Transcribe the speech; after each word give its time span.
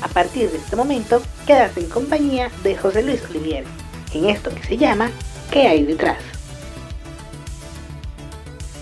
A 0.00 0.08
partir 0.08 0.50
de 0.50 0.58
este 0.58 0.76
momento, 0.76 1.20
quedas 1.46 1.76
en 1.76 1.88
compañía 1.88 2.50
de 2.62 2.76
José 2.76 3.02
Luis 3.02 3.20
Olivier, 3.28 3.64
en 4.12 4.26
esto 4.26 4.50
que 4.54 4.62
se 4.62 4.76
llama 4.76 5.10
¿Qué 5.50 5.66
hay 5.66 5.84
detrás? 5.84 6.18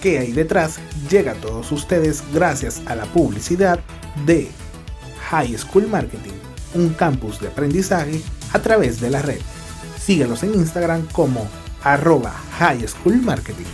¿Qué 0.02 0.18
hay 0.18 0.32
detrás? 0.32 0.79
Llega 1.10 1.32
a 1.32 1.37
todos 1.37 1.72
ustedes 1.72 2.22
gracias 2.34 2.82
a 2.87 2.95
la 2.95 3.06
publicidad 3.06 3.80
de 4.27 4.50
High 5.30 5.56
School 5.56 5.88
Marketing, 5.88 6.34
un 6.74 6.91
campus 6.91 7.41
de 7.41 7.48
aprendizaje 7.48 8.20
a 8.52 8.59
través 8.60 9.01
de 9.01 9.10
la 9.10 9.23
red. 9.23 9.41
Síguenos 9.98 10.42
en 10.42 10.55
Instagram 10.55 11.06
como 11.12 11.48
arroba 11.83 12.33
High 12.59 12.87
School 12.87 13.23
Marketing. 13.23 13.64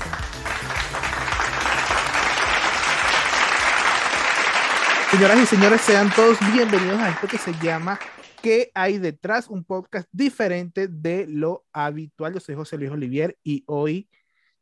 Señoras 5.13 5.43
y 5.43 5.47
señores, 5.47 5.81
sean 5.83 6.11
todos 6.17 6.39
bienvenidos 6.55 6.99
a 6.99 7.11
esto 7.11 7.29
que 7.29 7.37
se 7.37 7.53
llama 7.63 8.01
¿Qué 8.41 8.71
hay 8.73 8.97
detrás? 8.97 9.47
Un 9.47 9.63
podcast 9.63 10.09
diferente 10.11 10.89
de 10.89 11.27
lo 11.29 11.67
habitual. 11.71 12.33
Yo 12.33 12.41
soy 12.41 12.55
José 12.55 12.79
Luis 12.79 12.91
Olivier 12.91 13.37
y 13.45 13.63
hoy 13.67 14.09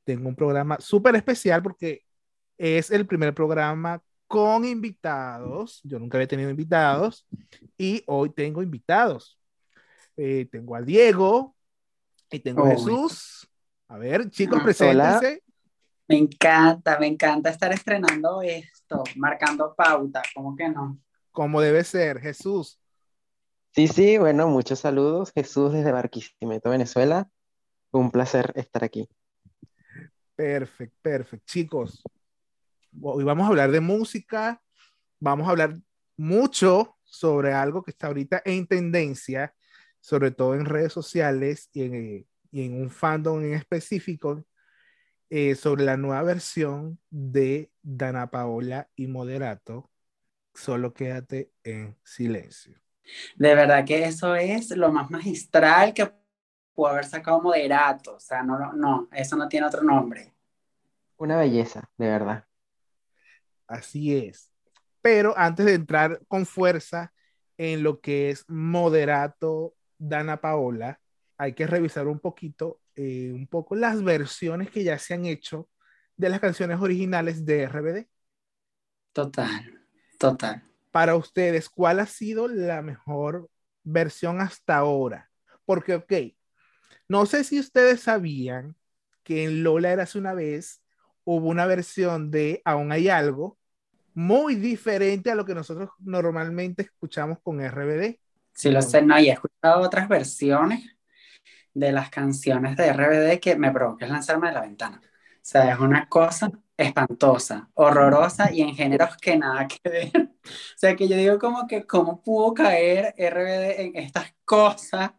tengo 0.02 0.28
un 0.28 0.34
programa 0.34 0.76
súper 0.80 1.14
especial 1.14 1.62
porque 1.62 2.04
es 2.58 2.90
el 2.90 3.06
primer 3.06 3.32
programa 3.32 4.02
con 4.26 4.64
invitados. 4.64 5.82
Yo 5.84 6.00
nunca 6.00 6.18
había 6.18 6.26
tenido 6.26 6.50
invitados 6.50 7.28
y 7.78 8.02
hoy 8.08 8.30
tengo 8.30 8.60
invitados. 8.60 9.38
Eh, 10.16 10.48
tengo 10.50 10.74
a 10.74 10.82
Diego 10.82 11.54
y 12.28 12.40
tengo 12.40 12.66
a 12.66 12.70
Jesús. 12.72 13.48
A 13.86 13.98
ver, 13.98 14.28
chicos, 14.30 14.60
preséntense. 14.64 15.44
Me 16.10 16.16
encanta, 16.16 16.98
me 16.98 17.06
encanta 17.06 17.50
estar 17.50 17.72
estrenando 17.72 18.42
esto, 18.42 19.04
marcando 19.14 19.76
pauta, 19.76 20.20
¿cómo 20.34 20.56
que 20.56 20.68
no? 20.68 20.98
Como 21.30 21.60
debe 21.60 21.84
ser, 21.84 22.18
Jesús. 22.18 22.80
Sí, 23.72 23.86
sí, 23.86 24.18
bueno, 24.18 24.48
muchos 24.48 24.80
saludos. 24.80 25.30
Jesús 25.32 25.72
desde 25.72 25.92
Barquisimeto, 25.92 26.68
Venezuela. 26.68 27.30
Un 27.92 28.10
placer 28.10 28.52
estar 28.56 28.82
aquí. 28.82 29.08
Perfecto, 30.34 30.96
perfecto. 31.00 31.46
Chicos, 31.46 32.02
hoy 33.00 33.22
vamos 33.22 33.44
a 33.44 33.50
hablar 33.50 33.70
de 33.70 33.80
música, 33.80 34.60
vamos 35.20 35.46
a 35.46 35.52
hablar 35.52 35.76
mucho 36.16 36.96
sobre 37.04 37.52
algo 37.52 37.84
que 37.84 37.92
está 37.92 38.08
ahorita 38.08 38.42
en 38.44 38.66
tendencia, 38.66 39.54
sobre 40.00 40.32
todo 40.32 40.56
en 40.56 40.64
redes 40.64 40.92
sociales 40.92 41.70
y 41.72 41.82
en, 41.82 42.26
y 42.50 42.66
en 42.66 42.82
un 42.82 42.90
fandom 42.90 43.44
en 43.44 43.54
específico, 43.54 44.44
eh, 45.30 45.54
sobre 45.54 45.84
la 45.84 45.96
nueva 45.96 46.22
versión 46.22 46.98
de 47.08 47.70
Dana 47.82 48.30
Paola 48.30 48.90
y 48.96 49.06
Moderato. 49.06 49.90
Solo 50.52 50.92
quédate 50.92 51.52
en 51.62 51.96
silencio. 52.02 52.78
De 53.36 53.54
verdad 53.54 53.84
que 53.84 54.04
eso 54.04 54.34
es 54.34 54.76
lo 54.76 54.92
más 54.92 55.10
magistral 55.10 55.94
que 55.94 56.12
pudo 56.74 56.88
haber 56.88 57.04
sacado 57.04 57.40
Moderato, 57.40 58.16
o 58.16 58.20
sea, 58.20 58.42
no, 58.42 58.58
no, 58.58 58.72
no, 58.72 59.08
eso 59.12 59.36
no 59.36 59.48
tiene 59.48 59.66
otro 59.66 59.82
nombre. 59.82 60.34
Una 61.16 61.36
belleza, 61.36 61.90
de 61.96 62.06
verdad. 62.06 62.44
Así 63.66 64.16
es. 64.16 64.50
Pero 65.00 65.36
antes 65.36 65.66
de 65.66 65.74
entrar 65.74 66.20
con 66.28 66.44
fuerza 66.44 67.12
en 67.56 67.82
lo 67.82 68.00
que 68.00 68.30
es 68.30 68.44
moderato 68.48 69.74
Dana 69.98 70.40
Paola, 70.40 71.00
hay 71.38 71.54
que 71.54 71.66
revisar 71.66 72.06
un 72.08 72.18
poquito, 72.18 72.80
eh, 73.02 73.32
un 73.32 73.46
poco 73.46 73.74
las 73.74 74.02
versiones 74.02 74.70
que 74.70 74.84
ya 74.84 74.98
se 74.98 75.14
han 75.14 75.24
hecho 75.24 75.70
de 76.18 76.28
las 76.28 76.38
canciones 76.38 76.78
originales 76.80 77.46
de 77.46 77.62
RBD. 77.62 78.06
Total, 79.14 79.80
total. 80.18 80.62
Para 80.90 81.16
ustedes, 81.16 81.70
¿cuál 81.70 82.00
ha 82.00 82.06
sido 82.06 82.46
la 82.46 82.82
mejor 82.82 83.48
versión 83.82 84.42
hasta 84.42 84.76
ahora? 84.76 85.30
Porque, 85.64 85.94
ok, 85.94 86.12
no 87.08 87.24
sé 87.24 87.42
si 87.42 87.58
ustedes 87.58 88.00
sabían 88.00 88.76
que 89.22 89.44
en 89.44 89.62
Lola 89.62 89.92
Eras 89.92 90.14
una 90.14 90.34
vez 90.34 90.82
hubo 91.24 91.48
una 91.48 91.64
versión 91.64 92.30
de 92.30 92.60
Aún 92.66 92.92
hay 92.92 93.08
algo 93.08 93.56
muy 94.12 94.56
diferente 94.56 95.30
a 95.30 95.34
lo 95.34 95.46
que 95.46 95.54
nosotros 95.54 95.88
normalmente 96.00 96.82
escuchamos 96.82 97.38
con 97.42 97.62
RBD. 97.62 98.18
Sí, 98.52 98.70
lo 98.70 98.82
sé, 98.82 99.00
no, 99.00 99.18
y 99.18 99.30
he 99.30 99.32
escuchado 99.32 99.80
otras 99.80 100.06
versiones 100.06 100.99
de 101.74 101.92
las 101.92 102.10
canciones 102.10 102.76
de 102.76 102.92
RBD 102.92 103.40
que 103.40 103.56
me 103.56 103.70
provoca 103.70 104.06
lanzarme 104.06 104.48
de 104.48 104.54
la 104.54 104.60
ventana. 104.62 105.00
O 105.04 105.38
sea, 105.42 105.72
es 105.72 105.78
una 105.78 106.08
cosa 106.08 106.50
espantosa, 106.76 107.68
horrorosa 107.74 108.52
y 108.52 108.62
en 108.62 108.74
géneros 108.74 109.16
que 109.16 109.36
nada 109.36 109.66
que 109.68 109.88
ver. 109.88 110.10
O 110.44 110.78
sea, 110.78 110.96
que 110.96 111.08
yo 111.08 111.16
digo 111.16 111.38
como 111.38 111.66
que 111.66 111.86
cómo 111.86 112.22
pudo 112.22 112.54
caer 112.54 113.14
RBD 113.16 113.80
en 113.80 113.96
estas 113.96 114.34
cosas 114.44 115.12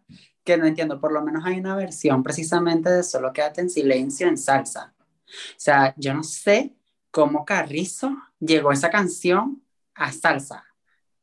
que 0.43 0.57
no 0.57 0.65
entiendo. 0.65 0.99
Por 0.99 1.11
lo 1.11 1.21
menos 1.21 1.45
hay 1.45 1.59
una 1.59 1.75
versión 1.75 2.23
precisamente 2.23 2.89
de 2.89 3.03
Solo 3.03 3.31
quédate 3.31 3.61
en 3.61 3.69
silencio 3.69 4.27
en 4.27 4.37
salsa. 4.37 4.93
O 4.99 5.57
sea, 5.57 5.93
yo 5.97 6.13
no 6.13 6.23
sé 6.23 6.75
cómo 7.11 7.45
Carrizo 7.45 8.15
llegó 8.39 8.71
esa 8.71 8.89
canción 8.89 9.63
a 9.93 10.11
salsa. 10.11 10.65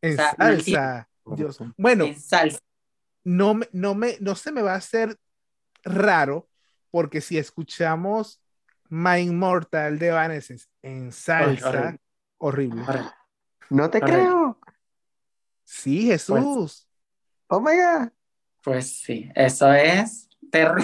En 0.01 0.13
O 0.13 0.17
sea, 0.17 0.35
no 0.39 0.45
salsa. 0.47 1.09
Dios. 1.37 1.59
Bueno, 1.77 2.05
En 2.05 2.19
salsa. 2.19 2.59
No, 3.29 3.55
me, 3.55 3.69
no, 3.73 3.95
me, 3.95 4.17
no 4.21 4.35
se 4.35 4.53
me 4.53 4.63
va 4.63 4.73
a 4.73 4.77
hacer 4.77 5.17
raro 5.85 6.49
porque 6.91 7.21
si 7.21 7.37
escuchamos 7.37 8.41
My 8.89 9.19
Immortal 9.21 9.99
de 9.99 10.09
Evanescence 10.09 10.67
en 10.83 11.13
salsa, 11.13 11.69
horrible. 11.69 12.01
horrible. 12.39 12.83
Horrible. 12.89 13.11
No 13.71 13.91
te 13.91 14.01
creo. 14.01 14.59
Sí, 15.63 16.07
Jesús. 16.07 16.89
Oh 17.49 17.61
my 17.61 17.77
God. 17.77 18.09
Pues 18.63 19.01
sí, 19.01 19.31
eso 19.35 19.71
es 19.73 20.29
terror. 20.51 20.83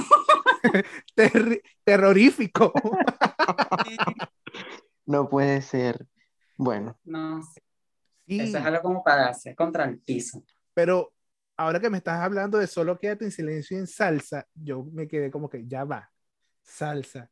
Terri- 1.16 1.62
terrorífico. 1.84 2.72
No 5.06 5.28
puede 5.28 5.60
ser. 5.60 6.06
Bueno, 6.56 6.98
No 7.04 7.42
Sí, 8.26 8.40
eso 8.40 8.56
es 8.58 8.64
algo 8.64 8.80
como 8.82 9.04
para 9.04 9.22
darse 9.26 9.54
contra 9.54 9.84
el 9.84 9.98
piso. 9.98 10.42
pero 10.72 11.12
ahora 11.56 11.80
que 11.80 11.90
me 11.90 11.98
estás 11.98 12.20
hablando 12.20 12.58
de 12.58 12.66
solo 12.66 12.98
quédate 12.98 13.24
en 13.24 13.30
silencio 13.30 13.78
en 13.78 13.86
salsa, 13.86 14.46
yo 14.54 14.84
me 14.92 15.08
quedé 15.08 15.30
como 15.30 15.48
que 15.48 15.66
ya 15.66 15.84
va, 15.84 16.10
salsa. 16.62 17.30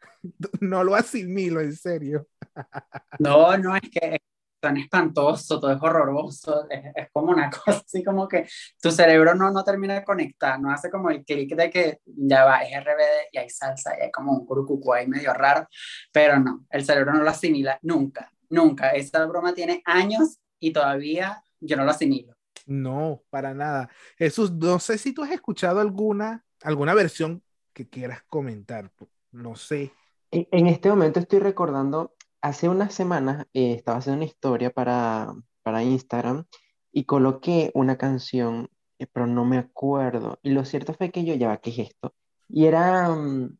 No 0.60 0.84
lo 0.84 0.94
asimilo, 0.94 1.60
en 1.60 1.74
serio. 1.74 2.28
No, 3.20 3.56
no, 3.56 3.74
es 3.74 3.90
que 3.90 4.20
tan 4.60 4.76
espantoso, 4.76 5.60
todo 5.60 5.72
es 5.72 5.80
horroroso, 5.80 6.66
es, 6.68 7.08
como 7.12 7.32
una 7.32 7.50
cosa 7.64 7.82
así 7.84 8.02
como 8.02 8.26
que 8.26 8.46
tu 8.80 8.90
cerebro 8.90 9.34
no, 9.34 9.50
no 9.50 9.64
termina 9.64 9.94
de 9.94 10.04
conectar, 10.04 10.60
no 10.60 10.70
hace 10.70 10.90
como 10.90 11.10
el 11.10 11.24
clic 11.24 11.54
de 11.54 11.70
que 11.70 12.00
ya 12.04 12.44
va, 12.44 12.62
es 12.62 12.72
RBD 12.76 13.28
y 13.32 13.38
hay 13.38 13.50
salsa 13.50 13.96
y 13.98 14.02
hay 14.02 14.10
como 14.10 14.32
un 14.32 14.46
curucucú 14.46 14.92
ahí 14.92 15.06
medio 15.06 15.32
raro, 15.32 15.66
pero 16.12 16.38
no, 16.38 16.66
el 16.70 16.84
cerebro 16.84 17.12
no 17.12 17.22
lo 17.22 17.30
asimila 17.30 17.78
nunca, 17.82 18.32
nunca. 18.50 18.90
Esa 18.90 19.24
broma 19.26 19.54
tiene 19.54 19.82
años 19.84 20.38
y 20.58 20.72
todavía 20.72 21.42
yo 21.60 21.76
no 21.76 21.84
lo 21.84 21.90
asimilo. 21.90 22.37
No, 22.68 23.22
para 23.30 23.54
nada. 23.54 23.88
Jesús, 24.18 24.52
no 24.52 24.78
sé 24.78 24.98
si 24.98 25.14
tú 25.14 25.22
has 25.22 25.30
escuchado 25.30 25.80
alguna, 25.80 26.44
alguna 26.62 26.92
versión 26.92 27.42
que 27.72 27.88
quieras 27.88 28.22
comentar. 28.28 28.92
No 29.32 29.56
sé. 29.56 29.92
en, 30.30 30.66
este 30.66 30.90
momento 30.90 31.18
estoy 31.18 31.38
recordando, 31.38 32.14
hace 32.42 32.68
unas 32.68 32.92
semanas 32.92 33.46
eh, 33.54 33.72
estaba 33.72 33.98
haciendo 33.98 34.18
una 34.18 34.26
historia 34.26 34.70
para, 34.70 35.34
para 35.62 35.82
Instagram 35.82 36.44
y 36.92 37.04
coloqué 37.04 37.70
una 37.74 37.96
canción, 37.96 38.68
eh, 38.98 39.06
pero 39.10 39.26
no 39.26 39.46
me 39.46 39.56
acuerdo. 39.56 40.38
Y 40.42 40.50
lo 40.50 40.66
cierto 40.66 40.92
fue 40.92 41.10
que 41.10 41.24
yo, 41.24 41.34
ya 41.34 41.56
¿qué 41.56 41.70
es 41.70 41.78
esto? 41.78 42.14
Y 42.48 42.66
era, 42.66 43.08
mm, 43.08 43.56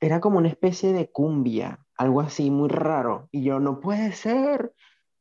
era 0.00 0.20
como 0.20 0.38
una 0.38 0.48
especie 0.48 0.92
de 0.92 1.10
cumbia, 1.10 1.84
algo 1.96 2.20
así 2.20 2.50
muy 2.50 2.68
raro. 2.68 3.28
Y 3.32 3.42
yo, 3.42 3.58
no 3.58 3.80
puede 3.80 4.12
ser, 4.12 4.72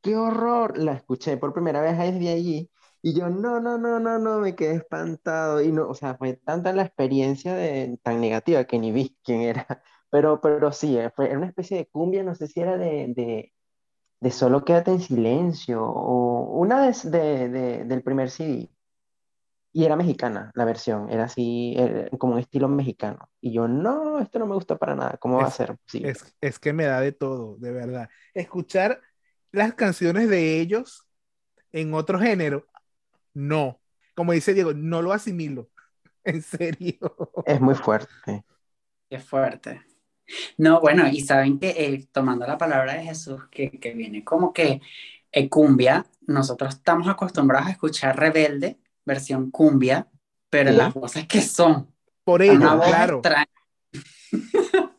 qué 0.08 0.16
horror. 0.16 0.78
La 0.78 0.94
escuché 0.94 1.38
por 1.38 1.54
primera 1.54 1.82
vez 1.82 1.98
desde 1.98 2.30
allí. 2.34 2.72
Y 3.02 3.14
yo, 3.18 3.30
no, 3.30 3.60
no, 3.60 3.78
no, 3.78 4.00
no, 4.00 4.20
no, 4.20 4.40
me 4.40 4.56
quedé 4.56 4.76
espantado. 4.76 5.62
Y 5.62 5.72
no, 5.72 5.88
o 5.90 5.94
sea, 5.96 6.16
fue 6.18 6.34
tanta 6.34 6.74
la 6.74 6.84
experiencia 6.84 7.54
de, 7.56 7.98
tan 8.04 8.20
negativa 8.22 8.66
que 8.66 8.80
ni 8.80 8.92
vi 8.92 9.18
quién 9.24 9.42
era. 9.42 9.66
Pero, 10.10 10.40
pero 10.40 10.72
sí, 10.72 10.98
eh, 10.98 11.12
fue 11.14 11.26
era 11.28 11.38
una 11.38 11.48
especie 11.48 11.76
de 11.78 11.88
cumbia, 11.90 12.24
no 12.24 12.34
sé 12.34 12.48
si 12.48 12.62
era 12.62 12.78
de, 12.78 13.08
de, 13.14 13.54
de 14.22 14.32
Solo 14.32 14.66
quédate 14.66 14.92
en 14.92 15.02
silencio 15.02 15.84
o 15.86 16.58
una 16.60 16.82
de, 16.88 16.94
de- 17.12 17.50
de- 17.50 17.86
del 17.86 18.04
primer 18.04 18.30
CD. 18.32 18.70
Y 19.74 19.86
era 19.86 19.96
mexicana 19.98 20.52
la 20.56 20.66
versión, 20.66 21.10
era 21.12 21.26
así, 21.26 21.76
eh, 21.78 22.10
como 22.20 22.34
un 22.36 22.40
estilo 22.40 22.70
mexicano. 22.70 23.30
Y 23.42 23.54
yo, 23.54 23.68
no, 23.68 24.20
esto 24.20 24.40
no 24.40 24.48
me 24.48 24.56
gusta 24.56 24.78
para 24.78 24.96
nada, 24.96 25.18
¿cómo 25.20 25.40
va 25.40 25.48
a 25.48 25.52
ser? 25.52 25.78
Sí, 25.88 26.12
Es, 26.12 26.36
es 26.42 26.60
que 26.60 26.74
me 26.74 26.86
da 26.86 27.02
de 27.02 27.12
todo, 27.12 27.58
de 27.58 27.72
verdad. 27.72 28.10
Escuchar 28.34 29.02
las 29.52 29.74
canciones 29.74 30.30
de 30.30 30.60
ellos 30.60 31.08
en 31.72 31.94
otro 31.94 32.20
género, 32.20 32.66
no. 33.34 33.80
Como 34.16 34.32
dice 34.34 34.54
Diego, 34.54 34.74
no 34.74 35.02
lo 35.02 35.14
asimilo. 35.14 35.70
En 36.24 36.42
serio. 36.42 36.98
es 37.46 37.62
muy 37.62 37.74
fuerte. 37.76 38.44
Qué 39.10 39.18
fuerte. 39.20 39.82
No, 40.58 40.82
bueno, 40.82 41.08
y 41.08 41.22
saben 41.22 41.58
que 41.58 41.70
eh, 41.70 42.06
tomando 42.12 42.46
la 42.46 42.58
palabra 42.58 42.96
de 42.96 43.04
Jesús, 43.06 43.44
que, 43.50 43.72
que 43.80 43.94
viene 43.94 44.26
como 44.26 44.52
que 44.52 44.82
eh, 45.32 45.48
cumbia, 45.48 46.06
nosotros 46.26 46.76
estamos 46.76 47.08
acostumbrados 47.08 47.68
a 47.68 47.72
escuchar 47.72 48.20
Rebelde, 48.20 48.78
versión 49.06 49.52
cumbia, 49.52 50.10
pero 50.50 50.72
Sí. 50.72 50.76
las 50.76 50.94
voces 50.94 51.28
que 51.28 51.42
son. 51.42 51.94
Por 52.26 52.42
ello, 52.42 52.60
claro. 52.60 53.22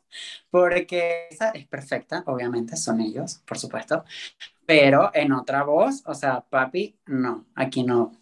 Porque 0.51 1.29
esa 1.31 1.51
es 1.51 1.67
perfecta, 1.69 2.23
obviamente, 2.27 2.77
son 2.77 3.01
ellos, 3.01 3.43
por 3.47 3.59
supuesto. 3.59 4.05
Pero 4.67 5.11
en 5.15 5.33
otra 5.33 5.65
voz, 5.65 6.03
o 6.07 6.15
sea, 6.15 6.43
papi, 6.43 6.99
no, 7.07 7.47
aquí 7.57 7.85
no. 7.85 8.13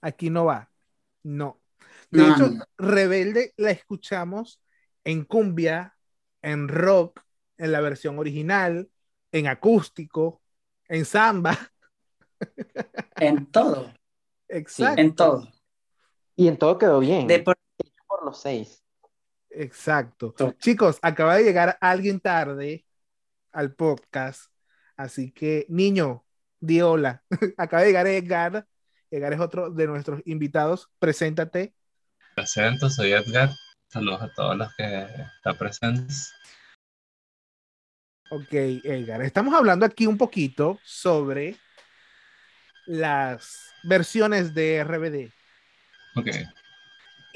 Aquí 0.00 0.30
no 0.30 0.44
va. 0.44 0.70
No. 1.22 1.60
De 2.10 2.28
No, 2.28 2.28
hecho. 2.28 2.50
Rebelde 2.78 3.54
la 3.56 3.70
escuchamos 3.70 4.60
en 5.04 5.24
cumbia, 5.24 5.96
en 6.42 6.68
rock, 6.68 7.22
en 7.58 7.72
la 7.72 7.80
versión 7.80 8.18
original, 8.18 8.90
en 9.32 9.46
acústico, 9.48 10.42
en 10.88 11.04
samba. 11.04 11.58
En 13.20 13.46
todo, 13.46 13.92
Exacto. 14.48 15.02
en 15.02 15.14
todo. 15.16 15.48
Y 16.36 16.48
en 16.48 16.56
todo 16.58 16.78
quedó 16.78 17.00
bien. 17.00 17.28
De 17.28 17.38
por- 17.40 17.56
por 18.08 18.24
los 18.24 18.40
seis. 18.40 18.82
Exacto. 19.50 20.34
Chicos, 20.58 20.98
acaba 21.02 21.36
de 21.36 21.44
llegar 21.44 21.78
alguien 21.80 22.20
tarde 22.20 22.84
al 23.52 23.74
podcast, 23.74 24.52
así 24.96 25.32
que, 25.32 25.66
niño, 25.68 26.24
di 26.60 26.80
hola. 26.80 27.22
acaba 27.56 27.82
de 27.82 27.88
llegar 27.88 28.06
Edgar. 28.06 28.66
Edgar 29.10 29.32
es 29.32 29.40
otro 29.40 29.70
de 29.70 29.86
nuestros 29.86 30.20
invitados. 30.26 30.90
Preséntate. 30.98 31.74
presento, 32.34 32.90
soy 32.90 33.12
Edgar. 33.12 33.50
Saludos 33.88 34.22
a 34.22 34.32
todos 34.34 34.56
los 34.56 34.74
que 34.76 35.06
están 35.36 35.56
presentes. 35.56 36.32
Ok, 38.30 38.52
Edgar. 38.52 39.22
Estamos 39.22 39.54
hablando 39.54 39.86
aquí 39.86 40.06
un 40.06 40.18
poquito 40.18 40.78
sobre 40.84 41.56
las 42.86 43.72
versiones 43.84 44.52
de 44.52 44.84
RBD. 44.84 45.32
Ok, 46.16 46.28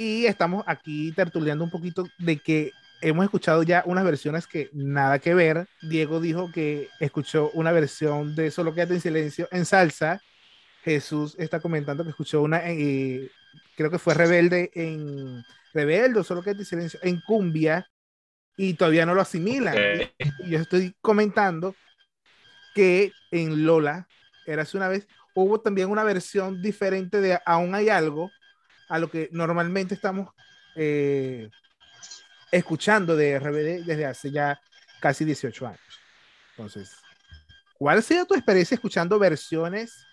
Y 0.03 0.27
estamos 0.27 0.65
aquí 0.67 1.13
tertuleando 1.13 1.63
un 1.63 1.71
poquito 1.71 2.05
de 2.19 2.37
que 2.37 2.73
hemos 3.03 3.23
escuchado 3.23 3.63
ya 3.63 3.85
unas 3.87 4.05
versiones 4.05 4.49
que 4.49 4.69
nada 4.73 5.21
que 5.21 5.33
ver. 5.33 5.69
Diego 5.81 6.19
dijo 6.19 6.51
que 6.51 6.89
escuchó 6.99 7.53
una 7.55 7.71
versión 7.71 8.35
de 8.35 8.51
Solo 8.51 8.75
quédate 8.75 8.95
en 8.95 9.01
silencio 9.01 9.47
en 9.53 9.65
salsa. 9.65 10.21
Jesús 10.83 11.37
está 11.39 11.61
comentando 11.61 12.03
que 12.03 12.11
escuchó 12.11 12.43
una, 12.43 12.69
eh, 12.69 13.31
creo 13.77 13.93
que 13.93 14.01
fue 14.01 14.15
Rebelde 14.15 14.73
en 14.75 15.45
Rebelde 15.73 16.25
Solo 16.25 16.43
quédate 16.43 16.63
en 16.63 16.67
silencio 16.67 16.99
en 17.05 17.21
cumbia 17.21 17.89
y 18.57 18.75
todavía 18.75 19.07
no 19.07 19.15
lo 19.15 19.21
asimilan. 19.21 19.77
ok. 19.77 20.09
Y 20.47 20.51
yo 20.51 20.59
estoy 20.59 20.97
comentando 21.01 21.77
que 22.75 23.13
en 23.31 23.65
Lola, 23.65 24.09
era 24.47 24.63
hace 24.63 24.77
una 24.77 24.89
vez, 24.89 25.07
hubo 25.33 25.61
también 25.61 25.91
una 25.91 26.03
versión 26.03 26.61
diferente 26.61 27.21
de 27.21 27.39
Aún 27.47 27.77
hay 27.77 27.89
algo 27.89 28.33
a 28.89 28.99
lo 28.99 29.11
que 29.11 29.29
normalmente 29.33 29.95
estamos 29.95 30.31
eh, 30.75 31.51
escuchando 32.51 33.17
de 33.17 33.39
RBD 33.39 33.85
desde 33.85 34.07
hace 34.07 34.31
ya 34.31 34.61
casi 35.01 35.25
18 35.25 35.67
años. 35.67 35.81
Entonces, 36.51 36.97
¿cuál 37.79 37.99
ha 37.99 38.03
sido 38.03 38.27
tu 38.27 38.35
experiencia 38.35 38.75
escuchando 38.75 39.19
versiones 39.19 40.07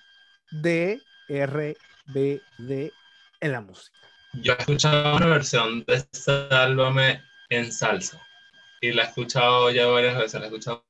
de 0.51 1.01
RBD 1.27 2.91
en 3.41 3.51
la 3.51 3.61
música? 3.61 3.97
Yo 4.33 4.53
he 4.53 4.57
escuchado 4.57 5.17
una 5.17 5.27
versión 5.27 5.83
de 5.85 6.05
Sálvame 6.11 7.21
en 7.49 7.71
salsa. 7.71 8.21
Y 8.81 8.93
la 8.93 9.03
he 9.03 9.07
escuchado 9.07 9.71
ya 9.71 9.87
varias 9.87 10.17
veces. 10.17 10.35
La 10.35 10.41
he 10.41 10.45
escuchado. 10.45 10.85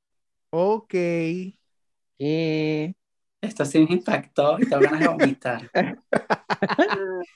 Ok. 0.52 0.94
Eh, 0.94 2.94
Esto 3.42 3.66
sí 3.66 3.80
me 3.80 3.96
impactó 3.96 4.60
y 4.60 4.68
tengo 4.68 4.82
ganas 4.82 5.00
de 5.00 5.08
vomitar. 5.08 5.72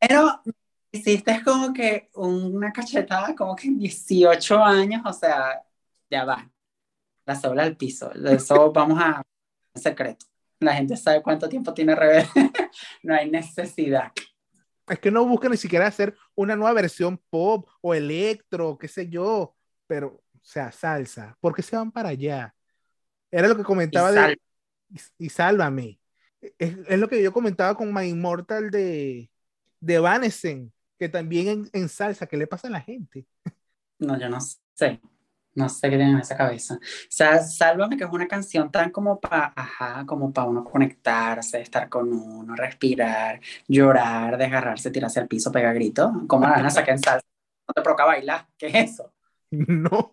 Pero 0.00 0.42
hiciste 0.92 1.42
como 1.44 1.72
que 1.72 2.10
una 2.14 2.72
cachetada 2.72 3.34
como 3.34 3.54
que 3.56 3.68
en 3.68 3.78
18 3.78 4.62
años, 4.62 5.02
o 5.04 5.12
sea, 5.12 5.62
ya 6.10 6.24
va. 6.24 6.50
La 7.24 7.34
sola 7.34 7.64
al 7.64 7.76
piso. 7.76 8.12
Eso 8.12 8.72
vamos 8.72 9.00
a 9.00 9.22
secreto. 9.74 10.26
La 10.60 10.74
gente 10.74 10.96
sabe 10.96 11.22
cuánto 11.22 11.48
tiempo 11.48 11.74
tiene 11.74 11.94
Rebelde. 11.94 12.28
no 13.02 13.14
hay 13.14 13.30
necesidad. 13.30 14.12
Es 14.86 14.98
que 15.00 15.10
no 15.10 15.26
buscan 15.26 15.50
ni 15.50 15.56
siquiera 15.56 15.86
hacer 15.86 16.16
una 16.34 16.54
nueva 16.54 16.72
versión 16.72 17.20
pop 17.28 17.68
o 17.80 17.92
electro, 17.92 18.78
qué 18.78 18.86
sé 18.86 19.08
yo, 19.08 19.56
pero, 19.86 20.08
o 20.08 20.40
sea, 20.42 20.70
salsa. 20.70 21.36
¿Por 21.40 21.54
qué 21.54 21.62
se 21.62 21.76
van 21.76 21.90
para 21.90 22.10
allá? 22.10 22.54
Era 23.30 23.48
lo 23.48 23.56
que 23.56 23.64
comentaba 23.64 24.12
Y 24.12 24.14
de. 24.14 24.38
Y, 24.88 25.26
y 25.26 25.28
sálvame. 25.28 25.98
Es, 26.40 26.76
es 26.88 26.98
lo 26.98 27.08
que 27.08 27.22
yo 27.22 27.32
comentaba 27.32 27.76
con 27.76 27.92
My 27.92 28.08
Immortal 28.08 28.70
de, 28.70 29.30
de 29.80 29.98
Vanesen, 29.98 30.72
que 30.98 31.08
también 31.08 31.48
en, 31.48 31.70
en 31.72 31.88
salsa, 31.88 32.26
¿qué 32.26 32.36
le 32.36 32.46
pasa 32.46 32.68
a 32.68 32.70
la 32.70 32.80
gente? 32.80 33.26
No, 33.98 34.18
yo 34.18 34.28
no 34.28 34.38
sé. 34.40 35.00
No 35.54 35.70
sé 35.70 35.88
qué 35.88 35.96
tiene 35.96 36.12
en 36.12 36.18
esa 36.18 36.36
cabeza. 36.36 36.74
O 36.74 36.78
sea, 37.08 37.42
Sálvame, 37.42 37.96
que 37.96 38.04
es 38.04 38.10
una 38.12 38.28
canción 38.28 38.70
tan 38.70 38.90
como 38.90 39.18
para, 39.18 39.54
ajá, 39.56 40.04
como 40.04 40.30
para 40.30 40.48
uno 40.48 40.62
conectarse, 40.62 41.62
estar 41.62 41.88
con 41.88 42.12
uno, 42.12 42.54
respirar, 42.54 43.40
llorar, 43.66 44.36
desgarrarse, 44.36 44.90
tirarse 44.90 45.20
al 45.20 45.28
piso, 45.28 45.50
pegar 45.50 45.74
gritos. 45.74 46.10
¿Cómo 46.28 46.46
la 46.46 46.52
van 46.56 46.66
a 46.66 46.70
sacar 46.70 46.96
en 46.96 47.02
salsa? 47.02 47.26
No 47.66 47.72
te 47.72 47.80
provoca 47.82 48.04
bailar. 48.04 48.46
¿Qué 48.58 48.66
es 48.68 48.92
eso? 48.92 49.12
No. 49.50 50.10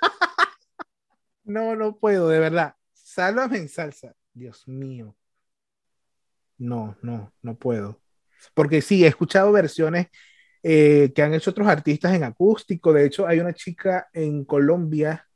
no, 1.44 1.76
no 1.76 1.96
puedo, 1.96 2.28
de 2.28 2.40
verdad. 2.40 2.76
Sálvame 2.92 3.58
en 3.58 3.68
salsa. 3.68 4.14
Dios 4.34 4.66
mío. 4.66 5.16
No, 6.62 6.96
no, 7.02 7.32
no 7.42 7.56
puedo. 7.56 8.00
Porque 8.54 8.82
sí, 8.82 9.04
he 9.04 9.08
escuchado 9.08 9.50
versiones 9.50 10.06
eh, 10.62 11.12
que 11.14 11.22
han 11.22 11.34
hecho 11.34 11.50
otros 11.50 11.66
artistas 11.66 12.14
en 12.14 12.22
acústico. 12.22 12.92
De 12.92 13.04
hecho, 13.04 13.26
hay 13.26 13.40
una 13.40 13.52
chica 13.52 14.08
en 14.12 14.44
Colombia 14.44 15.26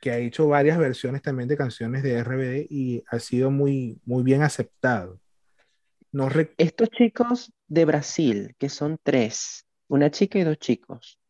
que 0.00 0.10
ha 0.10 0.18
hecho 0.18 0.48
varias 0.48 0.78
versiones 0.78 1.22
también 1.22 1.48
de 1.48 1.56
canciones 1.56 2.02
de 2.02 2.18
RBD 2.18 2.66
y 2.68 3.04
ha 3.08 3.20
sido 3.20 3.52
muy, 3.52 4.00
muy 4.04 4.24
bien 4.24 4.42
aceptado. 4.42 5.20
No 6.10 6.28
estos 6.58 6.90
chicos 6.90 7.52
de 7.68 7.84
Brasil, 7.84 8.56
que 8.58 8.68
son 8.68 8.98
tres, 9.02 9.64
una 9.88 10.10
chica 10.10 10.40
y 10.40 10.42
dos 10.42 10.58
chicos, 10.58 11.20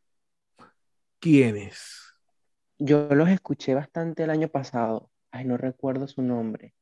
¿Quiénes? 1.20 2.00
yo 2.78 3.06
los 3.10 3.28
escuché 3.28 3.74
bastante 3.74 4.24
el 4.24 4.30
año 4.30 4.48
pasado. 4.48 5.10
Ay, 5.30 5.44
no 5.44 5.56
recuerdo 5.58 6.08
su 6.08 6.22
nombre. 6.22 6.74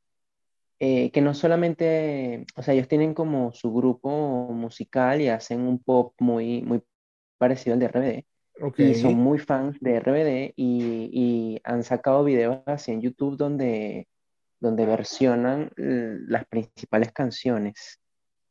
Eh, 0.83 1.11
que 1.11 1.21
no 1.21 1.35
solamente, 1.35 2.43
o 2.55 2.63
sea, 2.63 2.73
ellos 2.73 2.87
tienen 2.87 3.13
como 3.13 3.51
su 3.53 3.71
grupo 3.71 4.49
musical 4.51 5.21
y 5.21 5.27
hacen 5.29 5.61
un 5.61 5.77
pop 5.77 6.15
muy, 6.19 6.63
muy 6.63 6.81
parecido 7.37 7.75
al 7.75 7.79
de 7.79 7.85
RBD. 7.85 8.25
Y 8.77 8.95
son 8.95 9.13
muy 9.15 9.37
fans 9.37 9.77
de 9.79 9.97
RBD 9.99 10.53
y, 10.55 11.09
y 11.13 11.61
han 11.63 11.83
sacado 11.83 12.23
videos 12.23 12.61
así 12.65 12.91
en 12.91 13.01
YouTube 13.01 13.37
donde, 13.37 14.07
donde 14.59 14.85
versionan 14.87 15.71
las 15.75 16.45
principales 16.47 17.11
canciones, 17.11 17.99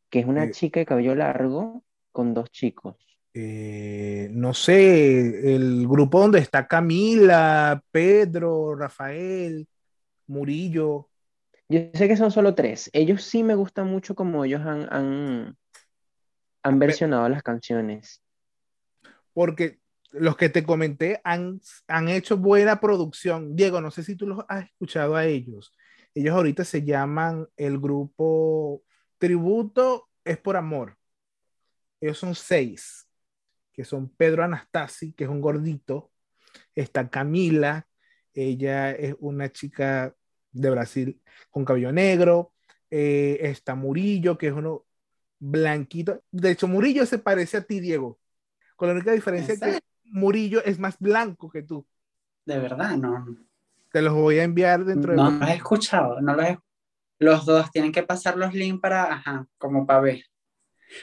que 0.09 0.21
es 0.21 0.27
una 0.27 0.45
Eh. 0.45 0.51
chica 0.53 0.81
de 0.81 0.87
cabello 0.87 1.17
largo 1.17 1.83
con 2.13 2.33
dos 2.33 2.51
chicos. 2.53 2.97
eh, 3.35 4.29
no 4.33 4.55
sé, 4.55 5.55
el 5.55 5.87
grupo 5.89 6.21
donde 6.21 6.41
está 6.41 6.67
Camila, 6.69 7.83
Pedro, 7.91 8.75
Rafael, 8.77 9.67
Murillo. 10.29 11.10
Yo 11.71 11.79
sé 11.95 12.09
que 12.09 12.17
son 12.17 12.33
solo 12.33 12.57
tres. 12.57 12.91
Ellos 12.93 13.23
sí 13.23 13.45
me 13.45 13.55
gustan 13.55 13.87
mucho 13.87 14.17
como 14.17 14.45
ellos 14.45 14.61
han, 14.62 14.93
han, 14.93 15.57
han 16.65 16.79
versionado 16.81 17.29
las 17.29 17.45
canciones. 17.45 18.25
porque 19.33 19.79
los 20.11 20.37
que 20.37 20.49
te 20.49 20.65
comenté 20.65 21.21
han, 21.23 21.61
han 21.87 22.09
hecho 22.09 22.37
buena 22.37 22.81
producción. 22.81 23.55
Diego, 23.55 23.81
no 23.81 23.93
sé 23.93 24.03
si 24.03 24.17
tú 24.17 24.27
los 24.27 24.45
has 24.49 24.65
escuchado 24.65 25.15
a 25.15 25.27
ellos. 25.27 25.73
Ellos 26.12 26.35
ahorita 26.35 26.65
se 26.65 26.83
llaman 26.83 27.47
el 27.57 27.79
grupo 27.79 28.83
Tributo 29.19 30.09
es 30.25 30.39
por 30.39 30.57
Amor. 30.57 30.99
Ellos 32.00 32.19
son 32.19 32.35
seis, 32.35 33.09
que 33.73 33.85
son 33.85 34.09
Pedro 34.09 34.43
Anastasi, 34.43 35.12
que 35.12 35.23
es 35.23 35.31
un 35.31 35.41
gordito. 35.41 36.11
Está 36.75 37.09
Camila, 37.09 37.87
ella 38.35 38.91
es 38.91 39.15
una 39.21 39.53
chica 39.53 40.17
de 40.52 40.71
Brasil 40.71 41.21
con 41.50 41.64
cabello 41.64 41.92
negro. 41.92 42.52
Eh, 42.90 43.38
está 43.42 43.75
Murillo, 43.75 44.37
que 44.37 44.49
es 44.49 44.52
uno 44.52 44.85
blanquito. 45.38 46.23
De 46.30 46.50
hecho, 46.50 46.69
Murillo 46.69 47.07
se 47.07 47.19
parece 47.19 47.59
a 47.59 47.62
ti, 47.62 47.80
Diego. 47.80 48.19
Con 48.76 48.88
la 48.88 48.95
única 48.95 49.12
diferencia 49.12 49.54
¿En 49.54 49.61
que? 49.61 49.80
Murillo 50.04 50.62
es 50.64 50.78
más 50.78 50.99
blanco 50.99 51.50
que 51.50 51.62
tú. 51.62 51.87
De 52.45 52.59
verdad, 52.59 52.97
no. 52.97 53.25
Te 53.92 54.02
los 54.02 54.14
voy 54.14 54.38
a 54.38 54.45
enviar 54.45 54.85
dentro 54.85 55.14
No 55.14 55.30
de 55.30 55.38
los 55.38 55.49
he 55.49 55.54
escuchado, 55.54 56.21
no 56.21 56.35
los 56.35 56.47
he 56.47 56.59
Los 57.19 57.45
dos 57.45 57.71
tienen 57.71 57.92
que 57.92 58.02
pasar 58.02 58.37
los 58.37 58.54
links 58.54 58.80
para, 58.80 59.12
ajá, 59.12 59.47
como 59.59 59.87
para 59.87 60.00
ver. 60.00 60.25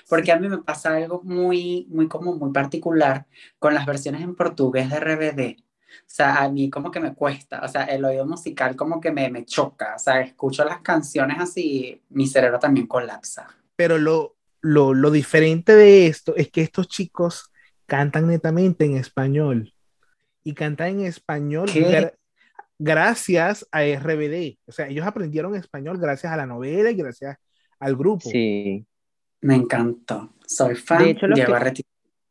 Porque 0.09 0.31
a 0.31 0.39
mí 0.39 0.49
me 0.49 0.57
pasa 0.59 0.95
algo 0.95 1.21
muy, 1.23 1.87
muy 1.89 2.07
como 2.07 2.35
muy 2.35 2.51
particular 2.51 3.25
con 3.59 3.73
las 3.73 3.85
versiones 3.85 4.21
en 4.21 4.35
portugués 4.35 4.89
de 4.89 4.99
RBD. 4.99 5.66
O 6.01 6.09
sea, 6.09 6.43
a 6.43 6.49
mí 6.49 6.69
como 6.69 6.89
que 6.91 6.99
me 6.99 7.13
cuesta, 7.13 7.61
o 7.63 7.67
sea, 7.67 7.83
el 7.85 8.03
oído 8.05 8.25
musical 8.25 8.75
como 8.75 8.99
que 9.01 9.11
me, 9.11 9.29
me 9.29 9.45
choca, 9.45 9.95
o 9.95 9.99
sea, 9.99 10.21
escucho 10.21 10.63
las 10.63 10.81
canciones 10.81 11.37
así, 11.39 12.01
mi 12.09 12.27
cerebro 12.27 12.59
también 12.59 12.87
colapsa. 12.87 13.47
Pero 13.75 13.97
lo, 13.97 14.35
lo, 14.61 14.93
lo 14.93 15.11
diferente 15.11 15.75
de 15.75 16.07
esto 16.07 16.35
es 16.35 16.49
que 16.51 16.61
estos 16.61 16.87
chicos 16.87 17.51
cantan 17.85 18.27
netamente 18.27 18.85
en 18.85 18.97
español 18.97 19.73
y 20.43 20.53
cantan 20.53 20.99
en 20.99 21.05
español 21.05 21.69
gracias 22.79 23.67
a 23.71 23.83
RBD. 23.83 24.57
O 24.65 24.71
sea, 24.71 24.87
ellos 24.87 25.05
aprendieron 25.05 25.55
español 25.55 25.97
gracias 25.99 26.31
a 26.31 26.37
la 26.37 26.45
novela 26.45 26.91
y 26.91 26.95
gracias 26.95 27.37
al 27.79 27.95
grupo. 27.95 28.29
Sí. 28.29 28.85
Me 29.41 29.55
encantó. 29.55 30.33
Soy 30.45 30.75
fan 30.75 31.03
De 31.03 31.09
hecho, 31.11 31.27
los 31.27 31.35
Diego 31.35 31.53
que- 31.53 31.59
Arreti- 31.59 31.85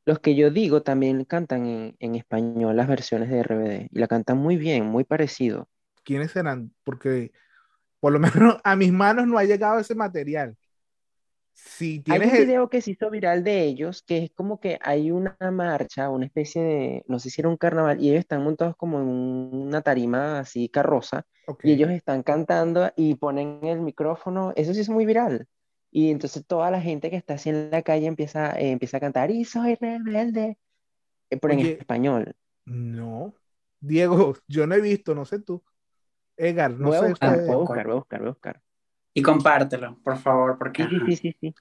Los 0.07 0.21
que 0.21 0.35
yo 0.35 0.51
digo 0.51 0.83
también 0.83 1.27
cantan 1.27 1.67
en, 1.67 1.97
en 1.99 2.15
español 2.15 2.75
las 2.77 2.89
versiones 2.89 3.29
de 3.29 3.41
RBD 3.41 3.89
y 3.93 3.99
la 3.99 4.09
cantan 4.09 4.39
muy 4.39 4.57
bien, 4.57 4.87
muy 4.87 5.05
parecido. 5.05 5.69
¿Quiénes 6.05 6.33
serán? 6.33 6.73
Porque 6.85 7.33
por 8.01 8.13
lo 8.13 8.21
menos 8.21 8.59
a 8.65 8.77
mis 8.77 8.93
manos 8.93 9.27
no 9.29 9.39
ha 9.39 9.45
llegado 9.45 9.81
ese 9.81 9.95
material. 9.95 10.57
Si 11.53 12.03
Hay 12.09 12.23
un 12.25 12.37
el- 12.37 12.37
video 12.37 12.69
que 12.71 12.81
se 12.83 12.93
hizo 12.93 13.11
viral 13.11 13.43
de 13.45 13.65
ellos, 13.65 14.03
que 14.03 14.19
es 14.25 14.31
como 14.33 14.61
que 14.61 14.79
hay 14.83 15.11
una 15.11 15.37
marcha, 15.53 16.09
una 16.11 16.27
especie 16.27 16.63
de, 16.63 17.05
no 17.09 17.19
sé 17.19 17.31
si 17.31 17.41
era 17.41 17.49
un 17.49 17.57
carnaval, 17.57 18.01
y 18.01 18.11
ellos 18.11 18.21
están 18.21 18.45
montados 18.45 18.77
como 18.77 19.01
en 19.01 19.07
una 19.09 19.83
tarima 19.83 20.39
así 20.39 20.69
carroza, 20.69 21.27
y 21.63 21.73
ellos 21.73 21.91
están 21.91 22.23
cantando 22.23 22.93
y 22.97 23.17
ponen 23.17 23.59
el 23.65 23.81
micrófono, 23.81 24.53
eso 24.57 24.73
sí 24.75 24.81
es 24.81 24.89
muy 24.89 25.05
viral. 25.07 25.49
Y 25.91 26.11
entonces 26.11 26.45
toda 26.47 26.71
la 26.71 26.81
gente 26.81 27.11
que 27.11 27.17
está 27.17 27.35
así 27.35 27.49
en 27.51 27.71
la 27.71 27.83
calle 27.83 28.07
empieza, 28.07 28.59
eh, 28.59 28.71
empieza 28.71 28.99
a 28.99 29.01
cantar, 29.01 29.31
y 29.31 29.45
soy 29.45 29.77
rebelde, 29.77 30.59
eh, 31.31 31.37
pero 31.39 31.55
en 31.55 31.61
español. 31.61 32.35
No. 32.65 33.35
Diego, 33.81 34.37
yo 34.49 34.67
no 34.67 34.75
he 34.75 34.81
visto, 34.81 35.15
no 35.15 35.25
sé 35.25 35.41
tú. 35.41 35.63
Edgar, 36.37 36.73
no 36.73 36.89
Voy 36.89 36.97
a 36.97 37.01
sé 37.01 37.09
buscar, 37.11 37.31
ustedes. 37.31 37.47
voy 37.47 37.55
a 37.55 37.59
buscar, 37.59 37.87
voy 37.87 37.93
a 37.93 37.97
buscar, 37.97 38.21
voy 38.21 38.29
a 38.29 38.33
buscar. 38.33 38.63
Y 39.15 39.23
compártelo, 39.23 39.99
por 40.03 40.19
favor, 40.19 40.59
porque 40.59 40.87
Sí, 41.07 41.17
sí, 41.17 41.37
sí. 41.41 41.55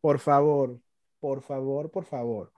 Por 0.00 0.18
favor, 0.18 0.80
por 1.20 1.42
favor, 1.42 1.90
por 1.90 2.04
favor. 2.06 2.52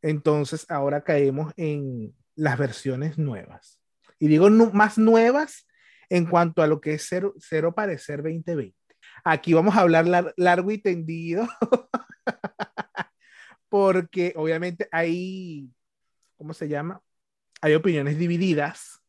Entonces, 0.00 0.64
ahora 0.70 1.02
caemos 1.02 1.52
en 1.56 2.14
las 2.36 2.56
versiones 2.56 3.18
nuevas. 3.18 3.80
Y 4.20 4.28
digo 4.28 4.48
más 4.50 4.96
nuevas 4.98 5.66
en 6.08 6.26
cuanto 6.26 6.62
a 6.62 6.68
lo 6.68 6.80
que 6.80 6.94
es 6.94 7.06
Cero, 7.08 7.34
Cero 7.38 7.74
Parecer 7.74 8.22
2020. 8.22 8.77
Aquí 9.24 9.54
vamos 9.54 9.76
a 9.76 9.80
hablar 9.80 10.06
lar- 10.06 10.34
largo 10.36 10.70
y 10.70 10.78
tendido, 10.78 11.46
porque 13.68 14.32
obviamente 14.36 14.88
hay, 14.92 15.70
¿cómo 16.36 16.54
se 16.54 16.68
llama? 16.68 17.02
Hay 17.60 17.74
opiniones 17.74 18.18
divididas. 18.18 19.00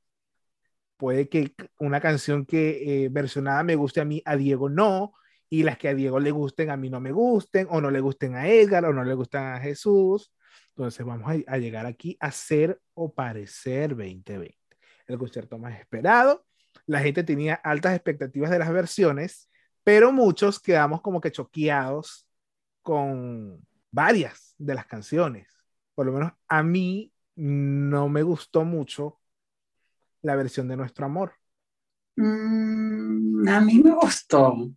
Puede 0.98 1.30
que 1.30 1.54
una 1.80 2.01
canción 2.01 2.46
que 2.46 3.06
eh, 3.06 3.10
versionada 3.10 3.63
me 3.63 3.75
guste 3.75 4.01
a 4.01 4.06
mí, 4.06 4.22
a 4.25 4.36
Diego 4.36 4.70
no, 4.70 5.13
y 5.50 5.63
las 5.63 5.78
que 5.78 5.88
a 5.88 5.96
Diego 5.96 6.20
le 6.20 6.32
gusten 6.32 6.70
a 6.70 6.78
mí 6.78 6.89
no 6.89 7.00
me 7.00 7.12
gusten, 7.12 7.68
o 7.70 7.80
no 7.80 7.89
le 7.89 8.01
gusten 8.01 8.36
a 8.36 8.48
Edgar, 8.50 8.86
o 8.86 8.94
no 8.94 9.04
le 9.04 9.13
gustan 9.13 9.56
a 9.56 9.60
Jesús. 9.60 10.34
Entonces 10.70 11.06
vamos 11.06 11.32
a 11.48 11.58
llegar 11.58 11.86
aquí 11.86 12.18
a 12.20 12.32
ser 12.32 12.80
o 12.94 13.13
parecer 13.13 13.89
2020. 13.89 14.58
El 15.08 15.18
concierto 15.18 15.58
más 15.58 15.80
esperado. 15.80 16.46
La 16.86 17.00
gente 17.00 17.24
tenía 17.24 17.56
altas 17.56 17.96
expectativas 17.96 18.51
de 18.51 18.60
las 18.60 18.72
versiones, 18.72 19.49
pero 19.89 20.12
muchos 20.12 20.60
quedamos 20.60 21.01
como 21.01 21.19
que 21.19 21.31
choqueados 21.31 22.27
con 22.84 23.60
varias 23.89 24.53
de 24.60 24.75
las 24.75 24.86
canciones. 24.86 25.48
Por 25.96 26.05
lo 26.05 26.12
menos 26.12 26.31
a 26.48 26.62
mí 26.62 27.12
no 27.36 28.08
me 28.08 28.22
gustó 28.22 28.63
mucho 28.63 29.19
la 30.22 30.36
versión 30.36 30.67
de 30.67 30.77
Nuestro 30.77 31.08
Amor. 31.08 31.34
Mm, 32.17 33.50
a 33.50 33.62
mí 33.62 33.81
me 33.84 33.96
gustó, 33.96 34.69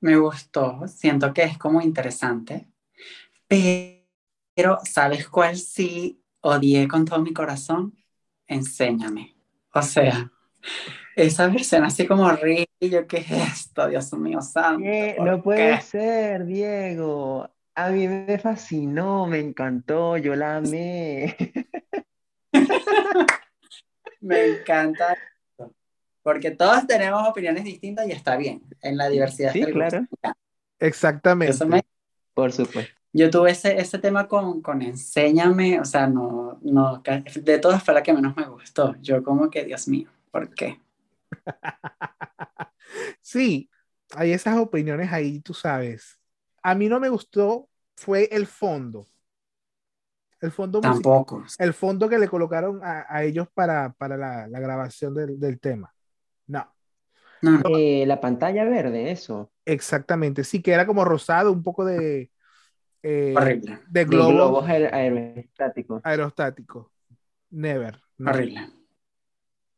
me 0.00 0.16
gustó, 0.16 0.80
siento 0.88 1.34
que 1.34 1.42
es 1.42 1.58
como 1.58 1.82
interesante, 1.82 2.70
pero 3.46 4.78
¿sabes 4.82 5.28
cuál 5.28 5.58
sí 5.58 6.24
odié 6.40 6.88
con 6.88 7.04
todo 7.04 7.20
mi 7.20 7.34
corazón? 7.34 8.02
Enséñame. 8.46 9.36
O 9.74 9.82
sea, 9.82 10.32
esa 11.16 11.48
versión 11.48 11.84
así 11.84 12.06
como 12.06 12.24
horrible, 12.24 12.68
yo, 12.80 13.06
¿qué 13.06 13.18
es 13.18 13.30
esto? 13.30 13.88
Dios 13.88 14.12
mío 14.14 14.40
santo. 14.40 14.82
¿Qué? 14.82 15.14
¿por 15.16 15.26
No 15.26 15.42
puede 15.42 15.76
qué? 15.76 15.82
ser, 15.82 16.44
Diego. 16.46 17.48
A 17.74 17.88
mí 17.90 18.06
me 18.08 18.38
fascinó, 18.38 19.26
me 19.26 19.38
encantó, 19.38 20.16
yo 20.16 20.34
la 20.36 20.56
amé. 20.56 21.36
Me 24.20 24.46
encanta 24.46 25.14
esto, 25.14 25.74
porque 26.22 26.52
todos 26.52 26.86
tenemos 26.86 27.26
opiniones 27.28 27.64
distintas 27.64 28.06
y 28.06 28.12
está 28.12 28.36
bien, 28.36 28.62
en 28.80 28.96
la 28.96 29.08
diversidad 29.08 29.52
Sí, 29.52 29.64
claro. 29.64 30.06
Exactamente. 30.78 31.52
Eso 31.52 31.66
me 31.66 31.82
Por 32.32 32.52
supuesto. 32.52 32.92
Yo 33.12 33.30
tuve 33.30 33.50
ese, 33.50 33.78
ese 33.78 33.98
tema 33.98 34.28
con, 34.28 34.62
con 34.62 34.80
Enséñame, 34.80 35.80
o 35.80 35.84
sea, 35.84 36.06
no, 36.06 36.58
no, 36.62 37.02
de 37.02 37.58
todas 37.58 37.82
fue 37.82 37.94
la 37.94 38.02
que 38.02 38.12
menos 38.12 38.36
me 38.36 38.46
gustó. 38.46 38.94
Yo 39.02 39.22
como 39.24 39.50
que, 39.50 39.64
Dios 39.64 39.88
mío, 39.88 40.08
¿por 40.30 40.54
qué? 40.54 40.78
Sí, 43.20 43.70
hay 44.14 44.32
esas 44.32 44.56
opiniones 44.58 45.12
ahí, 45.12 45.40
tú 45.40 45.54
sabes. 45.54 46.18
A 46.62 46.74
mí 46.74 46.88
no 46.88 47.00
me 47.00 47.08
gustó 47.08 47.68
fue 47.96 48.28
el 48.32 48.46
fondo. 48.46 49.06
El 50.40 50.50
fondo, 50.50 50.80
musical- 50.80 51.02
Tampoco. 51.02 51.44
el 51.58 51.72
fondo 51.72 52.08
que 52.08 52.18
le 52.18 52.28
colocaron 52.28 52.80
a, 52.82 53.06
a 53.08 53.22
ellos 53.22 53.46
para, 53.54 53.92
para 53.92 54.16
la, 54.16 54.48
la 54.48 54.60
grabación 54.60 55.14
del, 55.14 55.38
del 55.38 55.60
tema. 55.60 55.94
No, 56.48 56.68
No, 57.42 57.58
no. 57.58 57.78
Eh, 57.78 58.04
la 58.06 58.20
pantalla 58.20 58.64
verde, 58.64 59.12
eso. 59.12 59.52
exactamente. 59.64 60.42
Sí, 60.42 60.60
que 60.60 60.72
era 60.72 60.84
como 60.86 61.04
rosado, 61.04 61.52
un 61.52 61.62
poco 61.62 61.84
de, 61.84 62.30
eh, 63.04 63.34
de 63.62 63.78
De 63.88 64.04
globos 64.04 64.32
globos 64.34 64.64
aer- 64.68 64.92
aerostáticos. 64.92 66.00
aerostáticos. 66.04 66.88
Never. 67.50 68.00
no. 68.18 68.30
horrible. 68.30 68.68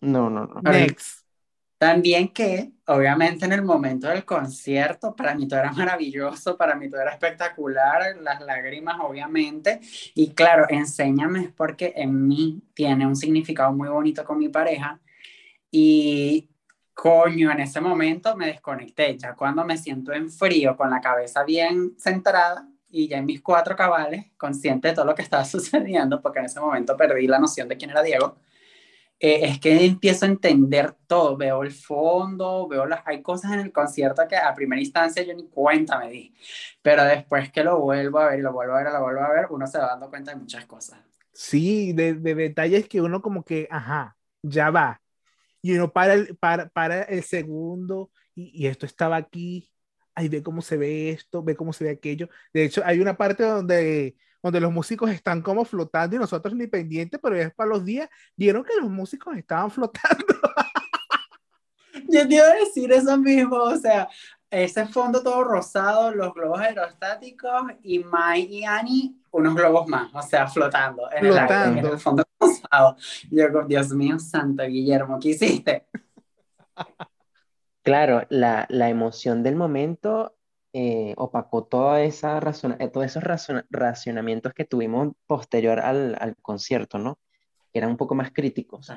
No, 0.01 0.31
no, 0.31 0.47
no. 0.47 0.61
Next. 0.63 1.24
También 1.85 2.29
que, 2.29 2.73
obviamente, 2.87 3.45
en 3.45 3.53
el 3.53 3.61
momento 3.61 4.09
del 4.09 4.25
concierto, 4.25 5.15
para 5.15 5.35
mí 5.35 5.47
todo 5.47 5.61
era 5.61 5.71
maravilloso, 5.71 6.57
para 6.57 6.75
mí 6.77 6.89
todo 6.89 7.03
era 7.03 7.11
espectacular, 7.11 8.17
las 8.23 8.41
lágrimas, 8.41 8.97
obviamente. 9.03 9.81
Y 10.15 10.31
claro, 10.31 10.65
enséñame 10.71 11.53
porque 11.55 11.93
en 11.95 12.27
mí 12.27 12.63
tiene 12.73 13.07
un 13.07 13.15
significado 13.15 13.71
muy 13.75 13.91
bonito 13.91 14.25
con 14.25 14.39
mi 14.39 14.49
pareja. 14.49 14.99
Y 15.71 16.49
coño, 16.95 17.51
en 17.53 17.61
ese 17.61 17.83
momento 17.83 18.35
me 18.35 18.47
desconecté. 18.47 19.19
Ya 19.19 19.35
cuando 19.35 19.63
me 19.63 19.77
siento 19.77 20.15
en 20.15 20.31
frío, 20.31 20.79
con 20.79 20.89
la 20.89 21.03
cabeza 21.03 21.45
bien 21.45 21.97
centrada 21.99 22.67
y 22.89 23.09
ya 23.09 23.19
en 23.19 23.27
mis 23.27 23.43
cuatro 23.43 23.77
cabales, 23.77 24.25
consciente 24.39 24.89
de 24.89 24.95
todo 24.95 25.05
lo 25.05 25.15
que 25.15 25.21
estaba 25.21 25.45
sucediendo, 25.45 26.23
porque 26.23 26.39
en 26.39 26.47
ese 26.47 26.61
momento 26.61 26.97
perdí 26.97 27.27
la 27.27 27.39
noción 27.39 27.69
de 27.69 27.77
quién 27.77 27.91
era 27.91 28.03
Diego 28.03 28.39
es 29.25 29.61
que 29.61 29.85
empiezo 29.85 30.25
a 30.27 30.29
entender 30.29 30.95
todo, 31.07 31.37
veo 31.37 31.63
el 31.63 31.73
fondo, 31.73 32.69
veo 32.69 32.87
las, 32.87 33.03
hay 33.07 33.23
cosas 33.23 33.53
en 33.53 33.61
el 33.61 33.73
concierto 33.73 34.23
que 34.29 34.37
a 34.37 34.55
primera 34.55 34.81
instancia 34.81 35.23
yo 35.23 35.35
ni 35.35 35.49
cuenta 35.49 35.99
me 35.99 36.11
di, 36.11 36.35
pero 36.83 37.05
después 37.05 37.51
que 37.53 37.65
lo 37.65 37.81
vuelvo 37.81 38.19
a 38.19 38.31
ver 38.31 38.41
lo 38.41 38.53
vuelvo 38.53 38.75
a 38.75 38.83
ver 38.83 38.93
lo 38.93 39.01
vuelvo 39.03 39.21
a 39.23 39.33
ver, 39.33 39.47
uno 39.51 39.67
se 39.67 39.79
va 39.79 39.87
dando 39.89 40.11
cuenta 40.11 40.33
de 40.33 40.39
muchas 40.39 40.67
cosas. 40.67 41.01
Sí, 41.33 41.93
de, 41.93 42.15
de 42.15 42.35
detalles 42.35 42.89
que 42.89 43.01
uno 43.01 43.21
como 43.21 43.45
que, 43.45 43.67
ajá, 43.71 44.17
ya 44.43 44.71
va. 44.71 45.03
Y 45.63 45.75
uno 45.75 45.93
para 45.93 46.15
el, 46.15 46.37
para, 46.37 46.69
para 46.69 47.03
el 47.03 47.23
segundo 47.25 48.11
y, 48.35 48.53
y 48.65 48.67
esto 48.69 48.87
estaba 48.87 49.17
aquí. 49.17 49.71
Ay, 50.15 50.29
ve 50.29 50.43
cómo 50.43 50.63
se 50.63 50.77
ve 50.77 51.11
esto, 51.11 51.43
ve 51.43 51.57
cómo 51.57 51.73
se 51.73 51.85
ve 51.85 51.91
aquello. 51.91 52.29
De 52.53 52.65
hecho, 52.65 52.83
hay 52.85 53.01
una 53.01 53.17
parte 53.17 53.43
donde, 53.43 54.17
donde 54.45 54.61
los 54.61 54.71
músicos 54.71 55.11
están 55.11 55.41
como 55.41 55.65
flotando 55.65 56.17
y 56.17 56.19
nosotros 56.19 56.55
ni 56.55 56.67
pendientes, 56.67 57.19
pero 57.23 57.35
ya 57.35 57.45
es 57.45 57.55
para 57.55 57.71
los 57.71 57.83
días, 57.83 58.11
vieron 58.37 58.63
que 58.63 58.77
los 58.79 58.91
músicos 58.91 59.35
estaban 59.39 59.71
flotando. 59.71 60.27
Yo 62.09 62.29
te 62.29 62.35
iba 62.35 62.45
a 62.45 62.55
decir 62.57 62.93
eso 62.93 63.17
mismo, 63.17 63.57
o 63.57 63.77
sea, 63.77 64.07
ese 64.51 64.85
fondo 64.87 65.23
todo 65.23 65.45
rosado, 65.45 66.15
los 66.15 66.35
globos 66.35 66.61
aerostáticos 66.61 67.73
y 67.83 68.01
Mai 68.01 68.43
y 68.43 68.65
Annie, 68.65 69.17
unos 69.31 69.55
globos 69.55 69.89
más, 69.89 70.15
o 70.15 70.21
sea, 70.21 70.47
flotando 70.47 71.11
en, 71.11 71.25
el, 71.25 71.39
aire, 71.39 71.55
en 71.55 71.73
Flotando. 71.73 71.93
el 71.95 71.99
fondo 71.99 72.25
rosado. 72.39 72.97
Yo, 73.31 73.63
Dios 73.67 73.93
mío, 73.95 74.19
santo 74.19 74.63
Guillermo, 74.65 75.19
¿qué 75.19 75.31
hiciste? 75.31 75.87
Claro, 77.83 78.27
la, 78.29 78.67
la 78.69 78.91
emoción 78.91 79.43
del 79.43 79.57
momento 79.57 80.37
eh, 80.75 81.15
opacó 81.19 81.65
toda 81.67 82.03
esa 82.05 82.41
razona- 82.41 82.79
eh, 82.81 82.91
todos 82.91 83.07
esos 83.07 83.25
razona- 83.25 83.67
racionamientos 83.71 84.55
que 84.55 84.67
tuvimos 84.67 85.15
posterior 85.27 85.81
al, 85.81 86.17
al 86.21 86.37
concierto, 86.43 86.99
¿no? 86.99 87.21
Que 87.73 87.81
eran 87.81 87.93
un 87.93 87.99
poco 87.99 88.17
más 88.17 88.33
críticos. 88.33 88.93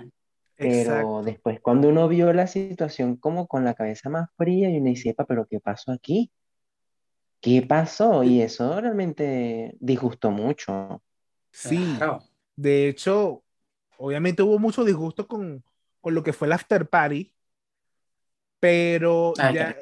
Pero 0.61 1.23
Exacto. 1.23 1.23
después, 1.23 1.61
cuando 1.61 1.89
uno 1.89 2.07
vio 2.09 2.33
la 2.33 2.47
situación 2.47 3.17
como 3.17 3.47
con 3.47 3.65
la 3.65 3.75
cabeza 3.75 4.09
más 4.09 4.29
fría, 4.37 4.69
y 4.71 4.77
uno 4.79 4.87
dice, 4.89 5.09
"Epa, 5.11 5.25
pero 5.25 5.47
¿qué 5.47 5.59
pasó 5.61 5.91
aquí? 5.93 6.31
¿Qué 7.41 7.61
pasó? 7.63 8.23
Y 8.23 8.41
eso 8.41 8.79
realmente 8.81 9.75
disgustó 9.79 10.31
mucho. 10.31 11.01
Sí, 11.51 11.97
Claro. 11.97 12.23
de 12.55 12.89
hecho, 12.89 13.43
obviamente 13.97 14.43
hubo 14.43 14.59
mucho 14.59 14.83
disgusto 14.85 15.27
con, 15.27 15.63
con 16.01 16.15
lo 16.15 16.23
que 16.23 16.33
fue 16.33 16.47
el 16.47 16.53
after 16.53 16.89
party, 16.89 17.33
pero 18.59 19.35
Ay, 19.37 19.55
ya, 19.55 19.75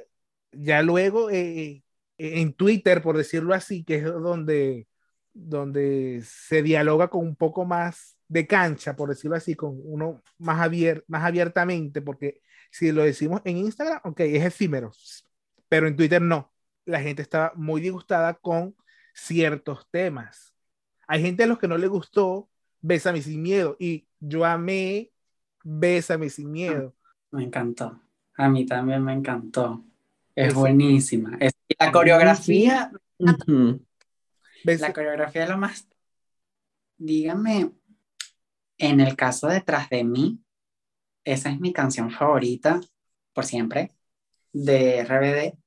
ya 0.51 0.81
luego 0.81 1.29
eh, 1.31 1.83
en 2.17 2.53
Twitter, 2.53 3.01
por 3.01 3.17
decirlo 3.17 3.53
así, 3.53 3.83
que 3.83 3.95
es 3.95 4.03
donde, 4.05 4.87
donde 5.33 6.21
se 6.25 6.61
dialoga 6.61 7.09
con 7.09 7.25
un 7.25 7.35
poco 7.35 7.65
más 7.65 8.17
de 8.27 8.47
cancha, 8.47 8.95
por 8.95 9.09
decirlo 9.09 9.35
así, 9.35 9.55
con 9.55 9.79
uno 9.83 10.23
más, 10.37 10.61
abier 10.61 11.03
más 11.07 11.23
abiertamente, 11.23 12.01
porque 12.01 12.41
si 12.71 12.91
lo 12.91 13.03
decimos 13.03 13.41
en 13.45 13.57
Instagram, 13.57 14.01
ok, 14.03 14.19
es 14.21 14.45
efímero, 14.45 14.91
pero 15.69 15.87
en 15.87 15.95
Twitter 15.95 16.21
no. 16.21 16.51
La 16.85 17.01
gente 17.01 17.21
estaba 17.21 17.51
muy 17.55 17.81
disgustada 17.81 18.33
con 18.35 18.75
ciertos 19.13 19.87
temas. 19.89 20.53
Hay 21.07 21.21
gente 21.21 21.43
a 21.43 21.47
los 21.47 21.57
que 21.57 21.67
no 21.67 21.77
le 21.77 21.87
gustó 21.87 22.49
Bésame 22.81 23.21
sin 23.21 23.41
miedo 23.41 23.75
y 23.79 24.07
yo 24.19 24.45
amé 24.45 25.11
Bésame 25.63 26.29
sin 26.29 26.51
miedo. 26.51 26.95
Me 27.31 27.43
encantó. 27.43 27.99
A 28.37 28.49
mí 28.49 28.65
también 28.65 29.03
me 29.03 29.13
encantó. 29.13 29.83
Es 30.35 30.53
buenísima. 30.53 31.37
Es- 31.39 31.53
la 31.79 31.91
coreografía, 31.91 32.91
la 34.63 34.93
coreografía 34.93 35.43
es 35.43 35.49
lo 35.49 35.57
más. 35.57 35.87
Dígame, 36.97 37.71
en 38.77 38.99
el 38.99 39.15
caso 39.15 39.47
de 39.47 39.61
Tras 39.61 39.89
de 39.89 40.03
mí, 40.03 40.39
esa 41.23 41.49
es 41.49 41.59
mi 41.59 41.73
canción 41.73 42.11
favorita 42.11 42.79
por 43.33 43.45
siempre 43.45 43.93
de 44.53 44.99
RBD. 44.99 45.57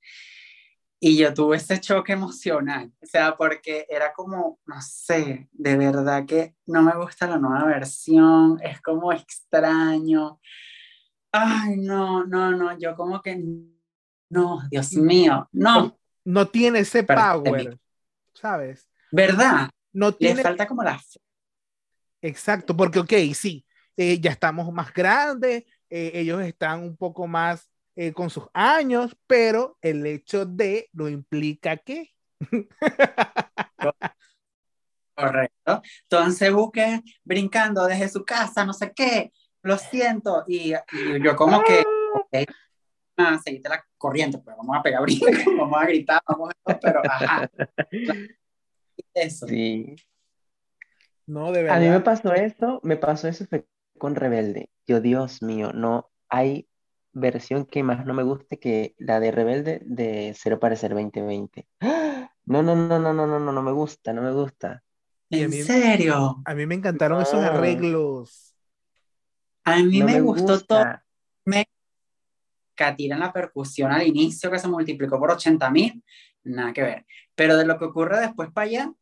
Y 1.01 1.17
yo 1.17 1.33
tuve 1.33 1.59
ese 1.59 1.81
choque 1.81 2.13
emocional, 2.13 2.93
o 3.01 3.07
sea, 3.07 3.37
porque 3.37 3.87
era 3.89 4.13
como, 4.13 4.59
no 4.67 4.81
sé, 4.83 5.49
de 5.53 5.77
verdad 5.77 6.27
que 6.27 6.57
no 6.67 6.83
me 6.83 6.97
gusta 6.97 7.29
la 7.29 7.39
nueva 7.39 7.67
versión, 7.67 8.59
es 8.63 8.81
como 8.83 9.13
extraño. 9.13 10.41
Ay, 11.31 11.77
no, 11.77 12.25
no, 12.25 12.51
no, 12.51 12.77
yo 12.79 12.97
como 12.97 13.23
que, 13.23 13.41
no, 14.29 14.61
Dios 14.71 14.93
mío, 14.95 15.49
no, 15.53 15.99
no 16.25 16.49
tiene 16.49 16.81
ese 16.81 17.03
power, 17.03 17.79
¿sabes? 18.35 18.89
¿verdad? 19.11 19.71
No 19.93 20.09
Le 20.09 20.17
tiene 20.17 20.43
falta 20.43 20.67
como 20.67 20.83
la... 20.83 21.01
Exacto, 22.21 22.77
porque, 22.77 22.99
ok, 22.99 23.13
sí, 23.35 23.65
eh, 23.97 24.21
ya 24.21 24.31
estamos 24.31 24.71
más 24.73 24.93
grandes, 24.93 25.65
eh, 25.89 26.11
ellos 26.15 26.43
están 26.43 26.83
un 26.83 26.97
poco 26.97 27.27
más 27.27 27.71
eh, 27.97 28.13
con 28.13 28.31
sus 28.31 28.45
años, 28.53 29.17
pero 29.27 29.77
el 29.81 30.07
hecho 30.07 30.45
de 30.45 30.89
no 30.93 31.09
implica 31.09 31.77
que. 31.77 32.15
Correcto. 35.17 35.83
Entonces 36.03 36.53
busque 36.53 37.03
brincando 37.25 37.87
desde 37.87 38.09
su 38.09 38.25
casa, 38.25 38.65
no 38.65 38.73
sé 38.73 38.93
qué, 38.95 39.33
lo 39.63 39.77
siento. 39.79 40.45
Y, 40.47 40.75
y 40.75 41.23
yo 41.25 41.35
como 41.35 41.63
que, 41.65 41.85
ok, 42.15 42.49
ah, 43.19 43.39
seguiste 43.45 43.69
la 43.69 43.85
corriente, 43.99 44.39
pues 44.39 44.57
vamos 44.57 44.77
a 44.77 44.83
pegar 44.83 45.03
brincos, 45.03 45.29
vamos 45.59 45.81
a 45.83 45.87
gritar, 45.87 46.23
vamos 46.27 46.51
a... 46.65 46.79
Pero, 46.79 47.03
ajá. 47.05 47.51
Eso. 49.15 49.47
Sí. 49.47 49.97
No, 51.27 51.53
de 51.53 51.69
A 51.71 51.75
mí 51.79 51.85
me 51.85 51.91
verdad. 51.91 52.05
pasó 52.05 52.33
eso, 52.33 52.81
me 52.83 52.97
pasó 52.97 53.29
eso 53.29 53.45
fue 53.47 53.67
con 53.99 54.15
Rebelde. 54.15 54.71
Yo, 54.87 55.01
Dios 55.01 55.43
mío, 55.43 55.73
no 55.75 56.11
hay 56.29 56.69
versión 57.13 57.67
que 57.67 57.83
más 57.83 58.07
no 58.07 58.15
me 58.15 58.23
guste 58.23 58.59
que 58.59 58.95
la 58.99 59.19
de 59.21 59.31
Rebelde 59.31 59.81
de 59.85 60.35
Cero 60.39 60.59
Parecer 60.61 60.95
2020. 60.95 61.67
¡Ah! 61.81 62.31
No, 62.47 62.63
no, 62.63 62.75
no, 62.77 62.99
no, 62.99 63.13
no, 63.13 63.27
no, 63.27 63.39
no, 63.41 63.53
no 63.53 63.63
me 63.63 63.73
gusta, 63.73 64.13
no 64.15 64.23
me 64.23 64.33
gusta. 64.33 64.83
A 65.31 65.37
¿En 65.37 65.51
mí- 65.51 65.63
serio? 65.63 66.41
A 66.47 66.55
mí 66.55 66.65
me 66.65 66.75
encantaron 66.77 67.21
esos 67.21 67.43
arreglos. 67.43 68.55
A 69.65 69.83
mí 69.83 69.99
No 69.99 70.07
me, 70.07 70.13
me 70.15 70.21
gustó 70.23 70.59
todo. 70.61 70.79
gusta. 70.79 71.05
Catira 72.79 73.17
en 73.17 73.21
la 73.21 73.33
percusión 73.33 73.91
al 73.91 74.07
inicio 74.07 74.51
que 74.51 74.61
se 74.61 74.69
multiplicó 74.69 75.19
por 75.19 75.33
80 75.33 75.69
mil, 75.71 76.05
nada 76.45 76.73
que 76.73 76.83
ver. 76.83 77.07
Pero 77.35 77.57
de 77.57 77.67
lo 77.67 77.77
que 77.77 77.87
ocurre 77.87 78.21
después 78.21 78.51
para 78.53 78.67
allá, 78.69 78.93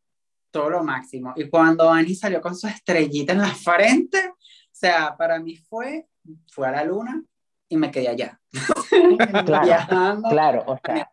todo 0.50 0.70
lo 0.70 0.82
máximo. 0.82 1.34
Y 1.36 1.50
cuando 1.50 1.90
Annie 1.90 2.14
salió 2.14 2.40
con 2.40 2.56
su 2.56 2.66
estrellita 2.66 3.34
en 3.34 3.40
la 3.40 3.54
frente, 3.54 4.28
o 4.28 4.34
sea, 4.72 5.14
para 5.16 5.38
mí 5.38 5.56
fue, 5.56 6.06
fue 6.50 6.66
a 6.66 6.72
la 6.72 6.84
luna 6.84 7.22
y 7.68 7.76
me 7.76 7.90
quedé 7.90 8.08
allá. 8.08 8.40
Claro. 9.44 10.22
Claro, 10.30 10.64
o 10.66 10.78
sea, 10.82 11.10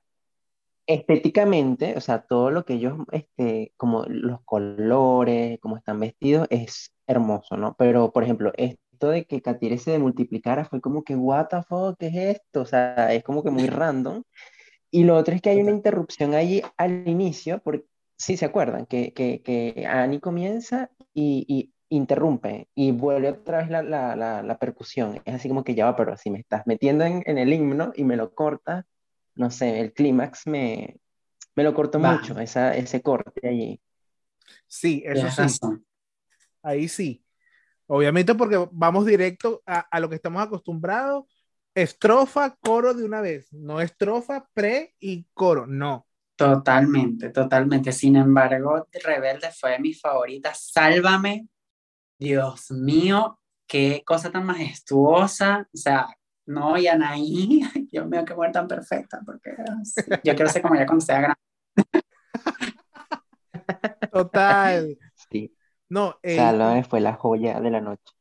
estéticamente, 0.86 1.95
o 1.97 2.02
sea, 2.02 2.21
todo 2.21 2.52
lo 2.52 2.65
que 2.65 2.73
ellos, 2.73 2.97
este, 3.12 3.73
como 3.78 4.06
los 4.08 4.41
colores, 4.43 5.60
cómo 5.60 5.78
están 5.78 5.99
vestidos, 5.99 6.47
es 6.49 6.93
hermoso, 7.08 7.58
¿no? 7.58 7.76
Pero, 7.78 8.12
por 8.12 8.23
ejemplo, 8.23 8.52
esto 9.04 9.10
de 9.10 9.26
que 9.26 9.42
Katire 9.42 9.78
se 9.78 10.00
multiplicara 10.00 10.66
fue 10.66 10.80
como 10.80 11.04
que, 11.04 11.16
what 11.16 11.48
the 11.50 11.62
fuck, 11.63 11.98
¿qué 12.00 12.08
es 12.08 12.38
esto? 12.38 12.62
O 12.62 12.66
sea, 12.66 13.13
es 13.13 13.24
como 13.24 13.44
que 13.44 13.52
muy 13.52 13.68
random. 13.68 14.24
Y 14.92 15.04
lo 15.04 15.18
otro 15.18 15.36
es 15.36 15.42
que 15.42 15.50
hay 15.50 15.62
una 15.62 15.72
interrupción 15.72 16.34
allí 16.36 16.62
al 16.78 17.08
inicio, 17.08 17.60
porque, 17.63 17.86
sí, 18.16 18.38
¿se 18.38 18.46
acuerdan? 18.46 18.86
Que, 18.86 19.12
que, 19.13 19.42
que 19.42 19.86
Annie 19.88 20.20
comienza 20.20 20.89
y, 21.13 21.46
y 21.48 21.74
interrumpe 21.89 22.70
y 22.76 22.92
vuelve 22.92 23.30
otra 23.30 23.60
vez 23.60 23.70
la, 23.70 23.82
la, 23.84 24.16
la, 24.16 24.42
la 24.42 24.58
percusión. 24.58 25.22
Es 25.26 25.36
así 25.36 25.50
como 25.50 25.63
que 25.63 25.76
ya 25.76 25.86
va, 25.86 25.96
pero 25.96 26.16
si 26.16 26.30
me 26.30 26.39
estás 26.39 26.66
metiendo 26.66 27.04
en, 27.04 27.24
en 27.26 27.38
el 27.38 27.52
himno 27.52 27.92
y 27.96 28.04
me 28.04 28.16
lo 28.16 28.34
cortas, 28.34 28.86
no 29.36 29.50
sé, 29.50 29.80
el 29.80 29.94
clímax 29.94 30.48
me, 30.48 30.98
me 31.56 31.63
lo 31.63 31.74
cortó 31.74 32.00
mucho, 32.00 32.39
esa, 32.39 32.76
ese 32.76 33.02
corte 33.02 33.48
allí. 33.48 33.82
Sí, 34.68 35.04
eso 35.06 35.48
sí, 35.48 35.60
ahí 36.62 36.88
sí. 36.88 37.24
Obviamente 37.88 38.36
porque 38.36 38.67
vamos 38.72 39.06
directo 39.06 39.62
a, 39.65 39.80
a 39.80 40.00
lo 40.00 40.10
que 40.10 40.15
estamos 40.15 40.41
acostumbrados. 40.41 41.26
Estrofa, 41.76 42.56
coro 42.60 42.93
de 42.93 43.04
una 43.04 43.22
vez. 43.22 43.52
No 43.52 43.82
estrofa, 43.82 44.48
pre 44.54 44.96
y 45.00 45.26
coro. 45.34 45.65
No. 45.65 46.08
Totalmente, 46.36 47.30
totalmente. 47.30 47.91
Sin 47.91 48.15
embargo, 48.15 48.88
Rebelde 48.91 49.52
fue 49.52 49.80
mi 49.80 49.93
favorita. 49.93 50.54
Sálvame. 50.54 51.48
Dios 52.17 52.72
mío, 52.72 53.39
qué 53.67 54.04
cosa 54.06 54.32
tan 54.32 54.46
majestuosa. 54.46 55.67
O 55.74 55.78
sea, 55.78 56.08
no, 56.46 56.78
y 56.78 56.88
Anaí, 56.88 57.62
Dios 57.91 58.08
mío, 58.08 58.24
qué 58.26 58.36
mujer 58.36 58.52
tan 58.52 58.67
perfecta, 58.67 59.22
porque 59.26 59.52
yo 60.24 60.36
quiero 60.36 60.50
ser 60.50 60.62
como 60.62 60.76
ella 60.76 60.86
cuando 60.86 61.06
sea 61.06 61.19
grande. 61.22 61.39
Total. 64.12 64.98
Sí, 65.32 65.56
No, 65.93 66.19
eh, 66.23 66.36
Sálvame 66.36 66.84
fue 66.84 67.01
la 67.01 67.13
joya 67.13 67.60
de 67.62 67.69
la 67.69 67.79
noche. 67.79 68.13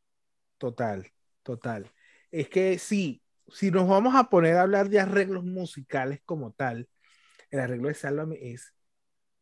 Total, 0.58 1.06
total. 1.42 1.90
Es 2.30 2.48
que 2.48 2.78
sí, 2.78 3.22
si 3.48 3.70
nos 3.70 3.88
vamos 3.88 4.14
a 4.14 4.24
poner 4.30 4.56
a 4.56 4.62
hablar 4.62 4.88
de 4.88 5.00
arreglos 5.00 5.44
musicales 5.44 6.20
como 6.24 6.52
tal, 6.52 6.88
el 7.50 7.61
arreglo 7.61 7.88
de 7.88 7.94
Sálvame 7.94 8.38
es 8.52 8.72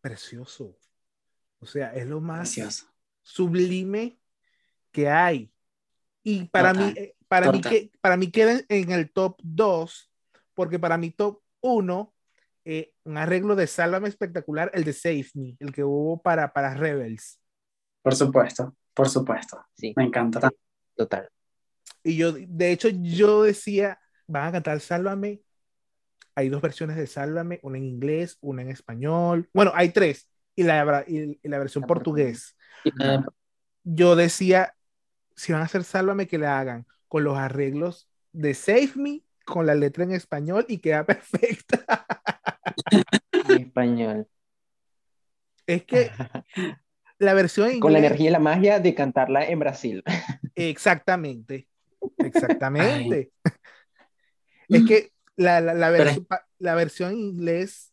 precioso. 0.00 0.76
O 1.60 1.66
sea, 1.66 1.94
es 1.94 2.06
lo 2.06 2.20
más 2.20 2.40
Precioso. 2.40 2.86
sublime 3.22 4.18
que 4.92 5.08
hay. 5.08 5.52
Y 6.22 6.44
para 6.46 6.72
Total, 6.72 6.86
mí, 6.94 6.94
eh, 6.96 7.16
para 7.28 7.50
mí, 7.52 7.60
que, 7.60 7.92
para 8.00 8.16
mí 8.16 8.30
queda 8.30 8.52
en- 8.52 8.66
en 8.68 8.92
el 8.92 9.12
top 9.12 9.38
2, 9.42 10.10
porque 10.54 10.78
para 10.78 10.98
mí 10.98 11.10
top 11.10 11.42
1, 11.60 12.14
eh, 12.64 12.92
un 13.04 13.18
arreglo 13.18 13.56
de 13.56 13.66
Sálvame 13.66 14.08
espectacular, 14.08 14.70
el 14.74 14.84
de 14.84 14.92
Save 14.92 15.26
Me, 15.34 15.56
el 15.60 15.72
que 15.72 15.84
hubo 15.84 16.20
para, 16.22 16.52
para 16.52 16.74
Rebels. 16.74 17.40
Por 18.02 18.14
supuesto, 18.14 18.74
por 18.94 19.08
supuesto. 19.08 19.64
Sí, 19.74 19.92
Me 19.96 20.04
encanta 20.04 20.50
total. 20.94 21.28
Y 22.02 22.16
yo, 22.16 22.32
de 22.32 22.72
hecho, 22.72 22.88
yo 22.88 23.42
decía, 23.42 24.00
van 24.26 24.48
a 24.48 24.52
cantar 24.52 24.80
Sálvame. 24.80 25.42
Hay 26.34 26.48
dos 26.48 26.62
versiones 26.62 26.96
de 26.96 27.06
Sálvame, 27.06 27.60
una 27.62 27.78
en 27.78 27.84
inglés, 27.84 28.38
una 28.40 28.62
en 28.62 28.70
español. 28.70 29.48
Bueno, 29.52 29.72
hay 29.74 29.90
tres. 29.90 30.28
Y 30.56 30.62
la, 30.62 31.04
y, 31.06 31.38
y 31.42 31.48
la 31.48 31.58
versión 31.58 31.84
portugués. 31.84 32.56
Yo 33.84 34.16
decía, 34.16 34.74
si 35.36 35.52
van 35.52 35.62
a 35.62 35.64
hacer 35.64 35.84
Sálvame, 35.84 36.26
que 36.26 36.38
la 36.38 36.58
hagan 36.58 36.86
con 37.08 37.24
los 37.24 37.36
arreglos 37.36 38.08
de 38.32 38.54
Save 38.54 38.92
Me, 38.96 39.22
con 39.44 39.66
la 39.66 39.74
letra 39.74 40.04
en 40.04 40.12
español 40.12 40.64
y 40.68 40.78
queda 40.78 41.04
perfecta. 41.06 42.06
En 43.32 43.62
español. 43.62 44.28
Es 45.66 45.84
que 45.84 46.10
la 47.20 47.34
versión 47.34 47.70
en 47.70 47.80
Con 47.80 47.92
la 47.92 48.00
energía 48.00 48.30
y 48.30 48.32
la 48.32 48.38
magia 48.40 48.80
de 48.80 48.94
cantarla 48.94 49.44
en 49.46 49.58
Brasil. 49.60 50.02
Exactamente. 50.56 51.68
Exactamente. 52.18 53.30
Es 54.68 54.84
que 54.86 55.12
la, 55.36 55.60
la, 55.60 55.74
la, 55.74 55.90
vers- 55.90 56.26
la 56.58 56.74
versión 56.74 57.12
en 57.12 57.18
inglés 57.20 57.92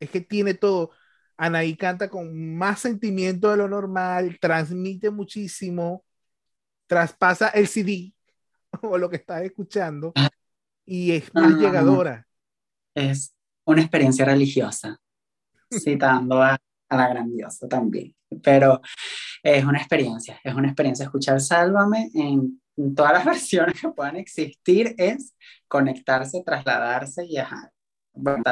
es 0.00 0.10
que 0.10 0.20
tiene 0.20 0.54
todo. 0.54 0.90
Anaí 1.36 1.76
canta 1.76 2.08
con 2.08 2.56
más 2.56 2.80
sentimiento 2.80 3.50
de 3.50 3.58
lo 3.58 3.68
normal, 3.68 4.38
transmite 4.40 5.10
muchísimo, 5.10 6.04
traspasa 6.86 7.48
el 7.50 7.68
CD 7.68 8.12
o 8.82 8.98
lo 8.98 9.08
que 9.08 9.16
estás 9.16 9.42
escuchando 9.42 10.12
y 10.84 11.12
es 11.12 11.32
más 11.34 11.52
Ah. 11.54 11.58
llegadora. 11.58 12.26
Es 12.94 13.34
una 13.64 13.82
experiencia 13.82 14.24
religiosa. 14.24 14.98
Citando 15.70 16.42
a 16.42 16.58
a 16.88 16.96
la 16.96 17.08
grandiosa 17.08 17.68
también. 17.68 18.14
Pero 18.42 18.80
es 19.42 19.64
una 19.64 19.78
experiencia, 19.78 20.40
es 20.42 20.54
una 20.54 20.68
experiencia 20.68 21.04
escuchar 21.04 21.40
Sálvame 21.40 22.10
en, 22.14 22.60
todas 22.94 23.12
las 23.12 23.24
versiones 23.24 23.80
que 23.80 23.88
puedan 23.88 24.16
existir, 24.16 24.94
es 24.98 25.34
conectarse, 25.66 26.42
trasladarse 26.44 27.24
y 27.26 27.38
ajá. 27.38 27.72
Bueno, 28.12 28.42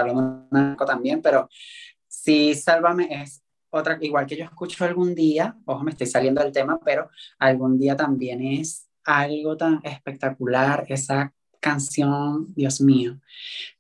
también, 0.87 1.21
pero 1.23 1.49
sí, 2.07 2.55
Sálvame 2.55 3.09
es 3.11 3.43
otra, 3.71 3.99
igual 4.01 4.27
que 4.27 4.37
yo 4.37 4.45
escucho 4.45 4.85
algún 4.85 5.15
día, 5.15 5.57
ojo, 5.65 5.83
me 5.83 5.91
estoy 5.91 6.07
saliendo 6.07 6.43
del 6.43 6.53
tema, 6.53 6.79
pero 6.85 7.11
algún 7.39 7.79
día 7.79 7.97
también 7.97 8.43
es 8.43 8.89
algo 9.05 9.57
tan 9.57 9.81
espectacular, 9.83 10.87
esa 10.89 11.33
canción, 11.61 12.55
Dios 12.55 12.81
mío. 12.81 13.19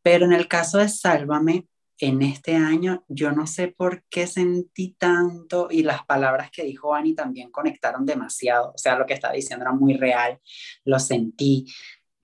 Pero 0.02 0.24
en 0.26 0.32
el 0.32 0.48
caso 0.48 0.78
de 0.78 0.88
Sálvame, 0.88 1.66
en 1.98 2.22
este 2.22 2.54
año 2.54 3.04
yo 3.08 3.32
no 3.32 3.46
sé 3.46 3.68
por 3.68 4.04
qué 4.10 4.26
sentí 4.26 4.94
tanto 4.98 5.68
y 5.70 5.82
las 5.82 6.04
palabras 6.04 6.50
que 6.50 6.64
dijo 6.64 6.94
Ani 6.94 7.14
también 7.14 7.50
conectaron 7.50 8.04
demasiado, 8.04 8.72
o 8.74 8.78
sea, 8.78 8.96
lo 8.96 9.06
que 9.06 9.14
estaba 9.14 9.34
diciendo 9.34 9.64
era 9.64 9.72
muy 9.72 9.94
real, 9.94 10.38
lo 10.84 10.98
sentí, 10.98 11.66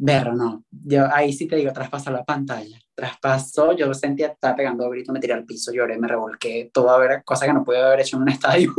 pero 0.05 0.35
no, 0.35 0.65
yo 0.71 1.07
ahí 1.13 1.33
sí 1.33 1.47
te 1.47 1.57
digo, 1.57 1.73
traspasó 1.73 2.11
la 2.11 2.25
pantalla, 2.25 2.79
traspasó, 2.95 3.73
yo 3.73 3.87
lo 3.87 3.95
sentía, 3.95 4.29
estaba 4.29 4.57
pegando 4.57 4.89
grito, 4.91 5.13
me 5.13 5.21
tiré 5.21 5.33
al 5.33 5.47
piso, 5.47 5.73
lloré, 5.73 5.99
me 5.99 6.09
revolqué, 6.09 6.71
todo 6.73 6.91
a 6.91 6.99
ver, 6.99 7.23
cosa 7.25 7.47
que 7.47 7.53
no 7.53 7.65
pude 7.65 7.81
haber 7.81 8.01
hecho 8.01 8.17
en 8.17 8.23
un 8.23 8.29
estadio, 8.31 8.75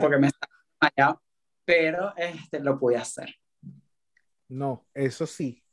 porque 0.00 0.18
me 0.18 0.28
estaba 0.28 0.52
desmayado, 0.80 1.22
pero 1.64 2.14
este, 2.16 2.60
lo 2.60 2.78
pude 2.78 2.96
hacer. 2.96 3.34
No, 4.48 4.86
eso 4.94 5.26
sí. 5.26 5.64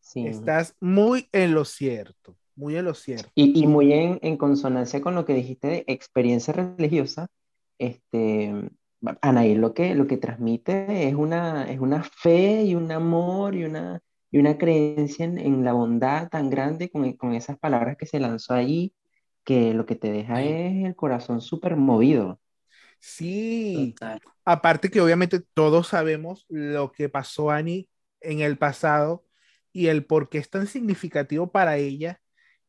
sí. 0.00 0.26
Estás 0.26 0.74
muy 0.80 1.28
en 1.30 1.54
lo 1.54 1.64
cierto 1.64 2.36
muy 2.60 2.76
en 2.76 2.84
lo 2.84 2.94
cierto. 2.94 3.30
Y, 3.34 3.58
y 3.58 3.66
muy 3.66 3.92
en, 3.92 4.18
en, 4.22 4.36
consonancia 4.36 5.00
con 5.00 5.14
lo 5.14 5.24
que 5.24 5.32
dijiste 5.32 5.66
de 5.66 5.84
experiencia 5.88 6.52
religiosa, 6.52 7.28
este, 7.78 8.70
Anaí 9.22 9.54
lo 9.54 9.72
que, 9.72 9.94
lo 9.94 10.06
que 10.06 10.18
transmite 10.18 11.08
es 11.08 11.14
una, 11.14 11.70
es 11.70 11.80
una 11.80 12.02
fe 12.02 12.64
y 12.64 12.74
un 12.74 12.92
amor 12.92 13.54
y 13.54 13.64
una, 13.64 14.00
y 14.30 14.38
una 14.38 14.58
creencia 14.58 15.24
en, 15.24 15.38
en 15.38 15.64
la 15.64 15.72
bondad 15.72 16.28
tan 16.28 16.50
grande 16.50 16.90
con, 16.90 17.10
con, 17.14 17.34
esas 17.34 17.58
palabras 17.58 17.96
que 17.96 18.04
se 18.04 18.20
lanzó 18.20 18.52
allí, 18.52 18.94
que 19.42 19.72
lo 19.72 19.86
que 19.86 19.96
te 19.96 20.12
deja 20.12 20.42
es 20.42 20.84
el 20.84 20.94
corazón 20.94 21.40
súper 21.40 21.76
movido. 21.76 22.38
Sí, 22.98 23.94
aparte 24.44 24.90
que 24.90 25.00
obviamente 25.00 25.40
todos 25.54 25.88
sabemos 25.88 26.44
lo 26.50 26.92
que 26.92 27.08
pasó 27.08 27.50
Ani 27.50 27.88
en 28.20 28.40
el 28.40 28.58
pasado 28.58 29.24
y 29.72 29.86
el 29.86 30.04
por 30.04 30.28
qué 30.28 30.36
es 30.36 30.50
tan 30.50 30.66
significativo 30.66 31.50
para 31.50 31.78
ella 31.78 32.19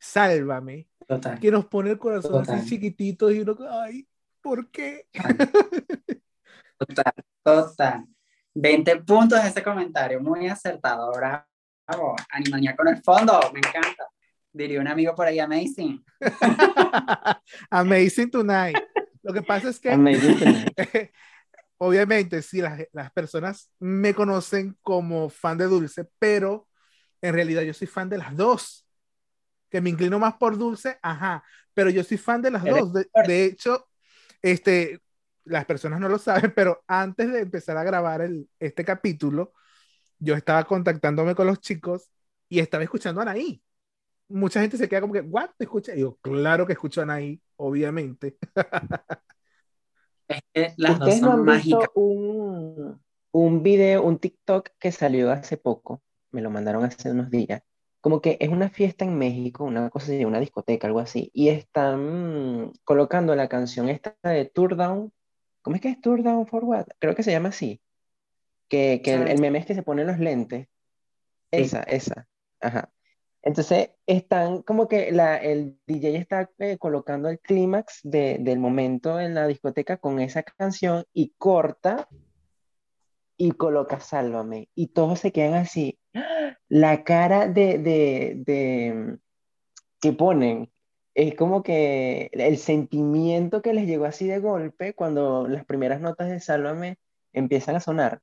Sálvame, 0.01 0.87
que 1.39 1.51
nos 1.51 1.67
pone 1.67 1.91
el 1.91 1.99
corazón 1.99 2.41
así 2.41 2.67
chiquitito 2.67 3.29
y 3.29 3.41
uno, 3.41 3.55
ay, 3.69 4.07
¿por 4.41 4.71
qué? 4.71 5.05
Total, 6.79 7.13
total. 7.43 8.07
20 8.55 8.95
puntos 9.03 9.43
de 9.43 9.49
ese 9.49 9.61
comentario, 9.61 10.19
muy 10.19 10.47
acertado, 10.47 11.11
bravo. 11.11 12.15
Animania 12.31 12.75
con 12.75 12.87
el 12.87 12.97
fondo, 13.03 13.39
me 13.53 13.59
encanta. 13.59 14.09
Diría 14.51 14.81
un 14.81 14.87
amigo 14.87 15.13
por 15.13 15.27
ahí, 15.27 15.37
amazing. 15.37 16.03
amazing 17.69 18.31
tonight. 18.31 18.77
Lo 19.21 19.33
que 19.33 19.43
pasa 19.43 19.69
es 19.69 19.79
que, 19.79 19.91
obviamente, 21.77 22.41
sí, 22.41 22.59
las, 22.59 22.81
las 22.91 23.11
personas 23.11 23.69
me 23.77 24.15
conocen 24.15 24.75
como 24.81 25.29
fan 25.29 25.59
de 25.59 25.65
Dulce, 25.65 26.09
pero 26.17 26.67
en 27.21 27.35
realidad 27.35 27.61
yo 27.61 27.73
soy 27.75 27.85
fan 27.85 28.09
de 28.09 28.17
las 28.17 28.35
dos 28.35 28.87
que 29.71 29.81
me 29.81 29.89
inclino 29.89 30.19
más 30.19 30.35
por 30.35 30.57
Dulce, 30.57 30.99
ajá, 31.01 31.43
pero 31.73 31.89
yo 31.89 32.03
soy 32.03 32.17
fan 32.17 32.41
de 32.41 32.51
las 32.51 32.63
dos. 32.63 32.93
De, 32.93 33.45
hecho, 33.45 33.87
este, 34.41 34.99
las 35.45 35.65
personas 35.65 35.99
no 35.99 36.09
lo 36.09 36.19
saben, 36.19 36.53
pero 36.55 36.83
antes 36.85 37.31
de 37.31 37.39
empezar 37.39 37.77
a 37.77 37.83
grabar 37.83 38.21
el, 38.21 38.47
este 38.59 38.83
capítulo, 38.83 39.53
yo 40.19 40.35
estaba 40.35 40.65
contactándome 40.65 41.33
con 41.33 41.47
los 41.47 41.59
chicos 41.61 42.11
y 42.49 42.59
estaba 42.59 42.83
escuchando 42.83 43.21
a 43.21 43.23
Anaí. 43.23 43.63
Mucha 44.27 44.61
gente 44.61 44.77
se 44.77 44.87
queda 44.87 45.01
como 45.01 45.13
que, 45.13 45.21
¿what? 45.21 45.49
¿Te 45.57 45.63
escucha? 45.63 45.95
Y 45.95 46.01
yo, 46.01 46.17
claro 46.21 46.67
que 46.67 46.73
escucho 46.73 46.99
a 46.99 47.03
Anaí, 47.03 47.41
obviamente. 47.55 48.37
Es 50.53 50.73
las 50.77 50.99
dos 50.99 51.17
son 51.17 51.43
mágicas. 51.43 51.89
Un, 51.93 53.01
un 53.31 53.63
video, 53.63 54.03
un 54.03 54.19
TikTok 54.19 54.69
que 54.79 54.91
salió 54.91 55.31
hace 55.31 55.57
poco, 55.57 56.01
me 56.31 56.41
lo 56.41 56.49
mandaron 56.49 56.83
hace 56.83 57.11
unos 57.11 57.29
días, 57.29 57.63
como 58.01 58.19
que 58.19 58.37
es 58.39 58.49
una 58.49 58.69
fiesta 58.69 59.05
en 59.05 59.17
México, 59.17 59.63
una 59.63 59.89
cosa 59.91 60.07
así, 60.07 60.25
una 60.25 60.39
discoteca, 60.39 60.87
algo 60.87 60.99
así, 60.99 61.29
y 61.33 61.49
están 61.49 62.73
colocando 62.83 63.35
la 63.35 63.47
canción 63.47 63.89
esta 63.89 64.15
de 64.23 64.45
Tour 64.45 64.75
Down, 64.75 65.13
¿cómo 65.61 65.75
es 65.75 65.81
que 65.81 65.89
es 65.89 66.01
Tour 66.01 66.23
Down 66.23 66.47
for 66.47 66.63
What? 66.63 66.87
Creo 66.99 67.15
que 67.15 67.23
se 67.23 67.31
llama 67.31 67.49
así, 67.49 67.79
que, 68.67 69.01
que 69.03 69.13
el, 69.13 69.39
meme 69.39 69.59
es 69.59 69.67
que 69.67 69.75
se 69.75 69.83
ponen 69.83 70.07
los 70.07 70.19
lentes, 70.19 70.67
esa, 71.51 71.83
esa, 71.83 72.27
ajá. 72.59 72.91
Entonces 73.43 73.89
están 74.05 74.61
como 74.61 74.87
que 74.87 75.11
la, 75.11 75.37
el 75.37 75.79
DJ 75.87 76.17
está 76.17 76.49
eh, 76.59 76.77
colocando 76.77 77.27
el 77.27 77.39
clímax 77.39 78.01
de, 78.03 78.37
del 78.39 78.59
momento 78.59 79.19
en 79.19 79.33
la 79.33 79.47
discoteca 79.47 79.97
con 79.97 80.19
esa 80.19 80.43
canción 80.43 81.05
y 81.11 81.33
corta 81.37 82.07
y 83.41 83.53
coloca 83.53 83.99
Sálvame. 83.99 84.69
Y 84.75 84.89
todos 84.89 85.19
se 85.19 85.31
quedan 85.31 85.55
así. 85.55 85.97
La 86.69 87.03
cara 87.03 87.47
de, 87.47 87.79
de, 87.79 88.35
de, 88.45 89.17
que 89.99 90.13
ponen 90.13 90.71
es 91.15 91.33
como 91.33 91.63
que 91.63 92.29
el 92.33 92.57
sentimiento 92.59 93.63
que 93.63 93.73
les 93.73 93.87
llegó 93.87 94.05
así 94.05 94.27
de 94.27 94.37
golpe 94.37 94.93
cuando 94.93 95.47
las 95.47 95.65
primeras 95.65 96.01
notas 96.01 96.29
de 96.29 96.39
Sálvame 96.39 96.99
empiezan 97.33 97.75
a 97.75 97.79
sonar. 97.79 98.21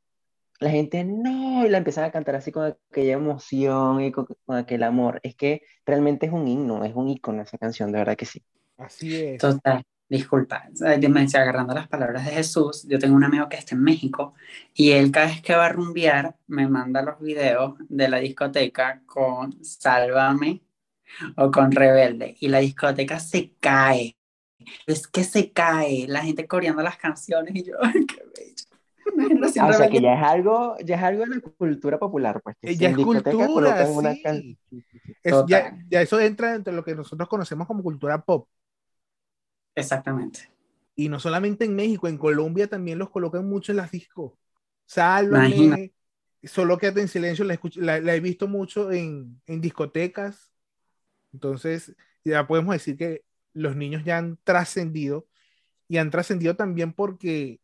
La 0.60 0.70
gente 0.70 1.02
no, 1.02 1.66
y 1.66 1.68
la 1.68 1.78
empiezan 1.78 2.04
a 2.04 2.12
cantar 2.12 2.36
así 2.36 2.52
con 2.52 2.76
aquella 2.90 3.14
emoción 3.14 4.00
y 4.00 4.12
con, 4.12 4.26
con 4.46 4.56
aquel 4.56 4.84
amor. 4.84 5.18
Es 5.24 5.34
que 5.34 5.62
realmente 5.84 6.26
es 6.26 6.32
un 6.32 6.46
himno, 6.46 6.84
es 6.84 6.94
un 6.94 7.08
icono 7.08 7.42
esa 7.42 7.58
canción, 7.58 7.90
de 7.90 7.98
verdad 7.98 8.16
que 8.16 8.26
sí. 8.26 8.44
Así 8.76 9.16
es. 9.16 9.38
Total 9.40 9.82
disculpa, 10.08 10.64
me 10.80 11.24
estoy 11.24 11.40
agarrando 11.40 11.74
las 11.74 11.88
palabras 11.88 12.24
de 12.24 12.32
Jesús. 12.32 12.86
Yo 12.88 12.98
tengo 12.98 13.14
un 13.14 13.24
amigo 13.24 13.48
que 13.48 13.56
está 13.56 13.74
en 13.74 13.82
México 13.82 14.34
y 14.74 14.92
él 14.92 15.10
cada 15.10 15.26
vez 15.26 15.42
que 15.42 15.54
va 15.54 15.66
a 15.66 15.68
rumbear 15.70 16.36
me 16.46 16.66
manda 16.68 17.02
los 17.02 17.20
videos 17.20 17.74
de 17.88 18.08
la 18.08 18.18
discoteca 18.18 19.02
con 19.06 19.62
Sálvame 19.64 20.62
o 21.36 21.50
con 21.50 21.72
Rebelde 21.72 22.36
y 22.40 22.48
la 22.48 22.58
discoteca 22.58 23.20
se 23.20 23.52
cae. 23.60 24.16
Es 24.86 25.06
que 25.06 25.24
se 25.24 25.52
cae, 25.52 26.06
la 26.08 26.22
gente 26.22 26.46
coreando 26.46 26.82
las 26.82 26.96
canciones 26.96 27.54
y 27.54 27.64
yo, 27.64 27.74
¡ay, 27.82 28.06
qué 28.06 28.22
bello! 28.36 28.68
Ah, 29.58 29.68
o 29.68 29.72
sea 29.72 29.88
que 29.88 30.00
ya 30.00 30.14
es 30.14 30.22
algo, 30.22 30.76
ya 30.84 30.96
es 30.96 31.02
algo 31.02 31.24
de 31.24 31.36
la 31.36 31.40
cultura 31.40 31.98
popular, 31.98 32.40
pues. 32.42 32.56
ya 32.78 32.90
es 32.90 32.96
cultura, 32.96 33.86
sí. 33.86 34.58
ya, 35.48 35.76
ya, 35.88 36.02
eso 36.02 36.20
entra 36.20 36.54
entre 36.54 36.74
lo 36.74 36.84
que 36.84 36.94
nosotros 36.94 37.28
conocemos 37.28 37.66
como 37.66 37.82
cultura 37.82 38.20
pop. 38.20 38.46
Exactamente. 39.78 40.50
Y 40.94 41.08
no 41.08 41.20
solamente 41.20 41.64
en 41.64 41.76
México, 41.76 42.08
en 42.08 42.18
Colombia 42.18 42.66
también 42.66 42.98
los 42.98 43.10
colocan 43.10 43.48
mucho 43.48 43.72
en 43.72 43.76
las 43.76 43.90
discos. 43.90 44.32
Sálvame, 44.86 45.92
solo 46.42 46.78
quédate 46.78 47.00
en 47.00 47.08
silencio, 47.08 47.44
la, 47.44 48.00
la, 48.00 48.14
he 48.14 48.20
visto 48.20 48.48
mucho 48.48 48.90
en, 48.90 49.40
en, 49.46 49.60
discotecas. 49.60 50.50
Entonces, 51.32 51.94
ya 52.24 52.46
podemos 52.46 52.72
decir 52.74 52.96
que 52.96 53.22
los 53.52 53.76
niños 53.76 54.02
ya 54.04 54.18
han 54.18 54.38
trascendido 54.42 55.28
y 55.86 55.98
han 55.98 56.10
trascendido 56.10 56.56
también 56.56 56.92
porque, 56.92 57.60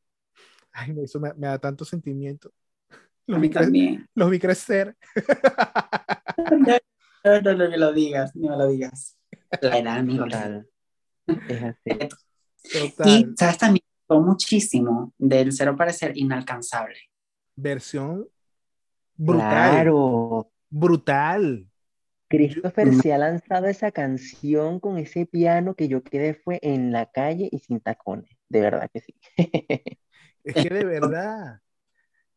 ay, 0.73 0.95
eso 1.03 1.19
me, 1.19 1.33
me 1.35 1.49
da 1.49 1.59
tanto 1.59 1.85
sentimiento. 1.85 2.53
Los, 3.27 3.41
vi, 3.41 3.49
también. 3.49 4.07
los 4.15 4.31
vi 4.31 4.39
crecer. 4.39 4.97
No, 7.25 7.41
no, 7.41 7.55
no, 7.55 7.71
me 7.71 7.79
lo 7.79 7.91
digas, 7.95 8.37
no 8.37 8.51
me 8.51 8.57
lo 8.59 8.69
digas. 8.69 9.17
La 9.63 9.79
edad, 9.79 9.97
amigo. 9.97 10.27
Y 13.05 13.27
sabes 13.37 13.59
también 13.59 13.85
muchísimo 14.09 15.13
del 15.19 15.53
cero 15.53 15.75
parecer 15.77 16.13
inalcanzable. 16.17 16.99
Versión 17.57 18.29
brutal. 19.17 20.47
Brutal. 20.71 21.67
Christopher 22.29 22.95
se 22.95 23.13
ha 23.13 23.19
lanzado 23.19 23.67
esa 23.67 23.93
canción 23.93 24.81
con 24.81 24.99
ese 24.99 25.27
piano 25.27 25.75
que 25.75 25.89
yo 25.89 26.03
quedé 26.03 26.35
fue 26.35 26.59
en 26.63 26.91
la 26.91 27.11
calle 27.11 27.49
y 27.51 27.59
sin 27.61 27.81
tacones. 27.81 28.37
De 28.49 28.61
verdad 28.61 28.91
que 28.93 29.01
sí. 29.01 29.15
es 30.45 30.55
que 30.55 30.75
de 30.75 30.85
verdad. 30.85 31.61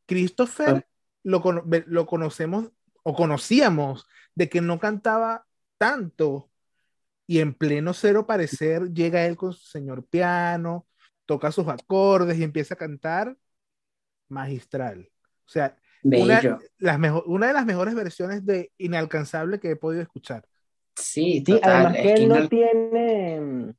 Christopher 0.06 0.88
lo, 1.24 1.42
lo 1.66 2.06
conocemos 2.06 2.72
o 3.04 3.16
conocíamos 3.16 4.08
de 4.36 4.50
que 4.50 4.62
no 4.62 4.80
cantaba 4.80 5.46
tanto 5.78 6.52
y 7.28 7.40
en 7.40 7.54
pleno 7.54 7.94
cero 7.94 8.26
parecer 8.26 8.92
llega 8.94 9.26
él 9.26 9.36
con 9.36 9.54
su 9.54 9.66
señor 9.68 10.06
piano, 10.06 10.88
toca 11.26 11.52
sus 11.52 11.68
acordes 11.68 12.40
y 12.40 12.44
empieza 12.44 12.74
a 12.74 12.78
cantar 12.78 13.36
magistral. 14.30 15.10
O 15.46 15.50
sea, 15.50 15.78
una, 16.04 16.42
las 16.80 17.00
una 17.26 17.48
de 17.48 17.54
las 17.54 17.66
mejores 17.66 17.94
versiones 17.96 18.46
de 18.46 18.72
Inalcanzable 18.78 19.60
que 19.60 19.72
he 19.72 19.76
podido 19.76 20.02
escuchar. 20.02 20.46
Sí, 20.96 21.44
sí 21.46 21.60
además 21.62 21.98
que 21.98 22.14
él 22.14 22.28
no 22.30 22.48
tiene, 22.48 23.74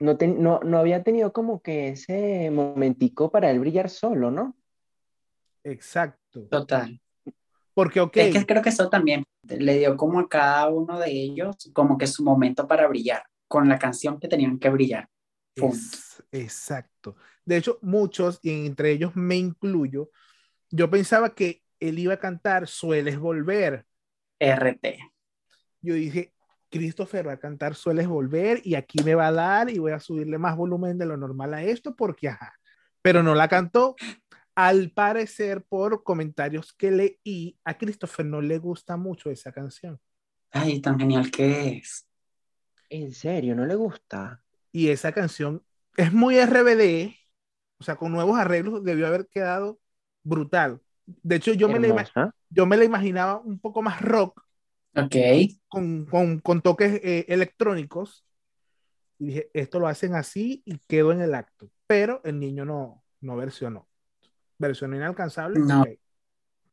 no, 0.00 0.16
ten- 0.16 0.42
no, 0.42 0.60
no 0.60 0.78
había 0.78 1.02
tenido 1.02 1.32
como 1.32 1.62
que 1.62 1.88
ese 1.88 2.50
momentico 2.50 3.30
para 3.30 3.50
él 3.50 3.60
brillar 3.60 3.90
solo, 3.90 4.30
¿no? 4.30 4.56
Exacto. 5.62 6.46
Total. 6.48 7.00
Porque, 7.74 8.00
ok, 8.00 8.16
Es 8.16 8.32
que 8.32 8.46
creo 8.46 8.62
que 8.62 8.68
eso 8.68 8.88
también 8.88 9.24
le 9.42 9.78
dio 9.78 9.96
como 9.96 10.20
a 10.20 10.28
cada 10.28 10.68
uno 10.68 10.98
de 10.98 11.10
ellos 11.10 11.56
como 11.72 11.98
que 11.98 12.06
su 12.06 12.24
momento 12.24 12.66
para 12.66 12.86
brillar, 12.86 13.24
con 13.48 13.68
la 13.68 13.78
canción 13.78 14.18
que 14.18 14.28
tenían 14.28 14.58
que 14.58 14.70
brillar. 14.70 15.08
Es- 15.56 16.22
exacto. 16.32 17.16
De 17.44 17.56
hecho, 17.56 17.78
muchos, 17.82 18.38
y 18.42 18.66
entre 18.66 18.92
ellos 18.92 19.14
me 19.14 19.36
incluyo, 19.36 20.10
yo 20.70 20.90
pensaba 20.90 21.34
que 21.34 21.62
él 21.80 21.98
iba 21.98 22.14
a 22.14 22.18
cantar 22.18 22.66
Sueles 22.66 23.18
Volver. 23.18 23.84
RT. 24.40 24.98
Yo 25.82 25.94
dije, 25.94 26.32
Christopher 26.70 27.28
va 27.28 27.32
a 27.32 27.38
cantar 27.38 27.74
Sueles 27.74 28.08
Volver 28.08 28.60
y 28.64 28.74
aquí 28.74 29.02
me 29.04 29.14
va 29.14 29.28
a 29.28 29.32
dar 29.32 29.70
y 29.70 29.78
voy 29.78 29.92
a 29.92 30.00
subirle 30.00 30.38
más 30.38 30.56
volumen 30.56 30.98
de 30.98 31.06
lo 31.06 31.16
normal 31.16 31.54
a 31.54 31.62
esto 31.62 31.94
porque, 31.94 32.28
ajá. 32.28 32.54
Pero 33.02 33.22
no 33.22 33.34
la 33.34 33.48
cantó. 33.48 33.96
Al 34.56 34.90
parecer, 34.92 35.64
por 35.64 36.02
comentarios 36.04 36.72
que 36.74 36.90
leí, 36.90 37.58
a 37.64 37.76
Christopher 37.78 38.26
no 38.26 38.40
le 38.40 38.58
gusta 38.58 38.96
mucho 38.96 39.30
esa 39.30 39.52
canción. 39.52 40.00
Ay, 40.52 40.80
tan 40.80 40.98
genial 40.98 41.30
que 41.30 41.76
es. 41.78 42.06
En 42.88 43.12
serio, 43.14 43.54
¿no 43.54 43.66
le 43.66 43.74
gusta? 43.74 44.42
Y 44.72 44.88
esa 44.90 45.12
canción 45.12 45.64
es 45.96 46.12
muy 46.12 46.36
RBD, 46.38 47.16
o 47.78 47.84
sea, 47.84 47.96
con 47.96 48.12
nuevos 48.12 48.38
arreglos 48.38 48.82
debió 48.84 49.06
haber 49.06 49.28
quedado 49.28 49.80
brutal. 50.22 50.80
De 51.06 51.36
hecho, 51.36 51.52
yo 51.54 51.68
me, 51.68 51.78
la, 51.80 52.10
yo 52.50 52.66
me 52.66 52.76
la 52.76 52.84
imaginaba 52.84 53.38
un 53.40 53.58
poco 53.60 53.82
más 53.82 54.00
rock, 54.02 54.42
Ok. 54.96 55.16
con, 55.68 56.06
con, 56.06 56.38
con 56.40 56.62
toques 56.62 57.00
eh, 57.04 57.26
electrónicos. 57.28 58.24
Y 59.18 59.26
dije, 59.28 59.50
esto 59.54 59.80
lo 59.80 59.88
hacen 59.88 60.14
así 60.14 60.62
y 60.66 60.78
quedó 60.88 61.12
en 61.12 61.22
el 61.22 61.34
acto. 61.34 61.70
Pero 61.88 62.22
el 62.24 62.40
niño 62.40 62.64
no, 62.64 63.04
no 63.20 63.36
versionó. 63.36 63.88
Versionó 64.68 64.96
inalcanzable. 64.96 65.60
No. 65.60 65.84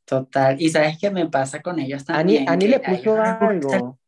Total. 0.05 0.55
Y 0.61 0.69
sabes 0.69 0.97
qué 0.99 1.09
me 1.11 1.27
pasa 1.29 1.61
con 1.61 1.79
ellos 1.79 2.03
Ani, 2.09 2.15
también. 2.37 2.49
Ani 2.49 2.67
le 2.67 2.79
puso 2.79 3.21
algo. 3.21 3.99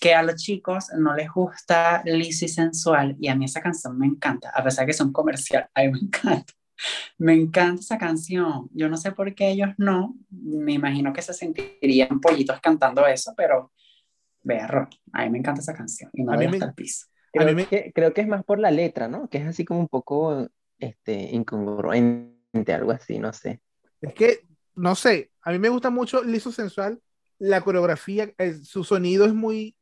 que 0.00 0.14
a 0.14 0.22
los 0.22 0.36
chicos 0.36 0.86
no 0.96 1.14
les 1.14 1.30
gusta 1.30 2.02
liso 2.06 2.44
y 2.46 2.48
sensual 2.48 3.16
y 3.20 3.28
a 3.28 3.34
mí 3.34 3.44
esa 3.44 3.60
canción 3.60 3.98
me 3.98 4.06
encanta, 4.06 4.50
a 4.54 4.64
pesar 4.64 4.86
que 4.86 4.92
son 4.94 5.12
comercial, 5.12 5.68
a 5.74 5.82
mí 5.82 5.90
me 5.92 5.98
encanta. 5.98 6.52
Me 7.18 7.34
encanta 7.34 7.80
esa 7.80 7.98
canción. 7.98 8.70
Yo 8.72 8.88
no 8.88 8.96
sé 8.96 9.12
por 9.12 9.34
qué 9.34 9.50
ellos 9.50 9.68
no. 9.76 10.16
Me 10.30 10.72
imagino 10.72 11.12
que 11.12 11.20
se 11.20 11.34
sentirían 11.34 12.20
pollitos 12.20 12.58
cantando 12.60 13.06
eso, 13.06 13.34
pero 13.36 13.72
berro, 14.42 14.88
a 15.12 15.24
mí 15.24 15.30
me 15.30 15.38
encanta 15.38 15.60
esa 15.60 15.74
canción 15.74 16.08
y 16.14 16.22
no 16.22 16.32
A 16.32 16.36
mí 16.38 16.46
me- 16.48 16.52
hasta 16.56 16.64
el 16.66 16.74
piso. 16.74 17.06
A 17.38 17.44
mí 17.44 17.44
Creo 17.44 17.54
me- 17.54 17.66
que, 17.66 17.92
creo 17.94 18.14
que 18.14 18.22
es 18.22 18.26
más 18.26 18.42
por 18.44 18.58
la 18.58 18.70
letra, 18.70 19.06
¿no? 19.08 19.28
Que 19.28 19.36
es 19.38 19.46
así 19.46 19.64
como 19.66 19.80
un 19.80 19.88
poco 19.88 20.48
este, 20.78 21.12
incongruente, 21.34 22.39
algo 22.74 22.92
así, 22.92 23.18
no 23.18 23.32
sé. 23.32 23.60
Es 24.00 24.14
que, 24.14 24.46
no 24.74 24.94
sé, 24.94 25.32
a 25.42 25.50
mí 25.52 25.58
me 25.58 25.68
gusta 25.68 25.90
mucho 25.90 26.22
Liso 26.22 26.52
Sensual. 26.52 27.00
La 27.38 27.62
coreografía, 27.62 28.32
su 28.64 28.84
sonido 28.84 29.24
es 29.26 29.34
muy, 29.34 29.76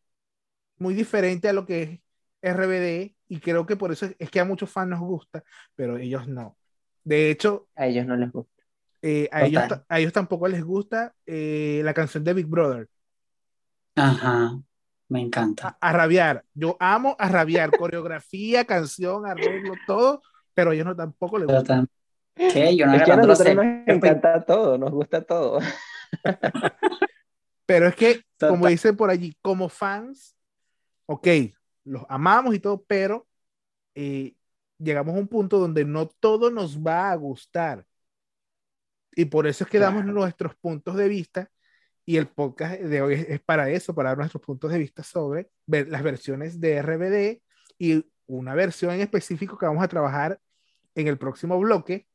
muy 0.79 0.95
diferente 0.95 1.49
a 1.49 1.55
lo 1.55 1.67
que 1.67 1.83
es 1.85 2.01
RBD 2.43 3.17
y 3.29 3.41
creo 3.41 3.67
que 3.67 3.77
por 3.77 3.93
eso 3.93 4.07
es, 4.07 4.17
es 4.19 4.31
que 4.31 4.41
a 4.41 4.47
muchos 4.47 4.71
fans 4.71 4.91
nos 4.91 5.01
gusta, 5.01 5.45
pero 5.77 5.99
ellos 5.99 6.29
no. 6.29 6.59
De 7.05 7.31
hecho, 7.31 7.69
A 7.77 7.87
ellos 7.87 8.05
no 8.07 8.15
les 8.17 8.31
gusta. 8.31 8.63
eh, 9.03 9.29
a, 9.33 9.45
ellos, 9.45 9.65
a 9.89 9.99
ellos 10.01 10.13
tampoco 10.13 10.49
les 10.49 10.65
gusta 10.65 11.15
eh, 11.27 11.81
la 11.85 11.95
canción 11.95 12.25
de 12.25 12.35
Big 12.35 12.47
Brother. 12.47 12.89
Ajá, 13.97 14.59
me 15.11 15.21
encanta. 15.21 15.67
A, 15.67 15.77
a 15.81 15.93
rabiar. 15.93 16.45
Yo 16.55 16.77
amo 16.81 17.17
a 17.19 17.29
rabiar. 17.29 17.73
Coreografía, 17.75 18.65
canción, 18.65 19.27
arreglo, 19.27 19.81
todo, 19.85 20.23
pero 20.55 20.71
a 20.71 20.75
ellos 20.75 20.87
no 20.87 20.97
tampoco 20.97 21.39
les 21.39 21.49
Pero 21.49 21.63
gusta. 21.65 21.85
¿Qué? 22.39 22.77
Yo 22.77 22.87
no 22.87 22.95
Es 22.95 23.03
que 23.03 23.13
a 23.13 23.17
nosotros 23.17 23.55
nos 23.57 23.67
encanta 23.87 24.45
todo, 24.45 24.79
nos 24.79 24.91
gusta 24.91 25.23
todo. 25.23 25.59
Pero 27.67 27.87
es 27.87 27.95
que, 27.97 28.23
Total. 28.39 28.51
como 28.51 28.67
dicen 28.69 28.97
por 28.97 29.11
allí, 29.11 29.37
como 29.43 29.69
fans, 29.69 30.37
ok, 31.07 31.27
los 31.85 32.05
amamos 32.09 32.55
y 32.55 32.61
todo, 32.61 32.83
pero 32.87 33.27
eh, 33.95 34.35
llegamos 34.79 35.15
a 35.15 35.19
un 35.19 35.29
punto 35.29 35.59
donde 35.59 35.85
no 35.85 36.07
todo 36.09 36.51
nos 36.51 36.79
va 36.79 37.11
a 37.11 37.15
gustar. 37.17 37.85
Y 39.13 39.27
por 39.27 39.47
eso 39.47 39.65
es 39.65 39.71
que 39.71 39.79
damos 39.79 40.03
Claro. 40.05 40.19
nuestros 40.19 40.55
puntos 40.57 40.97
de 40.97 41.09
vista. 41.09 41.51
Y 42.07 42.17
el 42.17 42.29
podcast 42.29 42.81
de 42.81 43.03
hoy 43.03 43.15
es, 43.15 43.29
es 43.29 43.41
para 43.41 43.69
eso, 43.69 43.95
para 43.95 44.11
dar 44.11 44.19
nuestros 44.19 44.43
puntos 44.43 44.71
de 44.73 44.79
vista 44.79 45.03
sobre 45.03 45.51
ver 45.67 45.89
las 45.89 46.03
versiones 46.03 46.59
de 46.59 46.81
RBD 46.81 47.43
y 47.79 48.03
una 48.27 48.55
versión 48.55 48.93
en 48.95 49.03
específico 49.03 49.59
que 49.59 49.67
vamos 49.67 49.85
a 49.85 49.89
trabajar 49.89 50.41
en 50.95 51.07
el 51.07 51.19
próximo 51.19 51.59
bloque, 51.59 52.08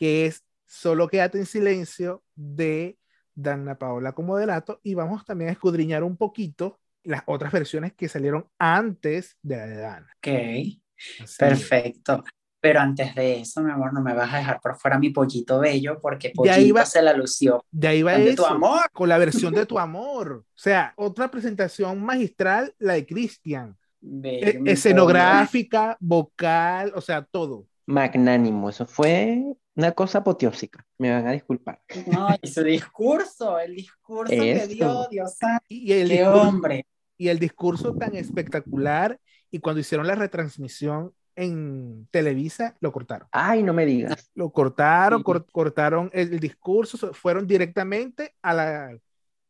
que 0.00 0.24
es 0.26 0.42
Solo 0.64 1.08
quédate 1.08 1.36
en 1.36 1.46
silencio 1.46 2.22
de 2.36 2.96
Dana 3.34 3.76
Paola 3.76 4.12
como 4.12 4.36
delato 4.36 4.80
y 4.84 4.94
vamos 4.94 5.24
también 5.24 5.50
a 5.50 5.52
escudriñar 5.52 6.04
un 6.04 6.16
poquito 6.16 6.78
las 7.02 7.22
otras 7.26 7.50
versiones 7.52 7.92
que 7.92 8.08
salieron 8.08 8.46
antes 8.56 9.36
de 9.42 9.56
la 9.56 9.66
de 9.66 9.76
Dana. 9.76 10.06
Ok, 10.18 10.28
Así 10.28 11.22
es. 11.24 11.36
perfecto. 11.36 12.22
Pero 12.60 12.78
antes 12.80 13.14
de 13.16 13.40
eso, 13.40 13.62
mi 13.62 13.70
amor, 13.72 13.92
no 13.92 14.00
me 14.00 14.14
vas 14.14 14.32
a 14.32 14.36
dejar 14.38 14.60
por 14.60 14.76
fuera 14.76 14.96
mi 14.98 15.10
pollito 15.10 15.58
bello 15.58 15.98
porque 16.00 16.28
Ya 16.44 16.54
Pollito 16.54 16.86
se 16.86 17.02
la 17.02 17.14
lució. 17.14 17.64
De 17.70 17.88
ahí 17.88 18.02
va 18.02 18.12
De 18.12 18.26
tu 18.36 18.42
eso, 18.44 18.46
amor. 18.46 18.82
con 18.92 19.08
la 19.08 19.18
versión 19.18 19.52
de 19.52 19.66
tu 19.66 19.78
amor. 19.78 20.44
O 20.46 20.58
sea, 20.58 20.94
otra 20.96 21.30
presentación 21.30 22.00
magistral, 22.02 22.74
la 22.78 22.92
de 22.92 23.06
Cristian. 23.06 23.76
E- 24.22 24.62
escenográfica, 24.66 25.96
vocal, 26.00 26.92
o 26.94 27.00
sea, 27.00 27.22
todo. 27.24 27.66
Magnánimo, 27.86 28.68
eso 28.70 28.86
fue 28.86 29.42
una 29.80 29.92
cosa 29.92 30.18
apoteósica. 30.18 30.86
Me 30.98 31.10
van 31.10 31.26
a 31.26 31.32
disculpar. 31.32 31.80
No, 32.12 32.28
y 32.40 32.46
su 32.48 32.62
discurso, 32.62 33.58
el 33.58 33.74
discurso 33.74 34.30
que 34.32 34.52
Eso. 34.52 34.66
dio, 34.68 35.08
Dios 35.10 35.34
santo, 35.36 35.64
Y 35.68 35.92
el, 35.92 36.08
qué 36.08 36.14
discurso, 36.18 36.42
hombre. 36.42 36.86
y 37.18 37.28
el 37.28 37.38
discurso 37.38 37.94
tan 37.94 38.14
espectacular. 38.16 39.18
Y 39.50 39.58
cuando 39.58 39.80
hicieron 39.80 40.06
la 40.06 40.14
retransmisión 40.14 41.12
en 41.34 42.06
Televisa, 42.10 42.76
lo 42.80 42.92
cortaron. 42.92 43.26
Ay, 43.32 43.62
no 43.62 43.72
me 43.72 43.86
digas. 43.86 44.30
Lo 44.34 44.50
cortaron, 44.50 45.20
Sí. 45.20 45.24
cor- 45.24 45.46
cortaron 45.50 46.10
el, 46.12 46.34
el 46.34 46.40
discurso, 46.40 47.12
fueron 47.14 47.46
directamente 47.46 48.34
a 48.42 48.54
la, 48.54 48.98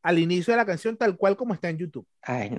al 0.03 0.19
inicio 0.19 0.53
de 0.53 0.57
la 0.57 0.67
canción, 0.67 0.97
tal 0.97 1.17
cual 1.17 1.37
como 1.37 1.55
está 1.55 1.69
en 1.69 1.79
YouTube. 1.79 2.07
Ay, 2.23 2.51
no. 2.51 2.59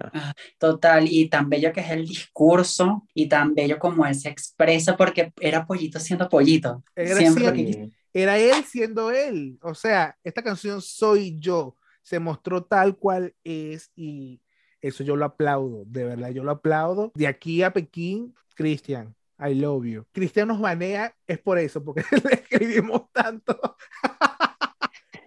Total, 0.58 1.06
y 1.08 1.28
tan 1.30 1.50
bello 1.50 1.72
que 1.74 1.80
es 1.82 1.90
el 1.92 2.06
discurso, 2.06 3.08
y 3.14 3.28
tan 3.28 3.54
bello 3.56 3.80
como 3.80 4.06
él 4.06 4.16
se 4.16 4.30
expresa, 4.30 4.96
porque 4.98 5.34
era 5.40 5.66
pollito 5.66 6.00
siendo 6.00 6.30
pollito. 6.30 6.84
Era 6.96 7.16
Siempre 7.16 7.54
que- 7.54 7.74
Sí. 7.74 7.92
Era 8.14 8.38
él 8.38 8.64
siendo 8.66 9.10
él. 9.12 9.58
O 9.62 9.74
sea, 9.74 10.18
esta 10.24 10.44
canción 10.44 10.82
soy 10.82 11.38
yo. 11.40 11.78
Se 12.04 12.20
mostró 12.20 12.62
tal 12.64 12.98
cual 12.98 13.34
es 13.44 13.90
y 13.96 14.42
eso 14.82 15.04
yo 15.04 15.16
lo 15.16 15.24
aplaudo. 15.24 15.84
De 15.86 16.04
verdad, 16.04 16.32
yo 16.32 16.44
lo 16.44 16.52
aplaudo. 16.52 17.12
De 17.16 17.26
aquí 17.28 17.64
a 17.64 17.72
Pekín, 17.72 18.36
Cristian, 18.56 19.16
I 19.40 19.56
love 19.56 19.86
you. 19.86 20.06
Cristian 20.12 20.50
nos 20.50 20.60
banea, 20.60 21.16
es 21.26 21.40
por 21.40 21.58
eso, 21.58 21.84
porque 21.84 22.04
le 22.26 22.34
escribimos 22.34 23.04
tanto. 23.14 23.58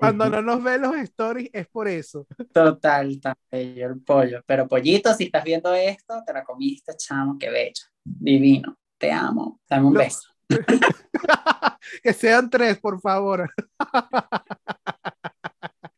Cuando 0.04 0.30
no 0.30 0.42
nos 0.42 0.62
ve 0.62 0.78
los 0.78 0.94
stories, 0.96 1.50
es 1.52 1.66
por 1.68 1.88
eso. 1.88 2.26
Total, 2.52 3.20
tan 3.20 3.34
bello 3.50 3.86
el 3.88 4.00
pollo. 4.02 4.42
Pero 4.46 4.68
pollito, 4.68 5.12
si 5.14 5.24
estás 5.24 5.44
viendo 5.44 5.72
esto, 5.74 6.22
te 6.26 6.32
la 6.32 6.44
comiste, 6.44 6.94
chamo, 6.96 7.36
qué 7.38 7.50
bello. 7.50 7.82
Divino. 8.04 8.76
Te 8.98 9.10
amo. 9.12 9.60
Dame 9.68 9.86
un 9.86 9.94
No. 9.94 9.98
beso. 10.00 10.28
que 12.02 12.12
sean 12.12 12.48
tres, 12.50 12.78
por 12.78 13.00
favor. 13.00 13.50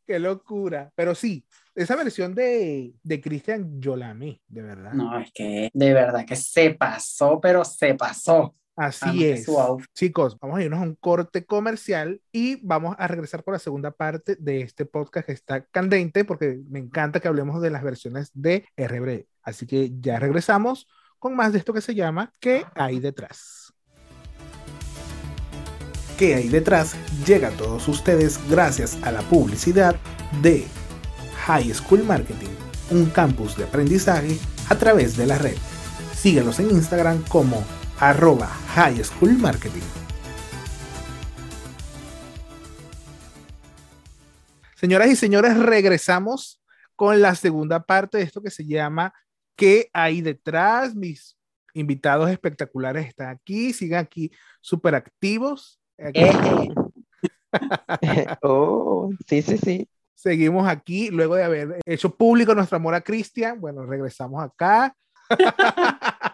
Qué 0.07 0.19
locura. 0.21 0.91
Pero 0.95 1.15
sí, 1.17 1.45
esa 1.75 1.97
versión 1.97 2.33
de, 2.35 2.95
de 3.03 3.21
Cristian, 3.21 3.81
yo 3.81 3.97
la 3.97 4.11
amé, 4.11 4.41
de 4.47 4.63
verdad. 4.63 4.93
No, 4.93 5.19
es 5.19 5.33
que 5.33 5.69
de 5.73 5.93
verdad 5.95 6.25
que 6.25 6.37
se 6.37 6.71
pasó, 6.75 7.41
pero 7.41 7.65
se 7.65 7.95
pasó. 7.95 8.55
Así 8.77 9.25
es. 9.25 9.47
Chicos, 9.95 10.39
vamos 10.39 10.59
a 10.59 10.63
irnos 10.63 10.81
a 10.81 10.83
un 10.83 10.95
corte 10.97 11.47
comercial 11.47 12.21
y 12.31 12.57
vamos 12.57 12.95
a 12.99 13.09
regresar 13.09 13.43
con 13.43 13.53
la 13.53 13.59
segunda 13.59 13.91
parte 13.91 14.37
de 14.39 14.61
este 14.61 14.85
podcast 14.85 15.27
que 15.27 15.33
está 15.33 15.65
candente 15.65 16.27
porque 16.27 16.61
me 16.69 16.79
encanta 16.79 17.19
que 17.19 17.29
hablemos 17.29 17.63
de 17.63 17.71
las 17.71 17.83
versiones 17.83 18.31
de 18.35 18.67
RBD. 18.77 19.25
Así 19.43 19.67
que 19.67 19.93
ya 20.01 20.19
regresamos 20.19 20.87
con 21.19 21.35
más 21.35 21.53
de 21.53 21.59
esto 21.59 21.73
que 21.73 21.81
se 21.81 21.95
llama 21.95 22.31
¿Qué 22.39 22.67
hay 22.75 23.01
detrás? 23.01 23.73
¿Qué 26.19 26.35
hay 26.35 26.49
detrás? 26.49 26.97
Llega 27.27 27.49
a 27.49 27.53
todos 27.53 27.89
ustedes 27.89 28.39
gracias 28.51 28.99
a 29.03 29.13
la 29.13 29.23
publicidad 29.23 29.97
de 30.43 30.67
High 31.47 31.73
School 31.73 32.05
Marketing, 32.05 32.55
un 32.91 33.07
campus 33.07 33.57
de 33.57 33.65
aprendizaje 33.65 34.39
a 34.69 34.77
través 34.77 35.17
de 35.17 35.27
la 35.27 35.39
red. 35.39 35.57
Síguenos 36.15 36.59
en 36.59 36.71
Instagram 36.71 37.23
como 37.29 37.65
arroba 38.01 38.47
High 38.75 39.03
School 39.05 39.39
Marketing. 39.39 39.83
Señoras 44.75 45.09
y 45.09 45.17
señores, 45.17 45.57
regresamos 45.57 46.61
con 46.95 47.21
la 47.21 47.35
segunda 47.35 47.83
parte 47.85 48.19
de 48.19 48.25
esto 48.25 48.43
que 48.43 48.51
se 48.51 48.65
llama 48.67 49.13
¿Qué 49.57 49.89
hay 49.93 50.21
detrás? 50.21 50.95
Mis 50.95 51.37
invitados 51.73 52.31
espectaculares 52.31 53.07
están 53.07 53.29
aquí, 53.29 53.73
sigan 53.73 54.01
aquí 54.05 54.31
súper 54.61 54.95
activos. 54.95 55.81
Aquí- 55.99 56.21
Eh, 58.03 58.27
Oh, 58.43 59.11
sí, 59.27 59.41
sí, 59.41 59.57
sí. 59.57 59.89
Seguimos 60.15 60.69
aquí, 60.69 61.11
luego 61.11 61.37
de 61.37 61.45
haber 61.45 61.79
hecho 61.87 62.15
público 62.15 62.55
nuestro 62.55 62.77
amor 62.77 62.95
a 62.95 63.01
Cristian, 63.01 63.61
bueno, 63.61 63.85
regresamos 63.87 64.43
acá. 64.43 64.95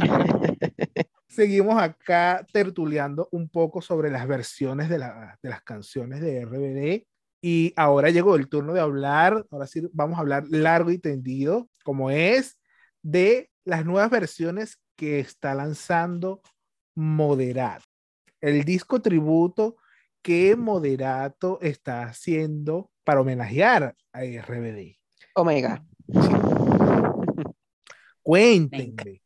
Seguimos 1.28 1.80
acá 1.80 2.44
tertuleando 2.52 3.28
un 3.32 3.48
poco 3.48 3.80
sobre 3.80 4.10
las 4.10 4.26
versiones 4.26 4.88
de, 4.88 4.98
la- 4.98 5.38
de 5.42 5.48
las 5.48 5.62
canciones 5.62 6.20
de 6.20 6.40
RBD. 6.40 7.06
Y 7.42 7.72
ahora 7.76 8.10
llegó 8.10 8.36
el 8.36 8.48
turno 8.48 8.74
de 8.74 8.80
hablar, 8.80 9.46
ahora 9.50 9.66
sí 9.66 9.88
vamos 9.92 10.18
a 10.18 10.20
hablar 10.20 10.44
largo 10.50 10.90
y 10.90 10.98
tendido, 10.98 11.70
como 11.84 12.10
es, 12.10 12.58
de 13.02 13.50
las 13.64 13.86
nuevas 13.86 14.10
versiones 14.10 14.78
que 14.96 15.20
está 15.20 15.54
lanzando 15.54 16.42
Moderato. 16.94 17.84
El 18.42 18.64
disco 18.64 19.00
tributo 19.00 19.76
que 20.22 20.54
Moderato 20.56 21.58
está 21.62 22.02
haciendo 22.02 22.90
para 23.04 23.22
homenajear 23.22 23.94
a 24.12 24.24
RBD. 24.24 24.96
Omega. 25.34 25.82
Cuéntenme. 28.22 29.22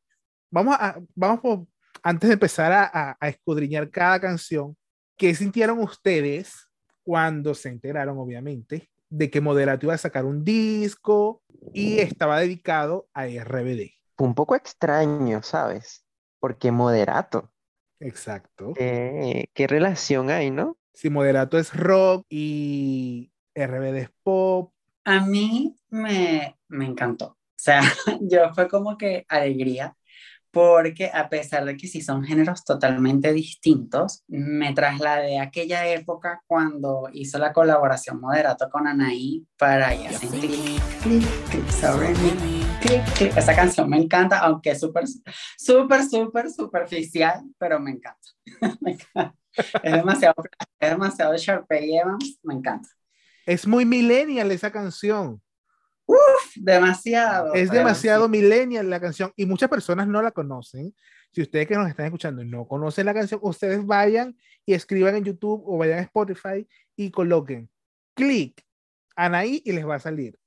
Vamos 0.55 0.77
a, 0.79 1.01
vamos 1.17 1.41
por- 1.41 1.67
antes 2.03 2.29
de 2.29 2.35
empezar 2.35 2.71
a, 2.73 2.85
a- 2.85 3.17
a 3.21 3.29
escudriñar 3.29 3.91
cada 3.91 4.21
canción, 4.21 4.77
¿qué 5.17 5.35
sintieron 5.35 5.81
ustedes 5.81 6.69
cuando 7.03 7.55
se 7.55 7.69
enteraron, 7.71 8.19
obviamente, 8.19 8.89
de 9.11 9.31
que 9.31 9.41
Moderato 9.41 9.87
iba 9.87 9.95
a 9.95 9.99
sacar 9.99 10.25
un 10.25 10.45
disco 10.45 11.43
y 11.73 11.99
estaba 11.99 12.39
dedicado 12.39 13.09
a 13.15 13.27
RBD? 13.27 13.91
Fue 14.17 14.29
un 14.29 14.35
poco 14.35 14.55
extraño, 14.55 15.43
¿sabes? 15.43 16.05
Porque 16.39 16.71
moderato. 16.71 17.51
Exacto. 17.99 18.75
¿Qué, 18.75 19.51
qué 19.55 19.67
relación 19.67 20.31
hay, 20.31 20.53
no? 20.53 20.77
Si 20.93 21.11
Moderato 21.11 21.59
es 21.59 21.75
rock 21.75 22.27
y 22.29 23.33
RBD 23.57 23.97
es 24.03 24.11
pop, 24.23 24.73
A 25.05 25.21
mí 25.21 25.75
me, 25.91 26.57
me 26.69 26.87
encantó. 26.87 27.27
O 27.27 27.37
sea, 27.57 27.81
yo 28.21 28.53
fue 28.55 28.69
como 28.69 28.97
que 28.97 29.25
alegría, 29.29 29.97
porque 30.55 31.11
a 31.13 31.29
pesar 31.29 31.65
de 31.65 31.77
que 31.77 31.89
sí 31.89 32.01
son 32.01 32.23
géneros 32.23 32.65
totalmente 32.65 33.33
distintos, 33.33 34.23
me 34.29 34.73
trasladé 34.73 35.39
a 35.39 35.43
aquella 35.43 35.87
época 35.89 36.43
cuando 36.47 37.11
hizo 37.13 37.39
la 37.39 37.53
colaboración 37.53 38.21
Moderato 38.21 38.71
con 38.71 38.87
Anaí 38.87 39.45
para 39.59 39.93
ella 39.93 40.11
clic, 40.19 40.81
clic, 41.03 41.25
clic 41.51 41.69
sobre 41.71 42.11
mí, 42.11 42.63
clic, 42.81 43.05
clic. 43.15 43.37
Esa 43.37 43.55
canción 43.55 43.91
me 43.91 43.99
encanta, 43.99 44.39
aunque 44.39 44.71
es 44.71 44.81
súper, 44.81 45.05
súper, 45.59 46.05
súper 46.05 46.51
superficial, 46.51 47.43
pero 47.59 47.81
me 47.81 47.91
encanta. 47.91 48.29
Me 48.81 48.93
encanta. 48.93 49.35
Es 49.83 49.93
demasiado, 49.93 50.35
es 50.81 50.91
demasiado 50.91 51.37
Sharpay 51.37 51.97
Evans, 51.97 52.39
me 52.43 52.55
encanta. 52.55 52.89
es 53.47 53.67
muy 53.67 53.85
millennial 53.85 54.51
esa 54.51 54.71
canción. 54.71 55.41
Demasiado. 56.57 57.55
Es 57.55 57.71
demasiado 57.71 58.25
sí. 58.25 58.31
millennial 58.31 58.89
la 58.89 59.01
canción 59.01 59.33
y 59.37 59.47
muchas 59.47 59.69
personas 59.69 60.07
no 60.07 60.23
la 60.23 60.31
conocen. 60.31 60.95
Si 61.33 61.43
ustedes 61.43 61.67
que 61.67 61.75
nos 61.75 61.89
están 61.89 62.07
escuchando 62.07 62.45
no 62.45 62.67
conocen 62.67 63.07
la 63.07 63.15
canción, 63.15 63.41
ustedes 63.43 63.85
vayan 63.85 64.37
y 64.65 64.75
escriban 64.75 65.17
en 65.17 65.25
YouTube 65.25 65.63
o 65.67 65.79
vayan 65.79 65.99
a 65.99 66.03
Spotify 66.03 66.67
y 66.97 67.11
coloquen 67.11 67.69
clic 68.15 68.65
Anaí 69.17 69.63
y 69.65 69.73
les 69.73 69.87
va 69.87 69.97
a 69.97 70.01
salir. 70.01 70.39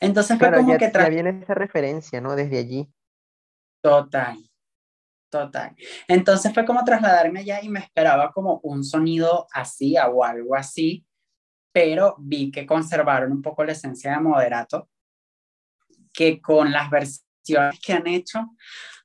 Entonces 0.00 0.36
fue 0.38 0.48
Claro, 0.48 0.62
como 0.62 0.72
ya, 0.72 0.78
que 0.78 0.92
ya 0.92 1.08
viene 1.08 1.40
esa 1.42 1.54
referencia, 1.54 2.20
¿no? 2.20 2.34
Desde 2.34 2.58
allí. 2.58 2.92
Total, 3.82 4.36
total. 5.30 5.76
Entonces 6.08 6.52
fue 6.52 6.66
como 6.66 6.84
trasladarme 6.84 7.40
allá 7.40 7.62
y 7.62 7.68
me 7.68 7.80
esperaba 7.80 8.32
como 8.32 8.60
un 8.62 8.84
sonido 8.84 9.46
así 9.52 9.96
o 9.96 10.24
algo 10.24 10.54
así, 10.54 11.06
pero 11.72 12.16
vi 12.18 12.50
que 12.50 12.66
conservaron 12.66 13.32
un 13.32 13.42
poco 13.42 13.64
la 13.64 13.72
esencia 13.72 14.12
de 14.12 14.20
moderato, 14.20 14.88
que 16.20 16.38
con 16.42 16.70
las 16.70 16.90
versiones 16.90 17.80
que 17.80 17.94
han 17.94 18.06
hecho, 18.06 18.40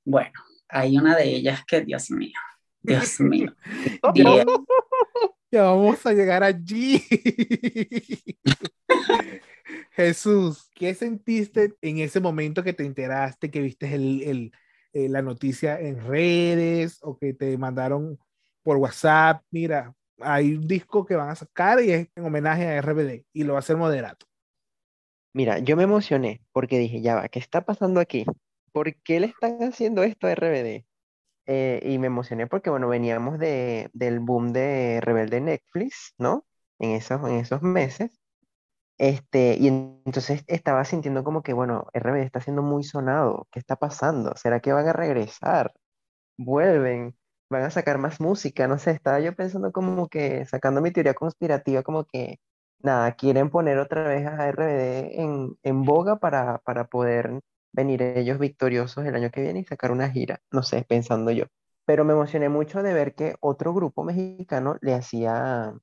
bueno, 0.04 0.34
hay 0.68 0.98
una 0.98 1.16
de 1.16 1.24
ellas 1.34 1.62
que, 1.66 1.80
Dios 1.80 2.12
mío, 2.12 2.38
Dios 2.82 3.22
mío. 3.22 3.56
Ya, 4.04 4.12
diría- 4.12 4.46
ya 5.52 5.62
vamos 5.64 6.06
a 6.06 6.12
llegar 6.12 6.44
allí. 6.44 7.02
Jesús, 9.92 10.70
¿qué 10.76 10.94
sentiste 10.94 11.74
en 11.82 12.00
ese 12.00 12.20
momento 12.20 12.64
que 12.64 12.74
te 12.74 12.84
enteraste, 12.86 13.50
que 13.50 13.62
viste 13.62 13.96
el, 13.96 14.22
el- 14.24 14.52
eh, 14.92 15.08
la 15.08 15.22
noticia 15.22 15.80
en 15.80 16.06
redes 16.06 17.00
o 17.02 17.18
que 17.18 17.34
te 17.34 17.58
mandaron 17.58 18.20
por 18.62 18.76
WhatsApp? 18.76 19.42
Mira, 19.52 19.94
hay 20.20 20.54
un 20.56 20.68
disco 20.68 21.06
que 21.06 21.16
van 21.16 21.30
a 21.30 21.36
sacar 21.36 21.82
y 21.82 21.92
es 21.92 22.10
en 22.14 22.26
homenaje 22.26 22.66
a 22.68 22.82
RBD 22.82 23.24
y 23.32 23.44
lo 23.46 23.54
va 23.54 23.60
a 23.60 23.62
hacer 23.62 23.78
Moderato. 23.78 24.26
Mira, 25.36 25.60
yo 25.60 25.76
me 25.78 25.84
emocioné 25.84 26.42
porque 26.54 26.80
dije, 26.80 27.02
ya 27.02 27.16
va, 27.16 27.28
¿qué 27.30 27.40
está 27.40 27.62
pasando 27.66 28.00
aquí? 28.00 28.26
¿Por 28.72 28.96
qué 29.04 29.20
le 29.20 29.28
están 29.28 29.60
haciendo 29.64 30.04
esto 30.04 30.28
a 30.28 30.32
RBD? 30.32 30.86
Eh, 31.48 31.82
y 31.86 32.00
me 32.00 32.08
emocioné 32.08 32.48
porque, 32.48 32.70
bueno, 32.72 32.88
veníamos 32.90 33.38
de, 33.40 33.90
del 33.94 34.20
boom 34.22 34.54
de 34.54 35.00
Rebelde 35.02 35.42
Netflix, 35.42 36.14
¿no? 36.18 36.46
En 36.80 36.92
esos, 36.92 37.22
en 37.30 37.36
esos 37.38 37.62
meses. 37.62 38.20
Este, 39.00 39.58
y 39.60 39.68
en- 39.70 40.02
entonces 40.06 40.44
estaba 40.48 40.86
sintiendo 40.86 41.24
como 41.26 41.44
que, 41.44 41.54
bueno, 41.54 41.88
RBD 41.94 42.24
está 42.26 42.42
siendo 42.42 42.64
muy 42.64 42.84
sonado. 42.86 43.48
¿Qué 43.52 43.60
está 43.60 43.76
pasando? 43.78 44.36
¿Será 44.38 44.60
que 44.62 44.74
van 44.74 44.88
a 44.90 44.94
regresar? 44.94 45.74
¿Vuelven? 46.38 47.16
¿Van 47.50 47.64
a 47.64 47.72
sacar 47.72 47.98
más 47.98 48.20
música? 48.20 48.68
No 48.68 48.78
sé, 48.80 48.92
estaba 48.92 49.20
yo 49.20 49.36
pensando 49.36 49.72
como 49.72 50.08
que, 50.10 50.46
sacando 50.46 50.82
mi 50.82 50.92
teoría 50.92 51.14
conspirativa, 51.14 51.84
como 51.84 52.06
que 52.06 52.40
nada, 52.86 53.14
quieren 53.16 53.50
poner 53.52 53.80
otra 53.80 54.08
vez 54.08 54.28
a 54.28 54.48
RBD 54.50 55.22
en, 55.22 55.58
en 55.64 55.84
boga 55.84 56.18
para, 56.18 56.60
para 56.60 56.88
poder 56.88 57.42
venir 57.74 58.02
ellos 58.04 58.40
victoriosos 58.40 59.06
el 59.06 59.16
año 59.16 59.32
que 59.32 59.42
viene 59.42 59.60
y 59.62 59.66
sacar 59.66 59.92
una 59.92 60.10
gira, 60.12 60.42
no 60.52 60.64
sé, 60.64 60.86
pensando 60.88 61.32
yo. 61.32 61.46
Pero 61.86 62.06
me 62.06 62.14
emocioné 62.14 62.50
mucho 62.50 62.84
de 62.84 62.94
ver 62.94 63.16
que 63.16 63.36
otro 63.42 63.74
grupo 63.74 64.04
mexicano 64.04 64.78
le 64.82 64.94
hacía 64.96 65.74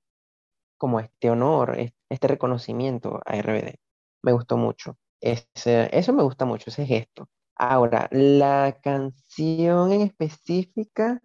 como 0.79 1.01
este 1.01 1.31
honor, 1.31 1.79
es- 1.79 1.93
este 2.11 2.29
reconocimiento 2.29 3.21
a 3.25 3.37
RBD. 3.37 3.75
Me 4.23 4.33
gustó 4.33 4.57
mucho. 4.57 4.99
Ese- 5.21 5.89
eso 5.97 6.13
me 6.13 6.23
gusta 6.23 6.45
mucho, 6.45 6.71
ese 6.71 6.87
gesto. 6.87 7.29
Ahora, 7.57 8.09
la 8.13 8.77
canción 8.83 9.93
en 9.93 10.03
específica, 10.03 11.21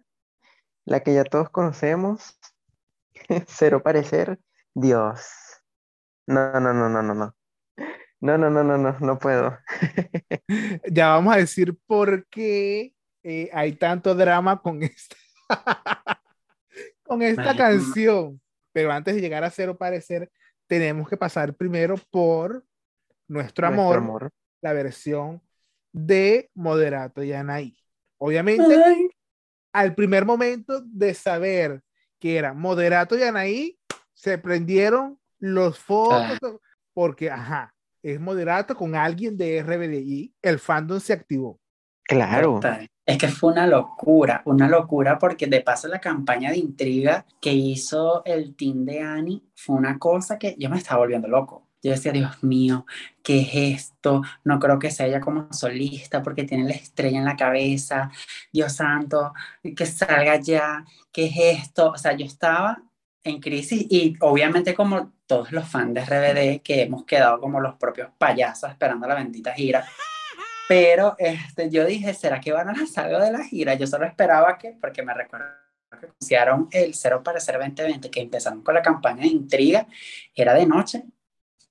la 0.86 1.00
que 1.02 1.14
ya 1.14 1.24
todos 1.24 1.50
conocemos, 1.50 2.38
Cero 3.48 3.82
Parecer, 3.82 4.40
Dios. 4.74 5.20
No, 6.28 6.60
no, 6.60 6.74
no, 6.74 6.88
no, 6.90 7.02
no, 7.02 7.14
no. 7.14 7.34
No, 8.20 8.36
no, 8.36 8.50
no, 8.50 8.62
no, 8.62 8.76
no, 8.76 8.96
no 9.00 9.18
puedo. 9.18 9.58
Ya 10.90 11.08
vamos 11.08 11.34
a 11.34 11.38
decir 11.38 11.74
por 11.86 12.26
qué 12.28 12.92
eh, 13.22 13.48
hay 13.52 13.72
tanto 13.72 14.14
drama 14.14 14.60
con 14.60 14.82
esta, 14.82 15.16
con 17.02 17.22
esta 17.22 17.50
Ay, 17.50 17.56
canción. 17.56 18.40
Pero 18.72 18.92
antes 18.92 19.14
de 19.14 19.20
llegar 19.22 19.42
a 19.42 19.50
Cero 19.50 19.78
Parecer, 19.78 20.30
tenemos 20.66 21.08
que 21.08 21.16
pasar 21.16 21.54
primero 21.54 21.96
por 22.10 22.62
Nuestro 23.26 23.66
Nuestro 23.66 23.66
Amor, 23.66 23.96
amor. 23.96 24.30
la 24.60 24.74
versión 24.74 25.40
de 25.92 26.50
Moderato 26.54 27.22
y 27.22 27.32
Anaí. 27.32 27.78
Obviamente, 28.18 28.82
Ay, 28.84 29.08
al 29.72 29.94
primer 29.94 30.26
momento 30.26 30.82
de 30.84 31.14
saber 31.14 31.82
que 32.18 32.36
era 32.36 32.52
Moderato 32.52 33.16
y 33.16 33.22
Anaí, 33.22 33.78
se 34.12 34.36
prendieron 34.36 35.18
los 35.38 35.78
focos 35.78 36.38
porque, 36.92 37.30
ajá, 37.30 37.74
es 38.02 38.20
Moderato 38.20 38.74
con 38.74 38.94
alguien 38.94 39.36
de 39.36 39.62
RBDI, 39.62 40.34
el 40.42 40.58
fandom 40.58 41.00
se 41.00 41.12
activó. 41.12 41.60
Claro. 42.04 42.60
Es 43.04 43.18
que 43.18 43.28
fue 43.28 43.52
una 43.52 43.66
locura, 43.66 44.42
una 44.46 44.66
locura 44.66 45.18
porque 45.18 45.46
de 45.46 45.60
paso 45.60 45.88
la 45.88 46.00
campaña 46.00 46.50
de 46.50 46.58
intriga 46.58 47.26
que 47.40 47.52
hizo 47.52 48.22
el 48.24 48.54
team 48.56 48.84
de 48.84 49.00
Annie 49.00 49.42
fue 49.54 49.76
una 49.76 49.98
cosa 49.98 50.38
que 50.38 50.56
yo 50.58 50.70
me 50.70 50.78
estaba 50.78 51.00
volviendo 51.00 51.28
loco. 51.28 51.68
Yo 51.82 51.92
decía, 51.92 52.10
Dios 52.10 52.42
mío, 52.42 52.86
¿qué 53.22 53.42
es 53.42 53.50
esto? 53.54 54.22
No 54.42 54.58
creo 54.58 54.78
que 54.78 54.90
sea 54.90 55.06
ella 55.06 55.20
como 55.20 55.52
solista 55.52 56.22
porque 56.22 56.44
tiene 56.44 56.64
la 56.64 56.74
estrella 56.74 57.18
en 57.18 57.24
la 57.24 57.36
cabeza. 57.36 58.10
Dios 58.52 58.72
santo, 58.72 59.32
que 59.76 59.86
salga 59.86 60.36
ya. 60.36 60.84
¿Qué 61.12 61.26
es 61.26 61.62
esto? 61.62 61.90
O 61.90 61.98
sea, 61.98 62.16
yo 62.16 62.26
estaba 62.26 62.82
en 63.22 63.40
crisis 63.40 63.86
y 63.88 64.16
obviamente 64.20 64.74
como 64.74 65.12
todos 65.28 65.52
los 65.52 65.68
fans 65.68 65.94
de 65.94 66.00
RBD 66.00 66.62
que 66.62 66.82
hemos 66.82 67.04
quedado 67.04 67.38
como 67.38 67.60
los 67.60 67.76
propios 67.76 68.08
payasos 68.18 68.70
esperando 68.70 69.06
la 69.06 69.14
bendita 69.14 69.52
gira. 69.52 69.86
Pero 70.68 71.14
este, 71.18 71.70
yo 71.70 71.84
dije, 71.84 72.12
¿será 72.14 72.40
que 72.40 72.52
van 72.52 72.68
a 72.68 72.72
lanzar 72.72 73.06
algo 73.06 73.20
de 73.20 73.30
la 73.30 73.44
gira? 73.44 73.74
Yo 73.74 73.86
solo 73.86 74.06
esperaba 74.06 74.58
que, 74.58 74.76
porque 74.80 75.02
me 75.02 75.14
recuerdo 75.14 75.46
que 75.90 76.06
anunciaron 76.06 76.68
el 76.72 76.94
Cero 76.94 77.22
Parecer 77.22 77.58
2020, 77.58 78.10
que 78.10 78.20
empezaron 78.20 78.62
con 78.62 78.74
la 78.74 78.82
campaña 78.82 79.22
de 79.22 79.28
intriga, 79.28 79.86
era 80.34 80.54
de 80.54 80.66
noche, 80.66 81.04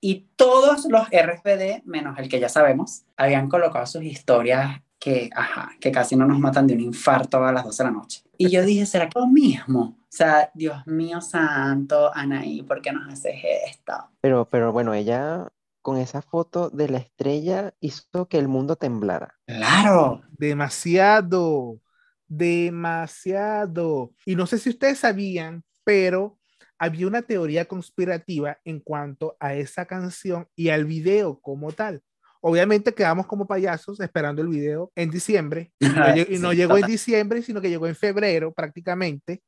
y 0.00 0.28
todos 0.36 0.86
los 0.88 1.08
RFD, 1.08 1.82
menos 1.84 2.18
el 2.18 2.28
que 2.28 2.40
ya 2.40 2.48
sabemos, 2.48 3.04
habían 3.16 3.48
colocado 3.48 3.86
sus 3.86 4.02
historias 4.02 4.80
que, 4.98 5.30
ajá, 5.34 5.70
que 5.80 5.92
casi 5.92 6.16
no 6.16 6.26
nos 6.26 6.38
matan 6.38 6.66
de 6.66 6.74
un 6.74 6.80
infarto 6.80 7.44
a 7.44 7.52
las 7.52 7.64
12 7.64 7.82
de 7.82 7.88
la 7.88 7.96
noche. 7.96 8.22
Y 8.38 8.50
yo 8.50 8.62
dije, 8.64 8.86
¿será 8.86 9.08
que 9.08 9.18
lo 9.18 9.26
mismo? 9.26 9.98
O 10.00 10.06
sea, 10.08 10.50
Dios 10.54 10.86
mío 10.86 11.20
santo, 11.20 12.10
Anaí, 12.14 12.62
¿por 12.62 12.80
qué 12.80 12.92
nos 12.92 13.12
haces 13.12 13.34
esto? 13.66 13.94
Pero, 14.20 14.46
pero 14.48 14.72
bueno, 14.72 14.94
ella 14.94 15.48
con 15.82 15.98
esa 15.98 16.22
foto 16.22 16.70
de 16.70 16.88
la 16.88 16.98
estrella 16.98 17.74
hizo 17.80 18.28
que 18.28 18.38
el 18.38 18.46
mundo 18.46 18.76
temblara. 18.76 19.34
Claro. 19.46 20.22
Demasiado, 20.38 21.80
demasiado. 22.28 24.12
Y 24.24 24.36
no 24.36 24.46
sé 24.46 24.58
si 24.58 24.70
ustedes 24.70 25.00
sabían, 25.00 25.64
pero 25.82 26.38
había 26.78 27.08
una 27.08 27.22
teoría 27.22 27.64
conspirativa 27.64 28.58
en 28.64 28.78
cuanto 28.80 29.36
a 29.40 29.54
esa 29.54 29.86
canción 29.86 30.46
y 30.54 30.68
al 30.68 30.84
video 30.84 31.40
como 31.40 31.72
tal. 31.72 32.02
Obviamente 32.40 32.94
quedamos 32.94 33.26
como 33.26 33.46
payasos 33.46 34.00
esperando 34.00 34.42
el 34.42 34.48
video 34.48 34.92
en 34.94 35.10
diciembre 35.10 35.72
y 35.78 35.88
no, 35.88 36.16
y 36.16 36.38
no 36.38 36.52
llegó 36.52 36.76
en 36.76 36.86
diciembre, 36.86 37.42
sino 37.42 37.60
que 37.60 37.70
llegó 37.70 37.86
en 37.86 37.96
febrero 37.96 38.52
prácticamente. 38.52 39.42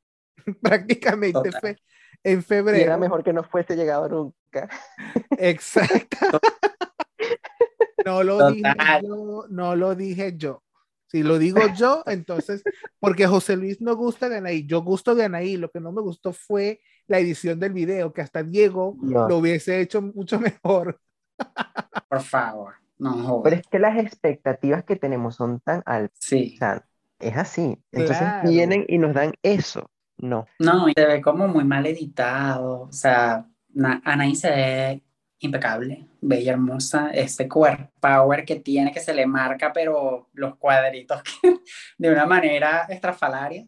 prácticamente 0.62 1.52
fe, 1.52 1.76
en 2.22 2.42
febrero. 2.42 2.78
Y 2.78 2.82
era 2.82 2.96
mejor 2.96 3.22
que 3.22 3.32
no 3.32 3.44
fuese 3.44 3.76
llegado 3.76 4.08
nunca. 4.08 4.68
Exacto. 5.38 6.40
No 8.02 8.22
lo 8.22 8.38
Total. 8.38 8.54
dije 8.54 9.02
yo, 9.02 9.44
no 9.50 9.76
lo 9.76 9.94
dije 9.94 10.34
yo. 10.34 10.62
Si 11.08 11.22
lo 11.22 11.38
digo 11.38 11.60
yo, 11.76 12.02
entonces, 12.06 12.62
porque 12.98 13.26
José 13.26 13.56
Luis 13.56 13.78
no 13.82 13.94
gusta 13.94 14.30
de 14.30 14.38
Anaí, 14.38 14.64
yo 14.66 14.80
gusto 14.80 15.14
de 15.14 15.24
Anaí, 15.24 15.58
lo 15.58 15.70
que 15.70 15.80
no 15.80 15.92
me 15.92 16.00
gustó 16.00 16.32
fue 16.32 16.80
la 17.08 17.18
edición 17.18 17.60
del 17.60 17.74
video, 17.74 18.10
que 18.14 18.22
hasta 18.22 18.42
Diego 18.42 18.96
no. 19.02 19.28
lo 19.28 19.36
hubiese 19.36 19.82
hecho 19.82 20.00
mucho 20.00 20.40
mejor. 20.40 20.98
Por 22.08 22.22
favor, 22.22 22.74
no. 23.00 23.42
Pero 23.42 23.56
es 23.56 23.66
que 23.66 23.78
las 23.78 23.98
expectativas 23.98 24.84
que 24.84 24.96
tenemos 24.96 25.36
son 25.36 25.60
tan 25.60 25.82
altas. 25.86 26.18
Sí. 26.20 26.52
O 26.54 26.58
sea, 26.58 26.86
es 27.18 27.36
así. 27.36 27.78
Entonces 27.92 28.18
claro. 28.18 28.48
vienen 28.48 28.84
y 28.88 28.98
nos 28.98 29.14
dan 29.14 29.34
eso. 29.42 29.90
No. 30.18 30.46
No, 30.58 30.88
y 30.88 30.92
se 30.94 31.06
ve 31.06 31.20
como 31.20 31.48
muy 31.48 31.64
mal 31.64 31.86
editado. 31.86 32.82
O 32.82 32.92
sea, 32.92 33.46
Anaí 34.04 34.34
se 34.36 34.50
ve 34.50 35.02
impecable, 35.38 36.06
bella, 36.20 36.52
hermosa, 36.52 37.10
ese 37.12 37.48
core 37.48 37.90
power 37.98 38.44
que 38.44 38.56
tiene, 38.56 38.92
que 38.92 39.00
se 39.00 39.14
le 39.14 39.26
marca, 39.26 39.72
pero 39.72 40.28
los 40.34 40.56
cuadritos 40.56 41.22
que, 41.22 41.32
de 41.98 42.10
una 42.10 42.26
manera 42.26 42.86
estrafalaria. 42.88 43.66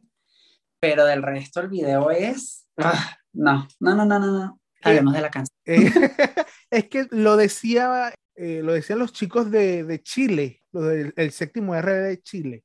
Pero 0.81 1.07
del 1.07 1.23
resto 1.23 1.61
el 1.61 1.69
video 1.69 2.11
es... 2.11 2.67
Ah, 2.77 3.17
no, 3.33 3.69
no, 3.81 3.95
no, 3.95 4.05
no, 4.05 4.19
no, 4.19 4.27
no. 4.27 4.61
Hablemos 4.83 5.15
de 5.15 5.21
la 5.21 5.31
canción. 5.31 5.57
Eh, 5.65 5.93
es 6.71 6.89
que 6.89 7.07
lo 7.11 7.37
decía, 7.37 8.13
eh, 8.35 8.63
lo 8.63 8.73
decían 8.73 8.99
los 8.99 9.13
chicos 9.13 9.51
de, 9.51 9.85
de 9.85 10.03
Chile, 10.03 10.63
los 10.73 10.85
del 10.87 11.13
el 11.17 11.33
séptimo 11.33 11.75
RD 11.75 12.09
de 12.09 12.23
Chile, 12.23 12.65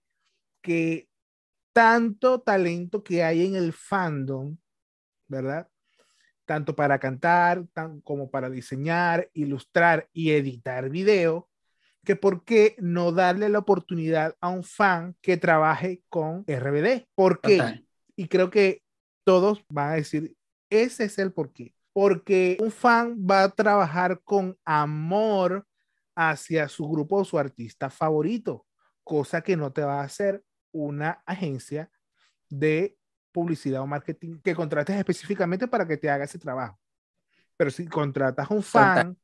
que 0.62 1.08
tanto 1.74 2.42
talento 2.42 3.04
que 3.04 3.24
hay 3.24 3.46
en 3.46 3.56
el 3.56 3.72
fandom, 3.74 4.58
¿verdad? 5.28 5.68
Tanto 6.46 6.76
para 6.76 6.98
cantar 6.98 7.68
tan, 7.74 8.02
como 8.02 8.32
para 8.32 8.50
diseñar, 8.50 9.30
ilustrar 9.34 10.10
y 10.14 10.32
editar 10.32 10.90
video, 10.90 11.50
que 12.04 12.16
por 12.16 12.46
qué 12.46 12.76
no 12.80 13.12
darle 13.12 13.50
la 13.50 13.60
oportunidad 13.60 14.36
a 14.40 14.50
un 14.50 14.64
fan 14.64 15.16
que 15.22 15.38
trabaje 15.38 16.02
con 16.10 16.46
RBD. 16.48 17.06
¿Por 17.14 17.42
qué? 17.42 17.62
Okay. 17.62 17.88
Y 18.16 18.28
creo 18.28 18.50
que 18.50 18.82
todos 19.24 19.64
van 19.70 19.92
a 19.92 19.96
decir, 19.96 20.36
ese 20.70 21.04
es 21.04 21.20
el 21.20 21.32
por 21.32 21.52
qué. 21.54 21.76
Porque 21.98 22.58
un 22.60 22.70
fan 22.70 23.18
va 23.18 23.42
a 23.42 23.50
trabajar 23.50 24.22
con 24.24 24.56
amor 24.64 25.66
hacia 26.16 26.70
su 26.70 26.88
grupo 26.88 27.16
o 27.16 27.26
su 27.26 27.40
artista 27.40 27.90
favorito, 27.90 28.68
cosa 29.04 29.42
que 29.42 29.58
no 29.58 29.74
te 29.74 29.82
va 29.82 30.02
a 30.02 30.04
hacer 30.04 30.44
una 30.72 31.24
agencia 31.26 31.90
de 32.50 32.96
publicidad 33.32 33.82
o 33.82 33.88
marketing 33.88 34.40
que 34.44 34.54
contrates 34.54 34.96
específicamente 34.96 35.68
para 35.68 35.88
que 35.88 35.98
te 35.98 36.08
haga 36.08 36.26
ese 36.26 36.38
trabajo. 36.38 36.80
Pero 37.58 37.72
si 37.72 37.88
contratas 37.88 38.52
a 38.52 38.54
un 38.54 38.62
fan, 38.62 39.18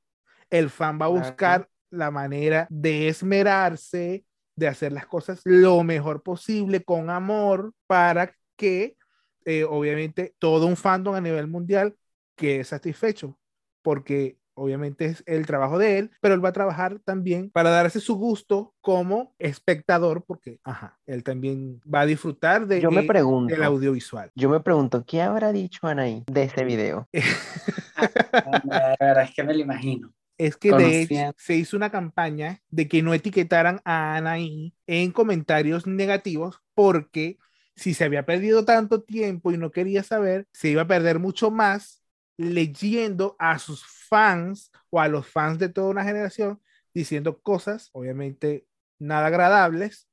el 0.49 0.71
fan 0.71 0.97
va 0.99 1.05
a 1.05 1.09
buscar 1.09 1.69
la 1.91 2.09
manera 2.09 2.65
de 2.71 3.07
esmerarse, 3.07 4.25
de 4.55 4.67
hacer 4.67 4.93
las 4.93 5.05
cosas 5.05 5.41
lo 5.43 5.83
mejor 5.83 6.23
posible 6.23 6.83
con 6.83 7.11
amor 7.11 7.71
para 7.85 8.33
que 8.55 8.97
eh, 9.45 9.63
obviamente 9.63 10.33
todo 10.39 10.65
un 10.65 10.75
fandom 10.75 11.13
a 11.13 11.21
nivel 11.21 11.45
mundial 11.45 11.95
quede 12.35 12.63
satisfecho, 12.63 13.37
porque 13.81 14.37
obviamente 14.55 15.05
es 15.05 15.23
el 15.25 15.45
trabajo 15.45 15.77
de 15.77 15.99
él, 15.99 16.11
pero 16.21 16.35
él 16.35 16.43
va 16.43 16.49
a 16.49 16.53
trabajar 16.53 16.99
también 16.99 17.49
para 17.49 17.69
darse 17.69 17.99
su 17.99 18.15
gusto 18.15 18.73
como 18.81 19.35
espectador, 19.39 20.23
porque, 20.25 20.59
ajá, 20.63 20.99
él 21.05 21.23
también 21.23 21.81
va 21.81 22.01
a 22.01 22.05
disfrutar 22.05 22.67
de, 22.67 22.81
yo 22.81 22.91
me 22.91 23.03
pregunto, 23.03 23.53
del 23.53 23.63
audiovisual. 23.63 24.31
Yo 24.35 24.49
me 24.49 24.59
pregunto, 24.59 25.03
¿qué 25.05 25.21
habrá 25.21 25.51
dicho 25.51 25.87
Anaí 25.87 26.23
de 26.27 26.43
ese 26.43 26.63
video? 26.63 27.07
la 28.65 28.95
verdad 28.99 29.23
es 29.23 29.33
que 29.33 29.43
me 29.43 29.53
lo 29.53 29.59
imagino. 29.59 30.13
Es 30.37 30.57
que 30.57 30.73
de 30.73 31.01
hecho 31.01 31.35
se 31.37 31.55
hizo 31.55 31.77
una 31.77 31.91
campaña 31.91 32.59
de 32.69 32.87
que 32.87 33.03
no 33.03 33.13
etiquetaran 33.13 33.81
a 33.85 34.15
Anaí 34.15 34.73
en 34.87 35.11
comentarios 35.11 35.85
negativos 35.85 36.59
porque 36.73 37.37
si 37.75 37.93
se 37.93 38.03
había 38.03 38.25
perdido 38.25 38.65
tanto 38.65 39.03
tiempo 39.03 39.51
y 39.51 39.57
no 39.57 39.71
quería 39.71 40.03
saber, 40.03 40.47
se 40.51 40.69
iba 40.69 40.83
a 40.83 40.87
perder 40.87 41.19
mucho 41.19 41.51
más 41.51 42.02
leyendo 42.37 43.35
a 43.39 43.59
sus 43.59 43.85
fans 43.85 44.71
o 44.89 44.99
a 44.99 45.07
los 45.07 45.27
fans 45.27 45.59
de 45.59 45.69
toda 45.69 45.89
una 45.89 46.03
generación 46.03 46.61
diciendo 46.93 47.41
cosas, 47.41 47.89
obviamente 47.93 48.67
nada 48.99 49.27
agradables 49.27 50.07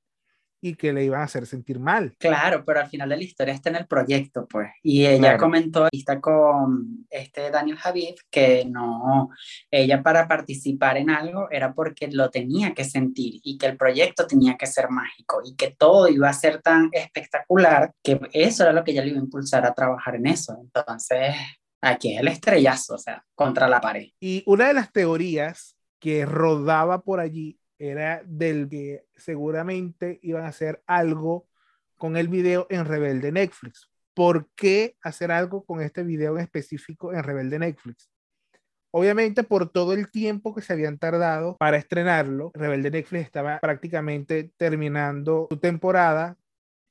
y 0.62 0.74
que 0.74 0.92
le 0.92 1.04
iban 1.04 1.22
a 1.22 1.24
hacer 1.24 1.46
sentir 1.46 1.78
mal. 1.78 2.14
Claro, 2.18 2.64
pero 2.64 2.80
al 2.80 2.88
final 2.88 3.08
de 3.08 3.16
la 3.16 3.22
historia 3.22 3.54
está 3.54 3.70
en 3.70 3.76
el 3.76 3.86
proyecto, 3.86 4.46
pues. 4.46 4.68
Y 4.82 5.06
ella 5.06 5.18
claro. 5.18 5.38
comentó, 5.38 5.88
está 5.90 6.20
con 6.20 7.06
este 7.08 7.50
Daniel 7.50 7.78
Javid, 7.78 8.16
que 8.30 8.66
no, 8.66 9.30
ella 9.70 10.02
para 10.02 10.28
participar 10.28 10.98
en 10.98 11.10
algo 11.10 11.48
era 11.50 11.72
porque 11.72 12.08
lo 12.08 12.30
tenía 12.30 12.74
que 12.74 12.84
sentir 12.84 13.40
y 13.42 13.56
que 13.56 13.66
el 13.66 13.76
proyecto 13.76 14.26
tenía 14.26 14.56
que 14.56 14.66
ser 14.66 14.90
mágico 14.90 15.40
y 15.44 15.56
que 15.56 15.74
todo 15.78 16.08
iba 16.08 16.28
a 16.28 16.34
ser 16.34 16.60
tan 16.60 16.90
espectacular 16.92 17.92
que 18.02 18.20
eso 18.32 18.62
era 18.62 18.72
lo 18.72 18.84
que 18.84 18.90
ella 18.90 19.02
le 19.02 19.10
iba 19.10 19.18
a 19.18 19.24
impulsar 19.24 19.64
a 19.64 19.74
trabajar 19.74 20.16
en 20.16 20.26
eso. 20.26 20.58
Entonces, 20.60 21.34
aquí 21.80 22.14
es 22.14 22.20
el 22.20 22.28
estrellazo, 22.28 22.94
o 22.94 22.98
sea, 22.98 23.24
contra 23.34 23.68
la 23.68 23.80
pared. 23.80 24.08
Y 24.20 24.42
una 24.46 24.68
de 24.68 24.74
las 24.74 24.92
teorías 24.92 25.76
que 25.98 26.26
rodaba 26.26 27.02
por 27.02 27.20
allí 27.20 27.58
era 27.78 28.22
del 28.26 28.68
que 28.68 29.04
seguramente 29.16 30.18
iban 30.22 30.44
a 30.44 30.48
hacer 30.48 30.82
algo 30.86 31.46
con 31.96 32.16
el 32.16 32.28
video 32.28 32.66
en 32.70 32.84
Rebelde 32.84 33.32
Netflix. 33.32 33.88
¿Por 34.14 34.50
qué 34.54 34.96
hacer 35.02 35.32
algo 35.32 35.64
con 35.64 35.80
este 35.80 36.02
video 36.02 36.36
en 36.36 36.42
específico 36.42 37.12
en 37.12 37.22
Rebelde 37.22 37.58
Netflix? 37.58 38.10
Obviamente 38.90 39.44
por 39.44 39.70
todo 39.70 39.92
el 39.92 40.10
tiempo 40.10 40.54
que 40.54 40.62
se 40.62 40.72
habían 40.72 40.98
tardado 40.98 41.56
para 41.58 41.76
estrenarlo, 41.76 42.50
Rebelde 42.54 42.90
Netflix 42.90 43.24
estaba 43.24 43.60
prácticamente 43.60 44.50
terminando 44.56 45.46
su 45.48 45.58
temporada, 45.58 46.36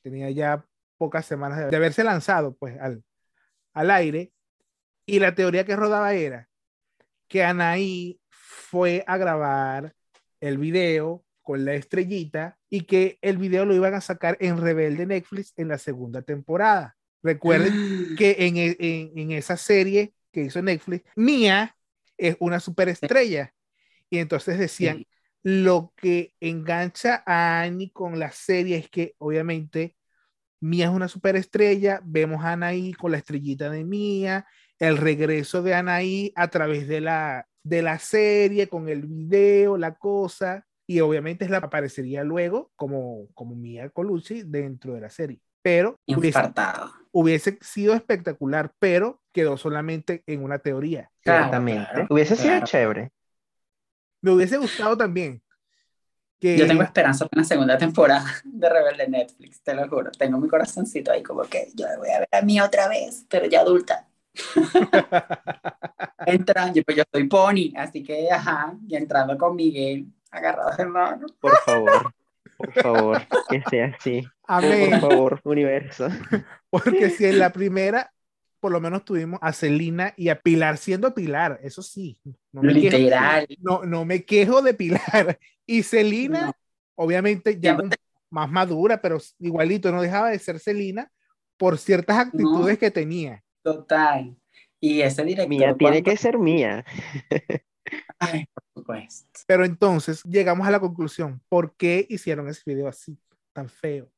tenía 0.02 0.30
ya 0.30 0.66
pocas 0.98 1.26
semanas 1.26 1.70
de 1.70 1.76
haberse 1.76 2.04
lanzado 2.04 2.56
pues 2.56 2.80
al, 2.80 3.04
al 3.74 3.92
aire 3.92 4.32
y 5.10 5.20
la 5.20 5.36
teoría 5.36 5.66
que 5.66 5.76
rodaba 5.76 6.14
era 6.14 6.48
que 7.28 7.44
Anaí 7.44 8.20
fue 8.30 9.04
a 9.08 9.18
grabar 9.18 9.94
el 10.42 10.58
video 10.58 11.24
con 11.42 11.66
la 11.66 11.74
estrellita 11.76 12.58
y 12.70 12.82
que 12.82 13.18
el 13.22 13.38
video 13.38 13.66
lo 13.66 13.74
iban 13.74 13.94
a 13.94 14.02
sacar 14.02 14.38
en 14.40 14.58
Rebelde 14.58 15.06
Netflix 15.06 15.54
en 15.58 15.68
la 15.68 15.78
segunda 15.78 16.22
temporada. 16.22 16.98
Recuerden 17.24 17.72
que 18.18 18.36
en, 18.40 18.58
en, 18.58 19.18
en, 19.18 19.32
esa 19.32 19.58
serie 19.58 20.14
que 20.32 20.42
hizo 20.42 20.62
Netflix, 20.62 21.04
Mia 21.16 21.76
es 22.18 22.36
una 22.40 22.60
superestrella. 22.60 23.54
Y 24.10 24.18
entonces 24.20 24.58
decían, 24.58 25.06
lo 25.44 25.94
que 25.96 26.34
engancha 26.40 27.24
a 27.26 27.62
Annie 27.62 27.92
con 27.92 28.20
la 28.20 28.32
serie 28.32 28.78
es 28.78 28.90
que 28.90 29.16
obviamente 29.18 29.96
Mia 30.60 30.86
es 30.86 30.92
una 30.92 31.08
superestrella, 31.08 32.02
vemos 32.04 32.44
a 32.44 32.54
Anaí 32.54 32.94
con 32.94 33.12
la 33.12 33.18
estrellita 33.18 33.70
de 33.70 33.86
Mia, 33.86 34.46
el 34.80 34.98
regreso 34.98 35.62
de 35.62 35.76
Anaí 35.76 36.32
a 36.36 36.48
través 36.48 36.88
de 36.88 37.02
la, 37.02 37.48
de 37.64 37.82
la 37.82 38.00
serie, 38.00 38.68
con 38.68 38.90
el 38.90 39.06
video, 39.06 39.78
la 39.78 39.96
cosa, 39.96 40.66
y 40.88 41.02
obviamente 41.02 41.46
es 41.46 41.52
la 41.52 41.58
aparecería 41.58 42.24
luego 42.24 42.72
como, 42.76 43.28
como 43.36 43.56
Mia 43.56 43.90
Colucci 43.90 44.44
dentro 44.44 44.94
de 44.94 45.02
la 45.02 45.10
serie. 45.10 45.40
Pero 45.62 46.00
hubiese, 46.08 46.40
hubiese, 47.12 47.60
sido 47.62 47.94
espectacular, 47.94 48.72
pero 48.80 49.22
quedó 49.34 49.58
solamente 49.58 50.24
en 50.26 50.44
una 50.44 50.58
teoría. 50.60 51.12
Exactamente. 51.20 51.90
Claro, 51.92 52.08
hubiese 52.10 52.36
claro. 52.36 52.56
sido 52.56 52.66
chévere. 52.66 53.12
Me 54.22 54.32
hubiese 54.32 54.58
gustado 54.58 54.98
también. 54.98 55.44
Que... 56.40 56.58
Yo 56.58 56.66
tengo 56.66 56.84
esperanza 56.84 57.26
en 57.26 57.38
la 57.38 57.44
segunda 57.44 57.78
temporada 57.78 58.26
de 58.46 58.70
Rebelde 58.70 59.10
Netflix, 59.10 59.62
te 59.62 59.76
lo 59.76 59.88
juro. 59.90 60.10
Tengo 60.12 60.40
mi 60.40 60.48
corazoncito 60.48 61.12
ahí 61.12 61.22
como 61.22 61.44
que 61.44 61.70
yo 61.76 61.86
voy 61.98 62.10
a 62.10 62.20
ver 62.20 62.30
a 62.32 62.42
mí 62.42 62.62
otra 62.62 62.88
vez, 62.88 63.26
pero 63.30 63.46
ya 63.46 63.60
adulta. 63.60 64.09
Entran, 66.26 66.74
yo, 66.74 66.84
pues 66.84 66.98
yo 66.98 67.04
soy 67.12 67.28
pony, 67.28 67.74
así 67.76 68.04
que, 68.04 68.30
ajá, 68.32 68.76
y 68.88 68.96
entrando 68.96 69.38
con 69.38 69.56
Miguel, 69.56 70.08
agarrados 70.32 70.78
de 70.78 70.86
mano. 70.86 71.28
Por 71.40 71.58
favor. 71.66 72.14
Por 72.58 72.74
favor, 72.74 73.22
que 73.50 73.64
sea 73.70 73.96
así. 73.98 74.28
Amén. 74.46 75.00
Por 75.00 75.10
favor, 75.12 75.42
universo. 75.46 76.10
Porque 76.70 77.10
si 77.10 77.26
en 77.26 77.40
la 77.40 77.52
primera, 77.54 78.12
por 78.60 78.72
lo 78.74 78.82
menos 78.82 79.06
tuvimos 79.06 79.40
a 79.42 79.54
Celina 79.54 80.14
y 80.18 80.28
a 80.28 80.40
Pilar 80.42 80.78
siendo 80.78 81.14
Pilar, 81.14 81.60
eso 81.64 81.82
sí. 81.82 82.20
No 82.52 82.62
me 82.62 82.74
quejo, 82.74 82.98
Literal. 82.98 83.48
no, 83.62 83.84
no 83.86 84.04
me 84.04 84.26
quejo 84.26 84.62
de 84.62 84.74
Pilar. 84.74 85.40
Y 85.66 85.84
Celina, 85.84 86.48
No. 86.48 86.54
obviamente, 86.96 87.58
ya 87.62 87.76
un- 87.76 87.92
más 88.32 88.52
madura, 88.52 89.02
pero 89.02 89.20
igualito, 89.40 89.92
no 89.92 90.02
dejaba 90.02 90.30
de 90.32 90.40
ser 90.40 90.60
Celina 90.60 91.10
por 91.58 91.78
ciertas 91.78 92.18
actitudes 92.18 92.78
que 92.78 92.92
tenía. 92.92 93.42
Total. 93.64 94.36
Y 94.82 95.02
ese 95.02 95.24
director. 95.24 95.50
Mía 95.50 95.76
tiene 95.78 96.02
cuando- 96.02 96.12
que 96.12 96.18
ser 96.18 96.38
mía. 96.38 96.86
Ay, 98.20 98.46
por 98.54 98.64
supuesto. 98.76 99.28
Pero 99.48 99.66
entonces 99.66 100.24
llegamos 100.24 100.68
a 100.68 100.72
la 100.72 100.80
conclusión, 100.80 101.42
¿por 101.50 101.76
qué 101.76 102.06
hicieron 102.10 102.48
ese 102.48 102.62
video 102.66 102.88
así, 102.88 103.18
tan 103.54 103.68
feo? 103.68 104.12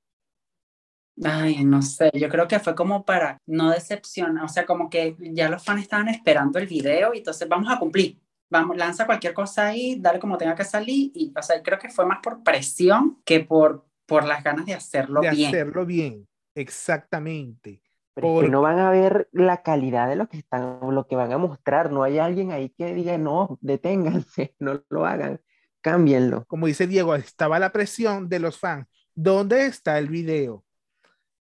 Ay, 1.23 1.63
no 1.63 1.81
sé, 1.81 2.09
yo 2.13 2.29
creo 2.29 2.47
que 2.47 2.59
fue 2.59 2.73
como 2.73 3.05
para 3.05 3.37
no 3.45 3.69
decepcionar, 3.69 4.43
o 4.45 4.47
sea, 4.47 4.65
como 4.65 4.89
que 4.89 5.15
ya 5.19 5.49
los 5.49 5.63
fans 5.63 5.81
estaban 5.83 6.07
esperando 6.07 6.57
el 6.57 6.67
video 6.67 7.13
y 7.13 7.19
entonces 7.19 7.47
vamos 7.47 7.71
a 7.71 7.77
cumplir, 7.77 8.19
vamos, 8.49 8.75
lanza 8.77 9.05
cualquier 9.05 9.33
cosa 9.33 9.67
ahí, 9.67 9.97
dale 9.99 10.19
como 10.19 10.37
tenga 10.37 10.55
que 10.55 10.63
salir 10.63 11.11
y, 11.13 11.31
o 11.37 11.43
sea, 11.43 11.61
creo 11.61 11.77
que 11.77 11.89
fue 11.89 12.05
más 12.05 12.19
por 12.23 12.43
presión 12.43 13.21
que 13.25 13.41
por, 13.41 13.85
por 14.07 14.25
las 14.25 14.43
ganas 14.43 14.65
de 14.65 14.73
hacerlo 14.73 15.21
de 15.21 15.31
bien. 15.31 15.47
hacerlo 15.49 15.85
bien, 15.85 16.27
exactamente. 16.55 17.81
Pero 18.21 18.39
es 18.39 18.45
que 18.45 18.51
no 18.51 18.61
van 18.61 18.79
a 18.79 18.89
ver 18.89 19.27
la 19.31 19.63
calidad 19.63 20.07
de 20.07 20.15
lo 20.15 20.27
que 20.27 20.37
están, 20.37 20.79
lo 20.81 21.07
que 21.07 21.15
van 21.15 21.31
a 21.33 21.37
mostrar. 21.37 21.91
No 21.91 22.03
hay 22.03 22.19
alguien 22.19 22.51
ahí 22.51 22.69
que 22.69 22.93
diga, 22.93 23.17
no, 23.17 23.57
deténganse, 23.61 24.55
no 24.59 24.83
lo 24.89 25.05
hagan, 25.05 25.41
cámbienlo. 25.81 26.45
Como 26.45 26.67
dice 26.67 26.87
Diego, 26.87 27.15
estaba 27.15 27.59
la 27.59 27.71
presión 27.71 28.29
de 28.29 28.39
los 28.39 28.57
fans. 28.57 28.87
¿Dónde 29.13 29.65
está 29.65 29.97
el 29.97 30.07
video? 30.07 30.63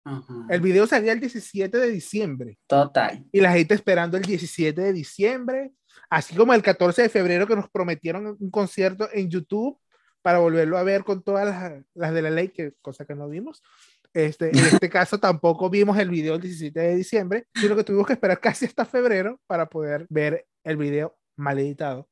Ajá, 0.05 0.47
El 0.49 0.61
video 0.61 0.87
salía 0.87 1.13
el 1.13 1.19
17 1.19 1.77
de 1.77 1.91
diciembre 1.91 2.59
Total. 2.69 3.25
y 3.33 3.41
la 3.41 3.53
gente 3.53 3.75
esperando 3.75 4.17
el 4.17 4.23
17 4.23 4.81
de 4.81 4.93
diciembre, 4.93 5.73
así 6.09 6.37
como 6.37 6.55
el 6.55 6.63
14 6.63 7.03
de 7.03 7.09
febrero 7.09 7.47
que 7.49 7.57
nos 7.57 7.69
prometieron 7.69 8.37
un 8.39 8.51
concierto 8.53 9.09
en 9.13 9.29
YouTube 9.29 9.81
para 10.23 10.39
volverlo 10.39 10.79
a 10.79 10.85
ver 10.85 11.03
con 11.03 11.23
todas 11.23 11.47
las, 11.47 11.85
las 11.95 12.13
de 12.13 12.23
la 12.23 12.31
ley, 12.31 12.49
que 12.49 12.73
cosa 12.83 13.05
que 13.05 13.15
no 13.15 13.29
vimos. 13.29 13.63
Este, 14.17 14.49
en 14.49 14.65
este 14.65 14.89
caso 14.89 15.19
tampoco 15.19 15.69
vimos 15.69 15.99
el 15.99 16.09
video 16.09 16.37
el 16.37 16.41
17 16.41 16.81
de 16.81 16.97
diciembre, 16.97 17.47
sino 17.55 17.77
que 17.77 17.85
tuvimos 17.85 18.07
que 18.07 18.15
esperar 18.15 18.41
casi 18.41 18.65
hasta 18.65 18.87
febrero 18.87 19.39
para 19.47 19.69
poder 19.69 20.07
ver 20.09 20.47
el 20.65 20.79
video 20.79 21.19
mal 21.37 21.59
editado 21.59 22.09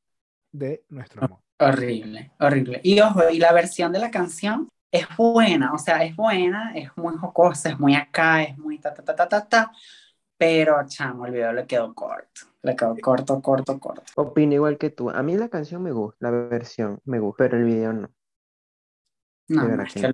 de 0.52 0.84
nuestro 0.90 1.24
amor. 1.24 1.38
Horrible, 1.58 2.30
horrible. 2.38 2.80
Y 2.82 3.00
ojo, 3.00 3.30
y 3.30 3.38
la 3.38 3.54
versión 3.54 3.90
de 3.90 4.00
la 4.00 4.10
canción 4.10 4.68
es 4.92 5.06
buena, 5.16 5.72
o 5.72 5.78
sea, 5.78 6.04
es 6.04 6.14
buena, 6.14 6.74
es 6.74 6.90
muy 6.94 7.16
jocosa, 7.16 7.70
es 7.70 7.80
muy 7.80 7.94
acá, 7.94 8.42
es 8.42 8.58
muy 8.58 8.78
ta, 8.78 8.92
ta, 8.92 9.02
ta, 9.02 9.16
ta, 9.16 9.26
ta, 9.26 9.48
ta, 9.48 9.72
pero 10.36 10.76
chamo, 10.86 11.24
el 11.24 11.32
video 11.32 11.54
le 11.54 11.66
quedó 11.66 11.94
corto, 11.94 12.42
le 12.60 12.76
quedó 12.76 12.94
corto, 13.00 13.40
corto, 13.40 13.80
corto. 13.80 14.02
Opino 14.16 14.52
igual 14.52 14.76
que 14.76 14.90
tú. 14.90 15.08
A 15.08 15.22
mí 15.22 15.38
la 15.38 15.48
canción 15.48 15.82
me 15.82 15.92
gusta, 15.92 16.18
la 16.20 16.30
versión 16.32 17.00
me 17.06 17.18
gusta, 17.18 17.44
pero 17.44 17.56
el 17.56 17.64
video 17.64 17.94
no. 17.94 18.10
No, 19.48 19.68
no, 19.68 19.82
es 19.82 19.94
que. 19.94 20.06
Ay, 20.06 20.12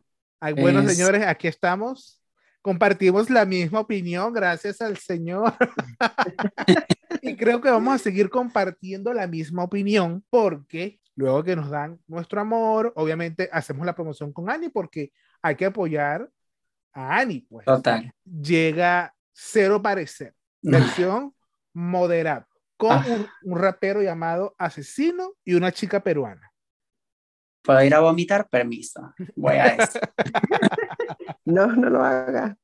bueno, 0.57 0.81
Es- 0.81 0.97
señores, 0.97 1.27
aquí 1.27 1.49
estamos. 1.49 2.17
Compartimos 2.63 3.31
la 3.31 3.45
misma 3.47 3.81
opinión, 3.81 4.33
gracias 4.33 4.81
al 4.83 4.97
Señor. 4.99 5.55
y 7.23 7.37
creo 7.37 7.61
que 7.61 7.71
vamos 7.71 7.95
a 7.95 7.99
seguir 7.99 8.29
compartiendo 8.31 9.13
la 9.13 9.27
misma 9.27 9.65
opinión 9.65 10.25
porque 10.31 11.01
luego 11.17 11.43
que 11.43 11.57
nos 11.57 11.71
dan 11.71 11.99
nuestro 12.07 12.41
amor, 12.41 12.93
obviamente 12.97 13.49
hacemos 13.53 13.85
la 13.87 13.95
promoción 13.95 14.33
con 14.33 14.51
Ani 14.51 14.69
porque 14.69 15.13
hay 15.43 15.57
que 15.57 15.67
apoyar 15.67 16.29
a 16.93 17.19
Ani, 17.19 17.41
pues. 17.49 17.65
total. 17.65 18.13
Llega 18.25 19.15
Cero 19.33 19.81
Parecer, 19.81 20.35
versión 20.63 21.35
moderado, 21.73 22.47
con 22.77 22.93
Ah. 22.93 23.05
un, 23.09 23.27
un 23.53 23.59
rapero 23.59 24.03
llamado 24.03 24.55
Asesino 24.59 25.33
y 25.45 25.55
una 25.55 25.73
chica 25.73 26.03
peruana. 26.03 26.50
¿Puedo 27.63 27.83
ir 27.83 27.95
a 27.95 28.01
vomitar? 28.01 28.49
Permiso. 28.49 29.13
Voy 29.37 29.55
a 29.55 29.67
eso. 29.69 29.99
No, 31.45 31.67
no 31.67 31.91
lo 31.91 32.05
haga. 32.05 32.57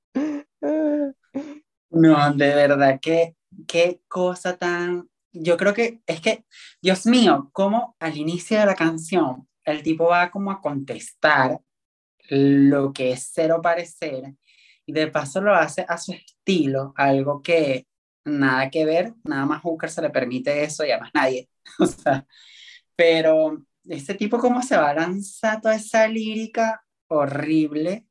No, 1.91 2.35
de 2.35 2.55
verdad, 2.55 3.01
que 3.01 3.35
qué 3.67 4.01
cosa 4.07 4.57
tan... 4.57 5.09
Yo 5.33 5.57
creo 5.57 5.75
que 5.75 6.01
es 6.07 6.21
que, 6.21 6.45
Dios 6.81 7.05
mío, 7.07 7.51
como 7.53 7.97
al 7.99 8.17
inicio 8.17 8.61
de 8.61 8.67
la 8.67 8.77
canción 8.77 9.49
el 9.65 9.83
tipo 9.83 10.07
va 10.07 10.31
como 10.31 10.51
a 10.51 10.61
contestar 10.61 11.61
lo 12.29 12.93
que 12.93 13.13
es 13.13 13.31
cero 13.33 13.61
parecer 13.63 14.35
y 14.87 14.93
de 14.93 15.09
paso 15.09 15.41
lo 15.41 15.55
hace 15.55 15.85
a 15.89 15.99
su 15.99 16.13
estilo, 16.13 16.95
algo 16.97 17.43
que 17.43 17.87
nada 18.25 18.71
que 18.71 18.85
ver, 18.85 19.15
nada 19.25 19.45
más 19.47 19.63
Hooker 19.63 19.91
se 19.91 20.03
le 20.03 20.11
permite 20.11 20.63
eso 20.63 20.85
y 20.85 20.91
además 20.91 21.11
nadie. 21.13 21.49
O 21.81 21.87
sea, 21.87 22.25
pero 22.95 23.61
este 23.89 24.15
tipo 24.15 24.39
cómo 24.39 24.63
se 24.63 24.77
va 24.77 24.91
a 24.91 24.95
lanzar 24.95 25.61
toda 25.61 25.77
esa 25.77 26.09
lírica 26.09 26.83
horrible, 27.09 28.07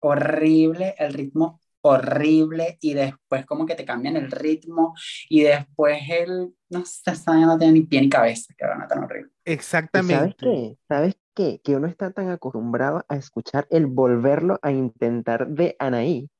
horrible, 0.00 0.94
el 0.98 1.12
ritmo 1.12 1.60
horrible 1.86 2.78
y 2.80 2.94
después 2.94 3.44
como 3.44 3.66
que 3.66 3.74
te 3.74 3.84
cambian 3.84 4.16
el 4.16 4.30
ritmo 4.30 4.94
y 5.28 5.42
después 5.42 6.00
el, 6.08 6.54
no 6.70 6.84
sé, 6.86 7.12
no 7.26 7.58
tiene 7.58 7.74
ni 7.74 7.82
pie 7.82 8.00
ni 8.00 8.08
cabeza, 8.08 8.54
que 8.56 8.64
van 8.66 8.88
tan 8.88 9.04
horrible. 9.04 9.30
¿y 9.30 9.50
¿Sabes 9.50 9.58
Exactamente. 9.58 10.46
qué? 10.46 10.78
¿Sabes 10.88 11.16
qué? 11.34 11.60
Que 11.62 11.76
uno 11.76 11.86
está 11.86 12.10
tan 12.10 12.30
acostumbrado 12.30 13.04
a 13.08 13.16
escuchar 13.16 13.66
el 13.70 13.86
volverlo 13.86 14.58
a 14.62 14.72
intentar 14.72 15.48
de 15.48 15.76
Anaí, 15.78 16.30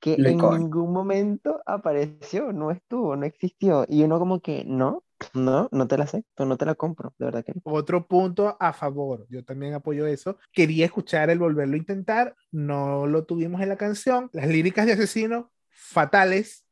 que 0.00 0.14
Lo 0.16 0.28
en 0.28 0.36
icónico. 0.36 0.64
ningún 0.64 0.92
momento 0.92 1.60
apareció, 1.66 2.52
no 2.52 2.70
estuvo, 2.70 3.16
no 3.16 3.26
existió. 3.26 3.84
Y 3.88 4.02
uno 4.02 4.18
como 4.18 4.40
que, 4.40 4.64
no, 4.66 5.04
no, 5.34 5.68
no 5.70 5.86
te 5.88 5.98
la 5.98 6.04
acepto, 6.04 6.46
no 6.46 6.56
te 6.56 6.64
la 6.66 6.74
compro, 6.74 7.14
de 7.18 7.26
verdad 7.26 7.44
que 7.44 7.52
no. 7.54 7.60
Otro 7.64 8.06
punto 8.06 8.56
a 8.58 8.72
favor, 8.72 9.26
yo 9.28 9.44
también 9.44 9.74
apoyo 9.74 10.06
eso. 10.06 10.38
Quería 10.52 10.86
escuchar 10.86 11.30
el 11.30 11.38
volverlo 11.38 11.74
a 11.74 11.78
intentar, 11.78 12.34
no 12.50 13.06
lo 13.06 13.24
tuvimos 13.24 13.60
en 13.60 13.68
la 13.68 13.76
canción. 13.76 14.30
Las 14.32 14.48
líricas 14.48 14.86
de 14.86 14.92
Asesino, 14.92 15.52
fatales. 15.68 16.64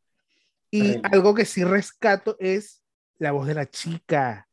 Y 0.71 0.81
Horrible. 0.81 1.03
algo 1.13 1.35
que 1.35 1.45
sí 1.45 1.65
rescato 1.65 2.37
es 2.41 2.83
la 3.19 3.33
voz 3.33 3.47
de 3.47 3.55
la 3.55 3.67
chica. 3.69 4.49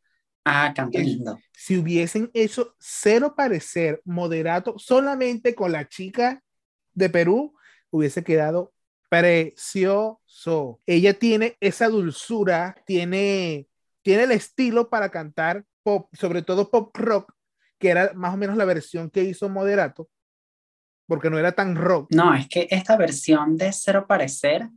Ah, 0.45 0.73
Es- 0.91 1.05
lindo. 1.05 1.39
Si 1.53 1.78
hubiesen 1.78 2.30
hecho 2.34 2.76
cero 2.80 3.34
parecer 3.36 4.01
moderato 4.05 4.76
solamente 4.78 5.55
con 5.55 5.71
la 5.71 5.88
chica 5.88 6.43
de 6.93 7.09
Perú, 7.09 7.55
hubiese 7.96 8.24
quedado 8.24 8.74
precioso. 9.10 10.82
Ella 10.86 11.14
tiene 11.14 11.58
esa 11.60 11.88
dulzura, 11.89 12.76
tiene, 12.86 13.68
tiene 14.02 14.24
el 14.24 14.32
estilo 14.32 14.89
para 14.89 15.10
cantar 15.10 15.66
pop, 15.84 16.10
sobre 16.14 16.41
todo 16.41 16.70
pop 16.70 16.96
rock, 16.98 17.32
que 17.80 17.89
era 17.89 18.12
más 18.14 18.34
o 18.34 18.38
menos 18.38 18.58
la 18.58 18.66
versión 18.66 19.10
que 19.10 19.24
hizo 19.24 19.50
moderato, 19.50 20.10
porque 21.08 21.30
no 21.30 21.38
era 21.38 21.52
tan 21.54 21.76
rock. 21.76 22.10
No, 22.12 22.34
es 22.34 22.48
que 22.48 22.68
esta 22.72 22.98
versión 22.98 23.58
de 23.58 23.72
Cero 23.72 24.06
Parecer, 24.08 24.64
o 24.64 24.70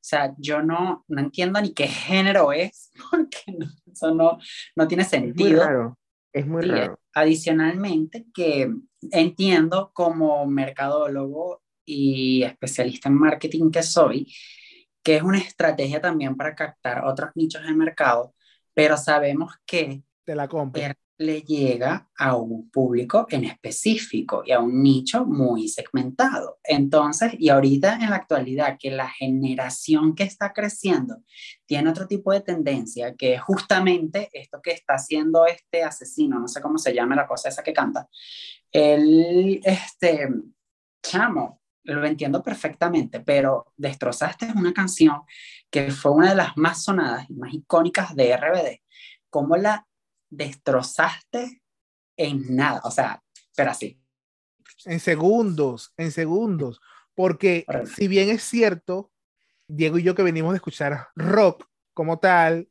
sea, 0.00 0.34
yo 0.38 0.62
no, 0.62 1.04
no 1.08 1.20
entiendo 1.20 1.60
ni 1.60 1.72
qué 1.74 1.86
género 1.88 2.52
es, 2.52 2.90
porque 3.10 3.38
no, 3.58 3.66
eso 3.92 4.14
no, 4.14 4.38
no 4.76 4.88
tiene 4.88 5.02
Es 5.04 5.10
muy 5.12 5.20
sentido. 5.20 5.62
raro, 5.62 5.98
es 6.32 6.46
muy 6.46 6.62
Sí, 6.62 6.68
raro. 6.68 7.00
adicionalmente, 7.14 8.26
que 8.34 8.72
entiendo 9.12 9.90
como 9.94 10.46
mercadólogo 10.46 11.62
y 11.84 12.42
especialista 12.42 13.08
en 13.08 13.16
marketing 13.16 13.70
que 13.70 13.82
soy, 13.82 14.32
que 15.02 15.16
es 15.16 15.22
una 15.22 15.38
estrategia 15.38 16.00
también 16.00 16.36
para 16.36 16.54
captar 16.54 17.04
otros 17.04 17.30
nichos 17.34 17.62
de 17.66 17.74
mercado, 17.74 18.34
pero 18.74 18.96
sabemos 18.96 19.52
que 19.66 20.02
Te 20.24 20.34
la 20.34 20.48
compro. 20.48 20.80
er- 20.82 20.96
le 21.16 21.42
llega 21.42 22.10
a 22.18 22.34
un 22.36 22.70
público 22.70 23.26
en 23.30 23.44
específico 23.44 24.42
y 24.44 24.50
a 24.50 24.58
un 24.58 24.82
nicho 24.82 25.24
muy 25.24 25.68
segmentado. 25.68 26.58
Entonces, 26.64 27.34
y 27.38 27.50
ahorita 27.50 27.94
en 28.02 28.10
la 28.10 28.16
actualidad, 28.16 28.76
que 28.80 28.90
la 28.90 29.08
generación 29.08 30.16
que 30.16 30.24
está 30.24 30.52
creciendo 30.52 31.18
tiene 31.66 31.90
otro 31.90 32.08
tipo 32.08 32.32
de 32.32 32.40
tendencia, 32.40 33.14
que 33.14 33.34
es 33.34 33.40
justamente 33.42 34.28
esto 34.32 34.60
que 34.60 34.72
está 34.72 34.94
haciendo 34.94 35.46
este 35.46 35.84
asesino, 35.84 36.40
no 36.40 36.48
sé 36.48 36.60
cómo 36.60 36.78
se 36.78 36.92
llama 36.92 37.14
la 37.14 37.28
cosa 37.28 37.48
esa 37.48 37.62
que 37.62 37.72
canta, 37.72 38.08
el, 38.72 39.60
este, 39.64 40.28
chamo, 41.02 41.60
lo 41.84 42.04
entiendo 42.04 42.42
perfectamente, 42.42 43.20
pero 43.20 43.72
Destrozaste 43.76 44.46
es 44.46 44.54
una 44.54 44.72
canción 44.72 45.22
que 45.70 45.90
fue 45.90 46.12
una 46.12 46.30
de 46.30 46.36
las 46.36 46.56
más 46.56 46.82
sonadas 46.82 47.28
y 47.28 47.34
más 47.34 47.52
icónicas 47.52 48.14
de 48.16 48.36
RBD. 48.36 48.80
¿Cómo 49.30 49.56
la 49.56 49.86
destrozaste 50.30 51.62
en 52.16 52.56
nada? 52.56 52.80
O 52.84 52.90
sea, 52.90 53.22
pero 53.56 53.70
así. 53.70 54.00
En 54.84 55.00
segundos, 55.00 55.92
en 55.96 56.10
segundos. 56.12 56.80
Porque 57.14 57.64
si 57.94 58.08
bien 58.08 58.28
es 58.30 58.42
cierto, 58.42 59.12
Diego 59.68 59.98
y 59.98 60.02
yo 60.02 60.14
que 60.14 60.22
venimos 60.22 60.52
de 60.52 60.56
escuchar 60.56 61.08
rock 61.14 61.66
como 61.92 62.18
tal 62.18 62.68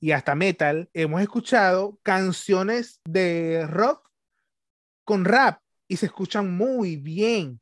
y 0.00 0.12
hasta 0.12 0.34
metal, 0.34 0.90
hemos 0.92 1.22
escuchado 1.22 1.98
canciones 2.02 3.00
de 3.04 3.66
rock 3.66 4.10
con 5.04 5.24
rap. 5.24 5.60
y 5.88 5.96
se 5.96 6.06
escuchan 6.06 6.56
muy 6.56 6.96
bien. 6.96 7.60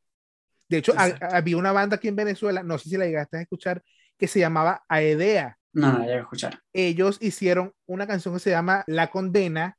De 0.68 0.78
hecho, 0.78 0.94
había 0.96 1.56
una 1.56 1.72
banda 1.72 1.96
aquí 1.96 2.08
en 2.08 2.16
Venezuela, 2.16 2.62
no 2.62 2.78
sé 2.78 2.88
si 2.88 2.96
la 2.96 3.06
llegaste 3.06 3.36
a 3.36 3.42
escuchar, 3.42 3.82
que 4.16 4.28
se 4.28 4.40
llamaba 4.40 4.84
Aedea. 4.88 5.58
No, 5.72 5.92
no, 5.92 6.06
ya 6.06 6.14
a 6.14 6.20
escuchar. 6.20 6.60
Ellos 6.72 7.18
hicieron 7.20 7.72
una 7.86 8.06
canción 8.06 8.34
que 8.34 8.40
se 8.40 8.50
llama 8.50 8.84
La 8.86 9.10
Condena 9.10 9.76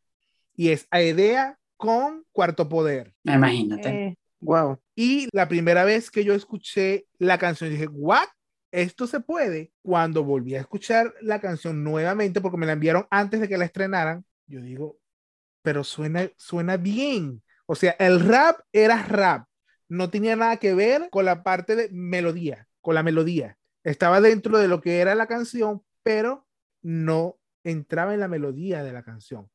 y 0.55 0.69
es 0.69 0.87
Aedea 0.91 1.57
con 1.77 2.25
Cuarto 2.31 2.67
Poder. 2.67 3.13
Imagínate. 3.23 3.89
Eh, 3.89 4.17
wow. 4.39 4.79
Y 4.93 5.29
la 5.31 5.47
primera 5.47 5.83
vez 5.83 6.11
que 6.11 6.23
yo 6.23 6.33
escuché 6.33 7.07
la 7.17 7.37
canción, 7.37 7.69
dije, 7.69 7.87
¿what? 7.87 8.27
Esto 8.71 9.07
se 9.07 9.21
puede. 9.21 9.71
Cuando 9.81 10.23
volví 10.23 10.55
a 10.55 10.59
escuchar 10.59 11.13
la 11.21 11.39
canción 11.39 11.83
nuevamente, 11.83 12.41
porque 12.41 12.57
me 12.57 12.65
la 12.65 12.73
enviaron 12.73 13.07
antes 13.09 13.39
de 13.39 13.47
que 13.47 13.57
la 13.57 13.65
estrenaran, 13.65 14.25
yo 14.47 14.61
digo, 14.61 14.99
pero 15.61 15.83
suena, 15.83 16.29
suena 16.37 16.77
bien. 16.77 17.41
O 17.65 17.75
sea, 17.75 17.95
el 17.99 18.19
rap 18.19 18.59
era 18.71 19.01
rap. 19.03 19.47
No 19.87 20.09
tenía 20.09 20.35
nada 20.35 20.57
que 20.57 20.73
ver 20.73 21.09
con 21.11 21.25
la 21.25 21.43
parte 21.43 21.75
de 21.75 21.89
melodía, 21.91 22.67
con 22.81 22.95
la 22.95 23.03
melodía. 23.03 23.57
Estaba 23.83 24.19
dentro 24.21 24.57
de 24.57 24.67
lo 24.67 24.81
que 24.81 24.99
era 24.99 25.13
la 25.15 25.27
canción, 25.27 25.83
pero 26.03 26.45
no 26.81 27.37
entraba 27.63 28.13
en 28.13 28.19
la 28.19 28.27
melodía 28.27 28.83
de 28.83 28.93
la 28.93 29.03
canción. 29.03 29.49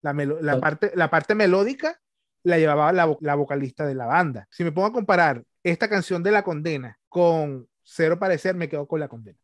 La, 0.00 0.12
melo- 0.12 0.40
la, 0.40 0.56
Ok. 0.56 0.60
parte, 0.60 0.92
la 0.94 1.10
parte 1.10 1.34
melódica 1.34 2.00
la 2.42 2.58
llevaba 2.58 2.92
la, 2.92 3.06
vo- 3.06 3.18
la 3.20 3.36
vocalista 3.36 3.86
de 3.86 3.94
la 3.94 4.06
banda. 4.06 4.48
Si 4.50 4.64
me 4.64 4.72
pongo 4.72 4.88
a 4.88 4.92
comparar 4.92 5.44
esta 5.62 5.88
canción 5.88 6.22
de 6.24 6.32
La 6.32 6.42
Condena 6.42 6.98
con 7.08 7.68
Cero 7.84 8.18
Parecer, 8.18 8.56
me 8.56 8.68
quedo 8.68 8.88
con 8.88 8.98
La 8.98 9.06
Condena. 9.08 9.38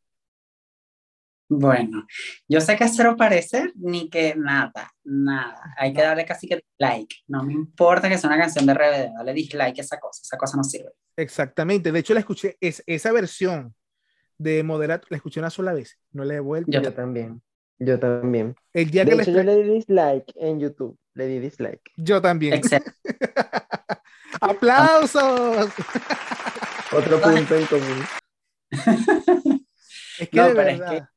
Bueno, 1.50 2.06
yo 2.46 2.60
sé 2.60 2.76
que 2.76 2.84
es 2.84 2.94
cero 2.94 3.16
parecer 3.16 3.72
ni 3.76 4.10
que 4.10 4.34
nada, 4.36 4.92
nada. 5.04 5.74
Hay 5.78 5.94
que 5.94 6.02
darle 6.02 6.26
casi 6.26 6.46
que 6.46 6.62
like. 6.76 7.16
No 7.26 7.42
me 7.42 7.54
importa 7.54 8.08
que 8.08 8.18
sea 8.18 8.28
una 8.28 8.38
canción 8.38 8.66
de 8.66 8.74
RBD, 8.74 9.14
dale 9.16 9.32
dislike 9.32 9.78
a 9.78 9.82
esa 9.82 9.98
cosa, 9.98 10.20
esa 10.22 10.36
cosa 10.36 10.58
no 10.58 10.64
sirve. 10.64 10.90
Exactamente. 11.16 11.90
De 11.90 12.00
hecho, 12.00 12.12
la 12.12 12.20
escuché, 12.20 12.58
es, 12.60 12.82
esa 12.86 13.12
versión 13.12 13.74
de 14.36 14.62
Moderato, 14.62 15.06
la 15.10 15.16
escuché 15.16 15.40
una 15.40 15.48
sola 15.50 15.72
vez. 15.72 15.98
No 16.12 16.24
la 16.24 16.34
he 16.34 16.40
vuelto. 16.40 16.70
Yo 16.70 16.82
Yo 16.82 16.92
también. 16.92 17.42
Yo 17.78 17.98
también. 17.98 18.54
El 18.74 18.90
día 18.90 19.04
De 19.04 19.10
que 19.10 19.16
la 19.16 19.22
hecho, 19.22 19.32
yo 19.32 19.42
le 19.42 19.56
di 19.56 19.74
dislike 19.74 20.32
en 20.36 20.60
YouTube. 20.60 20.98
Le 21.14 21.26
di 21.26 21.38
dislike. 21.38 21.92
yo 21.96 22.20
también. 22.20 22.54
Excelente. 22.54 22.92
¡Aplausos! 24.40 25.70
Otro 26.92 27.20
punto 27.20 27.56
en 27.56 27.66
común. 27.66 28.04
Es 30.18 30.28
que 30.30 30.36
No, 30.36 30.48
de 30.48 30.54
pero 30.56 30.68
es 30.68 30.78
verdad, 30.80 31.08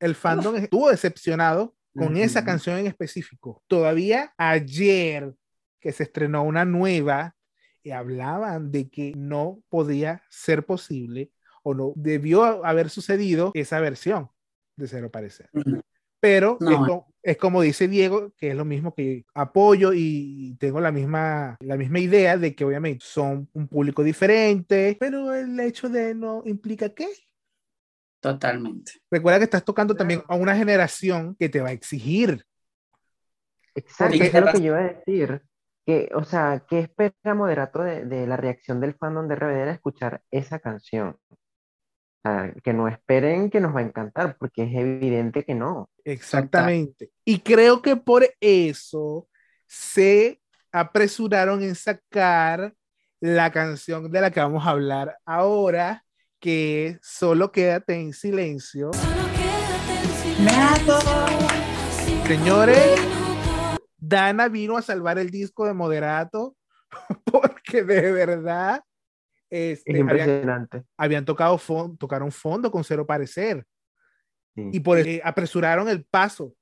el 0.00 0.14
fandom 0.14 0.56
estuvo 0.56 0.90
decepcionado 0.90 1.74
con 1.94 2.16
esa 2.16 2.44
canción 2.44 2.78
en 2.78 2.86
específico. 2.86 3.62
Todavía 3.66 4.34
ayer 4.36 5.34
que 5.80 5.92
se 5.92 6.02
estrenó 6.02 6.42
una 6.42 6.64
nueva, 6.64 7.34
y 7.82 7.92
hablaban 7.92 8.72
de 8.72 8.90
que 8.90 9.12
no 9.16 9.60
podía 9.68 10.20
ser 10.28 10.66
posible 10.66 11.30
o 11.62 11.72
no 11.72 11.92
debió 11.94 12.66
haber 12.66 12.90
sucedido 12.90 13.52
esa 13.54 13.78
versión 13.78 14.28
de 14.76 14.88
Cero 14.88 15.08
Parecer. 15.10 15.48
Pero 16.18 16.58
No. 16.60 16.70
es, 16.72 16.76
co- 16.78 17.06
es 17.22 17.36
como 17.36 17.62
dice 17.62 17.86
Diego, 17.86 18.32
que 18.36 18.50
es 18.50 18.56
lo 18.56 18.64
mismo 18.64 18.92
que 18.92 19.24
apoyo 19.34 19.92
y 19.94 20.56
tengo 20.58 20.80
la 20.80 20.90
misma, 20.90 21.56
la 21.60 21.76
misma 21.76 22.00
idea 22.00 22.36
de 22.36 22.56
que 22.56 22.64
obviamente 22.64 23.04
son 23.06 23.48
un 23.52 23.68
público 23.68 24.02
diferente, 24.02 24.96
pero 24.98 25.32
el 25.32 25.58
hecho 25.60 25.88
de 25.88 26.12
no 26.14 26.42
implica 26.44 26.88
que 26.92 27.06
Totalmente. 28.20 28.92
Recuerda 29.10 29.38
que 29.38 29.44
estás 29.44 29.64
tocando 29.64 29.94
también 29.94 30.22
a 30.28 30.34
una 30.34 30.56
generación 30.56 31.36
que 31.36 31.48
te 31.48 31.60
va 31.60 31.68
a 31.68 31.72
exigir. 31.72 32.44
Exacto, 33.74 34.16
Y 34.16 34.22
eso 34.22 34.32
que 34.32 34.38
es 34.38 34.44
lo 34.44 34.52
que 34.52 34.60
yo 34.60 34.66
iba 34.66 34.78
a 34.78 34.92
decir. 34.94 35.42
Que, 35.84 36.10
o 36.14 36.24
sea, 36.24 36.64
¿qué 36.68 36.80
espera 36.80 37.34
Moderato 37.34 37.82
de, 37.82 38.04
de 38.04 38.26
la 38.26 38.36
reacción 38.36 38.80
del 38.80 38.94
fandom 38.94 39.28
de 39.28 39.36
RBD 39.36 39.62
al 39.62 39.68
escuchar 39.68 40.22
esa 40.30 40.58
canción? 40.58 41.16
O 41.30 41.36
sea, 42.22 42.52
que 42.64 42.72
no 42.72 42.88
esperen 42.88 43.50
que 43.50 43.60
nos 43.60 43.74
va 43.74 43.80
a 43.80 43.84
encantar, 43.84 44.36
porque 44.38 44.64
es 44.64 44.74
evidente 44.74 45.44
que 45.44 45.54
no. 45.54 45.90
Exactamente. 46.04 47.10
Y 47.24 47.40
creo 47.40 47.82
que 47.82 47.94
por 47.94 48.24
eso 48.40 49.28
se 49.66 50.40
apresuraron 50.72 51.62
en 51.62 51.74
sacar 51.74 52.74
la 53.20 53.50
canción 53.52 54.10
de 54.10 54.20
la 54.20 54.30
que 54.30 54.40
vamos 54.40 54.66
a 54.66 54.70
hablar 54.70 55.16
ahora, 55.24 56.04
que 56.40 56.86
es 56.86 56.98
Solo 57.02 57.52
quédate 57.52 57.94
en 57.94 58.12
silencio. 58.12 58.90
Señores, 62.26 63.00
Dana 63.96 64.48
vino 64.48 64.76
a 64.76 64.82
salvar 64.82 65.18
el 65.18 65.30
disco 65.30 65.66
de 65.66 65.74
Moderato 65.74 66.56
porque 67.24 67.82
de 67.82 68.12
verdad 68.12 68.82
este, 69.50 69.92
Es 69.92 70.00
habían, 70.02 70.28
impresionante. 70.28 70.84
habían 70.96 71.24
tocado 71.24 71.56
fondo, 71.58 71.96
tocaron 71.96 72.32
fondo 72.32 72.70
con 72.70 72.84
cero 72.84 73.06
parecer. 73.06 73.64
Sí. 74.54 74.70
y 74.72 74.80
por 74.80 74.98
eh, 74.98 75.20
apresuraron 75.22 75.88
el 75.88 76.04
paso. 76.04 76.54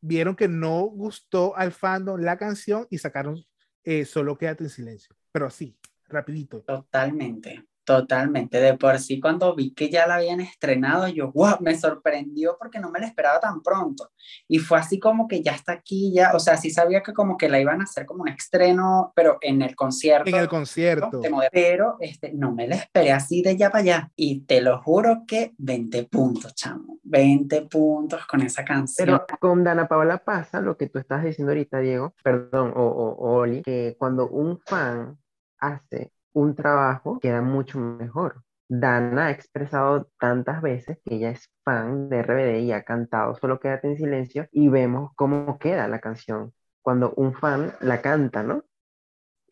Vieron 0.00 0.36
que 0.36 0.48
no 0.48 0.82
gustó 0.82 1.56
al 1.56 1.72
fandom 1.72 2.20
la 2.20 2.38
canción 2.38 2.86
y 2.90 2.98
sacaron 2.98 3.44
eh, 3.82 4.04
Solo 4.04 4.38
quédate 4.38 4.64
en 4.64 4.70
silencio. 4.70 5.14
Pero 5.32 5.46
así, 5.46 5.76
rapidito. 6.08 6.62
Totalmente, 6.62 7.66
totalmente. 7.84 8.60
De 8.60 8.76
por 8.76 8.98
sí, 8.98 9.20
cuando 9.20 9.54
vi 9.54 9.72
que 9.74 9.90
ya 9.90 10.06
la 10.06 10.16
habían 10.16 10.40
estrenado, 10.40 11.08
yo, 11.08 11.32
wow, 11.32 11.56
me 11.60 11.76
sorprendió 11.76 12.56
porque 12.58 12.78
no 12.80 12.90
me 12.90 13.00
la 13.00 13.06
esperaba 13.06 13.40
tan 13.40 13.62
pronto. 13.62 14.10
Y 14.48 14.58
fue 14.58 14.78
así 14.78 14.98
como 14.98 15.26
que 15.26 15.42
ya 15.42 15.52
está 15.52 15.72
aquí, 15.72 16.12
ya, 16.14 16.32
o 16.34 16.38
sea, 16.40 16.56
sí 16.56 16.70
sabía 16.70 17.02
que 17.02 17.12
como 17.12 17.36
que 17.36 17.48
la 17.48 17.60
iban 17.60 17.80
a 17.80 17.84
hacer 17.84 18.06
como 18.06 18.22
un 18.22 18.28
estreno, 18.28 19.12
pero 19.14 19.38
en 19.40 19.62
el 19.62 19.74
concierto. 19.74 20.28
En 20.30 20.36
el 20.36 20.48
concierto. 20.48 21.20
Moderato, 21.30 21.48
Pero 21.52 21.96
este, 22.00 22.32
no 22.32 22.52
me 22.52 22.68
la 22.68 22.76
esperé 22.76 23.12
así 23.12 23.42
de 23.42 23.56
ya 23.56 23.70
para 23.70 23.82
allá. 23.82 24.12
Y 24.16 24.40
te 24.42 24.60
lo 24.60 24.80
juro 24.82 25.24
que 25.26 25.54
20 25.58 26.04
puntos, 26.04 26.54
chamo. 26.54 26.98
20 27.02 27.62
puntos 27.62 28.26
con 28.26 28.42
esa 28.42 28.64
canción. 28.64 29.06
Pero 29.06 29.26
con 29.40 29.64
Dana 29.64 29.88
Paola 29.88 30.18
pasa 30.18 30.60
lo 30.60 30.76
que 30.76 30.88
tú 30.88 30.98
estás 30.98 31.24
diciendo 31.24 31.50
ahorita, 31.52 31.78
Diego, 31.80 32.14
perdón, 32.22 32.72
o, 32.76 32.82
o- 32.82 33.14
o 33.14 33.32
Oli, 33.40 33.62
que 33.62 33.96
cuando 33.98 34.28
un 34.28 34.58
fan 34.60 35.18
hace 35.58 36.12
un 36.32 36.54
trabajo, 36.54 37.18
queda 37.20 37.42
mucho 37.42 37.78
mejor. 37.78 38.42
Dana 38.68 39.26
ha 39.26 39.30
expresado 39.32 40.08
tantas 40.18 40.62
veces 40.62 40.98
que 41.04 41.16
ella 41.16 41.30
es 41.30 41.50
fan 41.64 42.08
de 42.08 42.22
RBD 42.22 42.60
y 42.60 42.72
ha 42.72 42.84
cantado 42.84 43.34
Solo 43.34 43.58
Quédate 43.58 43.88
en 43.88 43.96
Silencio 43.96 44.48
y 44.52 44.68
vemos 44.68 45.10
cómo 45.16 45.58
queda 45.58 45.88
la 45.88 46.00
canción 46.00 46.52
cuando 46.80 47.12
un 47.14 47.34
fan 47.34 47.74
la 47.80 48.00
canta, 48.00 48.42
¿no? 48.44 48.64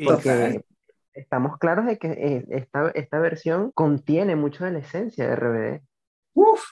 Porque 0.05 0.65
estamos 1.13 1.59
claros 1.59 1.87
de 1.87 1.99
que 1.99 2.13
eh, 2.13 2.47
esta, 2.51 2.91
esta 2.91 3.19
versión 3.19 3.73
contiene 3.73 4.37
mucho 4.37 4.65
de 4.65 4.73
la 4.73 4.79
esencia 4.79 5.29
de 5.29 5.35
RBD. 5.35 5.83
Uf, 6.35 6.63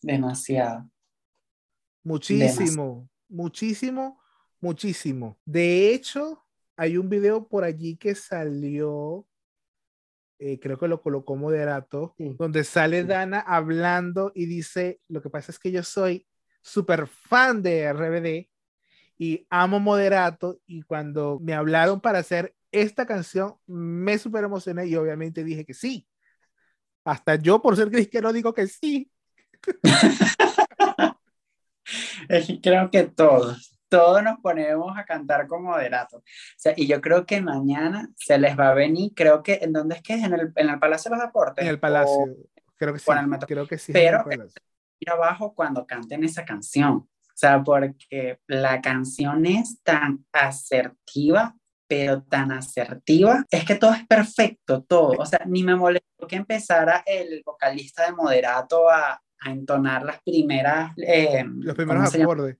demasiado. 0.00 0.88
Muchísimo, 2.04 3.08
muchísimo, 3.28 4.20
muchísimo. 4.60 5.36
De 5.44 5.92
hecho, 5.92 6.45
hay 6.76 6.96
un 6.96 7.08
video 7.08 7.46
por 7.48 7.64
allí 7.64 7.96
que 7.96 8.14
salió, 8.14 9.26
eh, 10.38 10.58
creo 10.60 10.78
que 10.78 10.88
lo 10.88 11.00
colocó 11.02 11.36
Moderato, 11.36 12.14
Sí. 12.18 12.34
donde 12.38 12.64
sale 12.64 13.02
Sí. 13.02 13.08
Dana 13.08 13.40
hablando 13.40 14.32
y 14.34 14.46
dice, 14.46 15.00
lo 15.08 15.22
que 15.22 15.30
pasa 15.30 15.50
es 15.52 15.58
que 15.58 15.72
yo 15.72 15.82
soy 15.82 16.26
súper 16.62 17.06
fan 17.06 17.62
de 17.62 17.80
RBD 17.82 18.48
y 19.18 19.46
amo 19.50 19.80
Moderato 19.80 20.60
y 20.66 20.82
cuando 20.82 21.38
me 21.40 21.54
hablaron 21.54 22.00
para 22.00 22.18
hacer 22.18 22.54
esta 22.72 23.06
canción, 23.06 23.54
me 23.66 24.18
súper 24.18 24.44
emocioné 24.44 24.86
y 24.86 24.96
obviamente 24.96 25.42
dije 25.44 25.64
que 25.64 25.72
sí. 25.74 26.06
Hasta 27.04 27.36
yo, 27.36 27.62
por 27.62 27.76
ser 27.76 27.90
cristiano, 27.90 28.32
digo 28.32 28.52
que 28.52 28.66
sí. 28.66 29.10
Creo 32.62 32.90
que 32.90 33.04
todos, 33.04 33.75
todos 33.96 34.22
nos 34.22 34.38
ponemos 34.40 34.96
a 34.96 35.04
cantar 35.04 35.46
con 35.46 35.62
moderato. 35.64 36.18
O 36.18 36.22
sea, 36.56 36.74
y 36.76 36.86
yo 36.86 37.00
creo 37.00 37.24
que 37.26 37.40
mañana 37.40 38.08
se 38.16 38.38
les 38.38 38.58
va 38.58 38.68
a 38.70 38.74
venir, 38.74 39.12
creo 39.14 39.42
que, 39.42 39.58
¿en 39.62 39.72
dónde 39.72 39.96
es 39.96 40.02
que 40.02 40.14
es? 40.14 40.24
¿En 40.24 40.34
el, 40.34 40.52
en 40.56 40.68
el 40.68 40.78
Palacio 40.78 41.10
de 41.10 41.16
los 41.16 41.26
Deportes? 41.26 41.62
En 41.64 41.70
el 41.70 41.76
O 41.76 41.80
palacio. 41.80 42.36
Creo 42.76 42.92
que 42.92 42.98
sí. 42.98 43.04
o. 43.06 43.46
Creo 43.46 43.66
que 43.66 43.78
sí. 43.78 43.92
Pero- 43.92 44.24
ir 44.98 45.10
abajo 45.10 45.54
cuando 45.54 45.86
canten 45.86 46.24
esa 46.24 46.44
canción. 46.44 46.92
O 46.94 47.38
sea, 47.38 47.62
porque 47.62 48.38
la 48.46 48.80
canción 48.80 49.44
es 49.44 49.82
tan 49.82 50.24
asertiva, 50.32 51.54
pero 51.86 52.22
tan 52.22 52.50
asertiva, 52.50 53.44
es 53.50 53.64
que 53.64 53.74
todo 53.74 53.92
es 53.92 54.06
perfecto, 54.06 54.82
todo. 54.82 55.12
O 55.18 55.26
sea, 55.26 55.40
ni 55.46 55.62
me 55.62 55.76
molestó 55.76 56.26
que 56.26 56.36
empezara 56.36 57.02
el 57.06 57.42
vocalista 57.44 58.06
de 58.06 58.12
moderato 58.12 58.88
a, 58.90 59.22
a 59.40 59.50
entonar 59.50 60.02
las 60.02 60.20
primeras... 60.22 60.92
eh, 60.96 61.44
Los 61.46 61.76
¿cómo 61.76 61.86
primeros 61.92 62.14
acordes. 62.14 62.56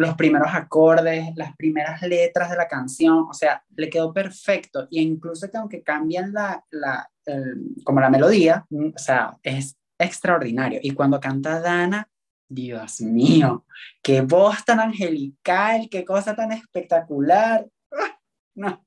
Los 0.00 0.14
primeros 0.14 0.48
acordes, 0.52 1.28
las 1.36 1.54
primeras 1.56 2.02
letras 2.02 2.50
de 2.50 2.56
la 2.56 2.68
canción, 2.68 3.26
o 3.28 3.34
sea, 3.34 3.62
le 3.76 3.90
quedó 3.90 4.12
perfecto. 4.12 4.86
Y 4.90 5.00
incluso 5.00 5.50
que 5.50 5.58
aunque 5.58 5.82
cambian 5.82 6.32
la, 6.32 6.64
la 6.70 7.08
el- 7.26 7.74
como 7.84 8.00
la 8.00 8.10
melodía, 8.10 8.64
mm, 8.70 8.88
o 8.96 8.98
sea, 8.98 9.36
es 9.42 9.76
extraordinario. 9.98 10.80
Y 10.82 10.92
cuando 10.92 11.20
canta 11.20 11.60
Dana, 11.60 12.08
Dios 12.48 13.00
mío, 13.02 13.64
qué 14.02 14.22
voz 14.22 14.64
tan 14.64 14.80
angelical, 14.80 15.88
qué 15.90 16.04
cosa 16.04 16.34
tan 16.34 16.52
espectacular. 16.52 17.66
¡Ah! 17.92 18.18
No, 18.54 18.84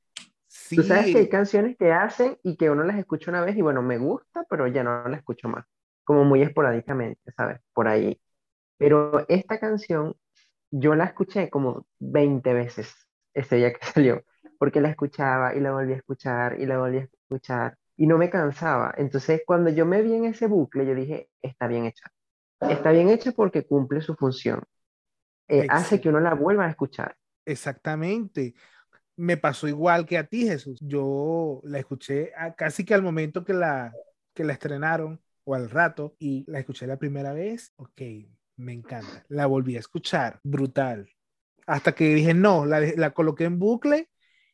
Sí, 0.48 0.76
Tú 0.76 0.84
sabes 0.84 1.08
que 1.12 1.18
hay 1.18 1.30
canciones 1.30 1.76
que 1.78 1.92
hacen 1.92 2.38
y 2.44 2.58
que 2.58 2.70
uno 2.70 2.84
las 2.84 2.98
escucha 2.98 3.32
una 3.32 3.42
vez 3.42 3.58
y 3.58 3.62
bueno, 3.62 3.82
me 3.82 3.98
gusta, 3.98 4.46
pero 4.50 4.68
ya 4.68 4.84
no 4.84 5.08
la 5.08 5.18
escucho 5.18 5.50
más. 5.50 5.66
Como 6.04 6.26
muy 6.26 6.42
esporádicamente, 6.44 7.32
¿sabes? 7.36 7.60
Por 7.74 7.88
ahí. 7.88 8.20
Pero 8.78 9.26
esta 9.30 9.60
canción 9.60 10.16
yo 10.76 10.96
la 10.96 11.06
escuché 11.06 11.52
como 11.52 11.86
20 12.00 12.52
veces 12.54 12.96
ese 13.34 13.58
día 13.58 13.72
que 13.72 13.86
salió, 13.94 14.24
porque 14.58 14.82
la 14.82 14.90
escuchaba 14.90 15.56
y 15.56 15.60
la 15.60 15.72
volví 15.72 15.94
a 15.94 15.98
escuchar 15.98 16.60
y 16.60 16.66
la 16.66 16.80
volví 16.80 16.98
a 16.98 17.04
escuchar 17.04 17.78
y 17.96 18.08
no 18.08 18.18
me 18.18 18.32
cansaba. 18.32 18.94
Entonces, 18.98 19.44
cuando 19.46 19.70
yo 19.70 19.86
me 19.86 20.02
vi 20.02 20.16
en 20.16 20.26
ese 20.26 20.48
bucle, 20.48 20.86
yo 20.86 20.96
dije, 20.96 21.30
está 21.42 21.68
bien 21.68 21.86
hecha. 21.86 22.12
Está 22.60 22.92
bien 22.92 23.10
hecha 23.10 23.34
porque 23.34 23.68
cumple 23.68 24.02
su 24.02 24.16
función. 24.16 24.64
Eh, 25.48 25.68
hace 25.70 26.02
que 26.02 26.10
uno 26.10 26.20
la 26.20 26.34
vuelva 26.34 26.66
a 26.66 26.70
escuchar. 26.70 27.16
Exactamente. 27.46 28.56
Me 29.16 29.38
pasó 29.38 29.68
igual 29.68 30.08
que 30.08 30.18
a 30.18 30.26
ti, 30.26 30.48
Jesús. 30.48 30.80
Yo 30.82 31.62
la 31.66 31.78
escuché 31.78 32.32
casi 32.58 32.84
que 32.84 32.96
al 32.96 33.04
momento 33.04 33.44
que 33.44 33.54
la, 33.54 33.94
que 34.34 34.44
la 34.44 34.54
estrenaron 34.54 35.22
o 35.44 35.54
al 35.54 35.70
rato 35.70 36.16
y 36.18 36.50
la 36.50 36.60
escuché 36.60 36.88
la 36.88 36.98
primera 36.98 37.34
vez. 37.34 37.74
Ok, 37.76 38.02
me 38.58 38.74
encanta. 38.74 39.26
La 39.30 39.46
volví 39.46 39.76
a 39.76 39.80
escuchar, 39.80 40.40
brutal. 40.44 41.10
Hasta 41.66 41.94
que 41.94 42.14
dije, 42.14 42.34
no, 42.34 42.66
la, 42.66 42.80
la 42.80 43.12
coloqué 43.12 43.46
en 43.46 43.60
bucle 43.60 44.10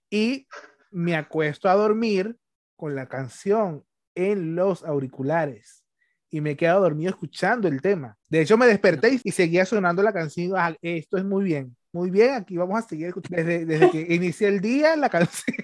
y 0.09 0.47
me 0.91 1.15
acuesto 1.15 1.69
a 1.69 1.75
dormir 1.75 2.37
con 2.75 2.95
la 2.95 3.07
canción 3.07 3.83
en 4.15 4.55
los 4.55 4.83
auriculares 4.83 5.83
y 6.29 6.41
me 6.41 6.51
he 6.51 6.57
quedado 6.57 6.81
dormido 6.81 7.09
escuchando 7.09 7.67
el 7.67 7.81
tema. 7.81 8.17
De 8.29 8.41
hecho, 8.41 8.57
me 8.57 8.67
desperté 8.67 9.19
y 9.23 9.31
seguía 9.31 9.65
sonando 9.65 10.03
la 10.03 10.13
canción. 10.13 10.53
Ah, 10.55 10.75
esto 10.81 11.17
es 11.17 11.25
muy 11.25 11.43
bien, 11.43 11.75
muy 11.91 12.09
bien. 12.09 12.35
Aquí 12.35 12.57
vamos 12.57 12.79
a 12.79 12.87
seguir 12.87 13.13
desde, 13.29 13.65
desde 13.65 13.89
que 13.91 14.01
inicié 14.13 14.47
el 14.47 14.61
día 14.61 14.95
la 14.95 15.09
canción. 15.09 15.57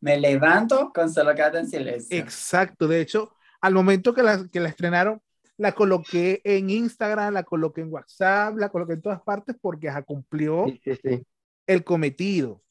Me 0.00 0.18
levanto 0.18 0.92
con 0.92 1.10
solo 1.10 1.34
quédate 1.34 1.58
en 1.58 1.68
silencio. 1.68 2.18
Exacto. 2.18 2.88
De 2.88 3.00
hecho, 3.00 3.32
al 3.60 3.74
momento 3.74 4.12
que 4.12 4.22
la, 4.22 4.46
que 4.48 4.60
la 4.60 4.68
estrenaron, 4.68 5.20
la 5.58 5.72
coloqué 5.72 6.40
en 6.44 6.70
Instagram, 6.70 7.32
la 7.34 7.42
coloqué 7.44 7.80
en 7.80 7.92
WhatsApp, 7.92 8.56
la 8.56 8.68
coloqué 8.68 8.94
en 8.94 9.02
todas 9.02 9.22
partes 9.22 9.56
porque 9.60 9.86
ya 9.86 10.02
cumplió 10.02 10.66
Sí, 10.66 10.80
sí, 10.84 10.98
sí. 11.02 11.26
el 11.66 11.84
cometido. 11.84 12.62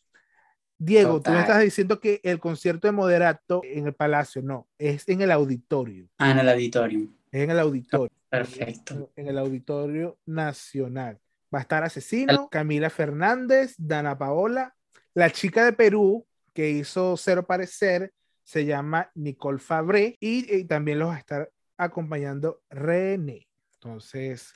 Diego, 0.78 1.22
tú 1.22 1.32
me 1.32 1.40
estás 1.40 1.62
diciendo 1.62 2.00
que 2.02 2.20
el 2.24 2.40
concierto 2.40 2.88
de 2.88 2.92
Moderato 2.92 3.62
en 3.64 3.88
el 3.88 3.94
Palacio, 3.94 4.42
no, 4.42 4.68
es 4.78 5.08
en 5.08 5.22
el 5.22 5.32
auditorio, 5.32 6.08
Ah, 6.18 6.32
en 6.32 6.40
el 6.40 6.50
auditorio. 6.50 7.08
es 7.32 7.42
en 7.44 7.50
el 7.52 7.60
auditorio, 7.60 8.12
Perfecto. 8.30 9.10
en 9.16 9.28
el 9.28 9.38
auditorio 9.38 10.18
nacional. 10.26 11.18
Va 11.54 11.60
a 11.60 11.62
estar 11.62 11.84
Asesino, 11.86 12.50
Camila 12.50 12.90
Fernández, 12.90 13.76
Dana 13.78 14.18
Paola, 14.18 14.76
la 15.14 15.30
chica 15.30 15.64
de 15.64 15.72
Perú 15.72 16.26
que 16.54 16.70
hizo 16.70 17.16
Cero 17.16 17.46
Parecer, 17.48 18.12
se 18.44 18.66
llama 18.66 19.10
Nicole 19.16 19.60
Fabré 19.60 20.18
y, 20.20 20.54
y 20.54 20.66
también 20.66 21.00
los 21.00 21.10
va 21.10 21.16
a 21.16 21.20
estar 21.20 21.50
acompañando 21.78 22.62
René. 22.70 23.48
Entonces, 23.76 24.52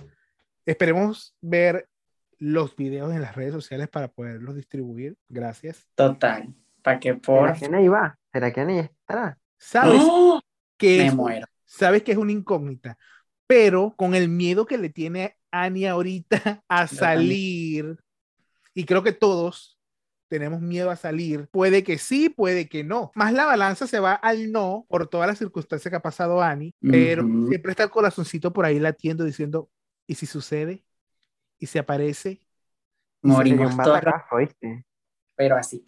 esperemos 0.65 1.35
ver 1.41 1.87
los 2.37 2.75
videos 2.75 3.13
en 3.13 3.21
las 3.21 3.35
redes 3.35 3.53
sociales 3.53 3.89
para 3.89 4.07
poderlos 4.07 4.55
distribuir. 4.55 5.17
Gracias. 5.27 5.87
Total. 5.95 6.53
¿Para 6.81 6.99
qué 6.99 7.15
por? 7.15 7.47
¿Será 7.49 7.59
que 7.59 7.65
Anaí 7.65 7.87
va? 7.87 8.17
¿Será 8.31 8.53
que 8.53 8.61
Anaí 8.61 8.79
estará? 8.79 9.37
¿Sabes 9.57 10.01
¡Oh! 10.03 10.41
que 10.77 10.99
Me 10.99 11.07
es, 11.07 11.13
muero. 11.15 11.47
sabes 11.65 12.03
que 12.03 12.13
es 12.13 12.17
una 12.17 12.31
incógnita? 12.31 12.97
Pero 13.47 13.93
con 13.97 14.15
el 14.15 14.29
miedo 14.29 14.65
que 14.65 14.77
le 14.77 14.89
tiene 14.89 15.35
Ani 15.51 15.85
ahorita 15.87 16.63
a 16.69 16.87
salir, 16.87 17.97
y 18.73 18.85
creo 18.85 19.01
que 19.03 19.11
todos 19.11 19.78
tenemos 20.29 20.61
miedo 20.61 20.91
a 20.91 20.95
salir, 20.95 21.47
puede 21.51 21.83
que 21.83 21.97
sí, 21.97 22.29
puede 22.29 22.69
que 22.69 22.83
no. 22.83 23.11
Más 23.15 23.33
la 23.33 23.45
balanza 23.45 23.87
se 23.87 23.99
va 23.99 24.13
al 24.13 24.51
no 24.51 24.85
por 24.87 25.07
todas 25.07 25.27
las 25.27 25.37
circunstancias 25.37 25.89
que 25.91 25.97
ha 25.97 26.01
pasado 26.01 26.41
Ani, 26.41 26.73
pero 26.79 27.25
Ujú. 27.25 27.47
siempre 27.47 27.71
está 27.71 27.83
el 27.83 27.89
corazoncito 27.89 28.53
por 28.53 28.65
ahí 28.65 28.79
latiendo 28.79 29.25
diciendo, 29.25 29.69
¿y 30.07 30.15
si 30.15 30.25
sucede? 30.25 30.85
¿Y 31.57 31.65
si 31.65 31.77
aparece? 31.77 32.39
Morimos 33.21 33.75
todos, 33.75 33.99
pero 35.35 35.57
así. 35.57 35.83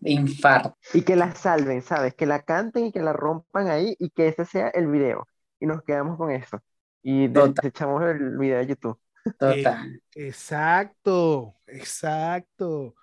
De 0.00 0.10
infarto. 0.10 0.76
Y 0.92 1.02
que 1.02 1.16
la 1.16 1.34
salven, 1.34 1.82
¿sabes? 1.82 2.14
Que 2.14 2.26
la 2.26 2.42
canten 2.42 2.86
y 2.86 2.92
que 2.92 3.00
la 3.00 3.12
rompan 3.12 3.68
ahí 3.68 3.96
y 3.98 4.10
que 4.10 4.28
ese 4.28 4.44
sea 4.44 4.68
el 4.68 4.88
video. 4.88 5.28
Y 5.60 5.66
nos 5.66 5.82
quedamos 5.82 6.16
con 6.16 6.30
eso. 6.30 6.60
Y 7.02 7.28
desechamos 7.28 8.02
el 8.02 8.36
video 8.36 8.58
de 8.58 8.66
YouTube. 8.66 8.98
Total. 9.38 10.00
Exacto, 10.14 11.54
exacto. 11.66 12.94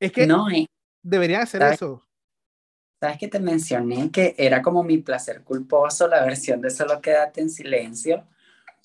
Es 0.00 0.12
que 0.12 0.30
No, 0.30 0.48
eh, 0.50 0.66
deberían 1.02 1.42
hacer 1.42 1.62
¿sabes? 1.62 1.78
eso. 1.78 2.06
¿Sabes 3.00 3.18
que 3.18 3.28
te 3.28 3.40
mencioné 3.40 4.10
que 4.10 4.34
era 4.38 4.62
como 4.62 4.82
mi 4.82 4.98
placer 4.98 5.42
culposo 5.44 6.08
la 6.08 6.24
versión 6.24 6.60
de 6.62 6.70
Solo 6.70 7.00
quédate 7.00 7.42
en 7.42 7.50
silencio? 7.50 8.26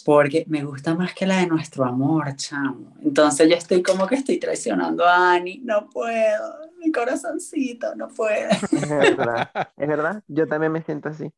Porque 0.06 0.46
me 0.50 0.64
gusta 0.66 0.96
más 0.96 1.14
que 1.16 1.26
la 1.28 1.40
de 1.42 1.48
nuestro 1.48 1.86
amor, 1.86 2.36
chamo. 2.36 2.96
Entonces 3.04 3.50
yo 3.50 3.56
estoy 3.56 3.84
como 3.84 4.08
que 4.08 4.16
estoy 4.16 4.40
traicionando 4.40 5.06
a 5.08 5.34
Ani. 5.34 5.60
No 5.60 5.90
puedo. 5.90 6.60
Mi 6.80 6.92
corazoncito 6.92 7.96
no 7.96 8.10
puede. 8.10 8.50
Es 8.72 8.88
verdad. 8.90 9.50
Es 9.78 9.88
verdad. 9.88 10.24
Yo 10.28 10.48
también 10.48 10.72
me 10.72 10.82
siento 10.84 11.10
así. 11.10 11.32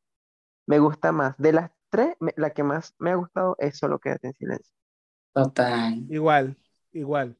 Me 0.67 0.79
gusta 0.79 1.11
más. 1.13 1.37
De 1.37 1.53
las 1.53 1.71
tres, 1.89 2.15
me- 2.21 2.33
la 2.37 2.51
que 2.51 2.63
más 2.63 2.95
me 2.99 3.11
ha 3.11 3.15
gustado 3.15 3.55
es 3.59 3.77
solo 3.77 3.99
quédate 3.99 4.27
en 4.29 4.35
silencio. 4.35 4.73
Total. 5.33 5.93
Igual, 6.07 6.55
igual. 6.93 7.37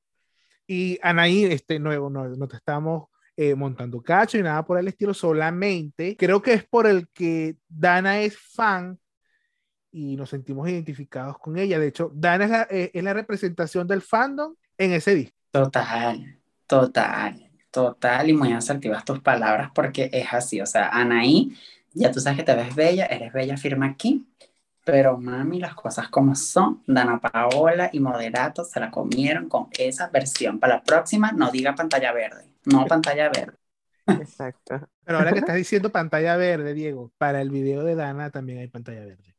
Y 0.68 1.00
Anaí, 1.02 1.46
este 1.46 1.80
nuevo, 1.80 2.10
no, 2.10 2.28
no 2.28 2.48
te 2.48 2.58
estamos 2.58 3.10
eh, 3.36 3.56
montando 3.56 4.00
cacho 4.02 4.38
y 4.38 4.44
nada 4.44 4.64
por 4.64 4.78
el 4.78 4.88
estilo, 4.88 5.12
solamente 5.12 6.16
creo 6.16 6.40
que 6.40 6.54
es 6.54 6.64
por 6.66 6.86
el 6.86 7.08
que 7.10 7.58
Dana 7.68 8.22
es 8.22 8.38
fan 8.38 9.00
y 9.92 10.16
nos 10.16 10.30
sentimos 10.30 10.70
identificados 10.70 11.40
con 11.40 11.58
ella. 11.58 11.80
De 11.80 11.88
hecho, 11.88 12.12
Dana 12.14 12.46
es 12.46 12.52
la, 12.52 12.68
eh, 12.70 12.92
es 12.94 13.04
la 13.04 13.14
representación 13.14 13.88
del 13.88 14.04
fandom 14.04 14.54
en 14.78 14.94
ese 14.94 15.16
disco. 15.16 15.36
Total, 15.50 16.40
total, 16.68 17.50
total 17.72 18.30
y 18.30 18.34
muy 18.34 18.54
asertivas 18.54 19.04
tus 19.04 19.20
palabras 19.20 19.72
porque 19.74 20.12
es 20.14 20.32
así, 20.32 20.62
o 20.62 20.68
sea, 20.68 20.90
Anaí, 20.90 21.58
ya 21.92 22.12
tú 22.12 22.20
sabes 22.20 22.38
que 22.38 22.44
te 22.44 22.56
ves 22.56 22.76
bella, 22.76 23.06
eres 23.06 23.34
bella, 23.34 23.58
firma 23.58 23.88
aquí, 23.88 24.28
pero 24.84 25.18
mami, 25.18 25.60
las 25.60 25.76
cosas 25.76 26.10
como 26.10 26.36
son, 26.36 26.84
Dana 26.86 27.20
Paola 27.20 27.90
y 27.94 28.00
Moderato 28.00 28.66
se 28.66 28.80
la 28.80 28.92
comieron 28.92 29.48
con 29.48 29.68
esa 29.72 30.10
versión. 30.10 30.60
Para 30.60 30.76
la 30.76 30.84
próxima, 30.84 31.32
no 31.32 31.52
diga 31.52 31.76
pantalla 31.76 32.12
verde, 32.12 32.54
no 32.66 32.86
pantalla 32.88 33.30
verde. 33.30 33.58
Exacto. 34.08 34.88
Pero 35.04 35.18
ahora 35.18 35.32
que 35.32 35.40
estás 35.40 35.56
diciendo 35.56 35.92
pantalla 35.92 36.36
verde, 36.38 36.74
Diego, 36.74 37.12
para 37.18 37.42
el 37.42 37.50
video 37.50 37.84
de 37.84 37.96
Dana 37.96 38.30
también 38.30 38.60
hay 38.60 38.68
pantalla 38.68 39.06
verde. 39.06 39.36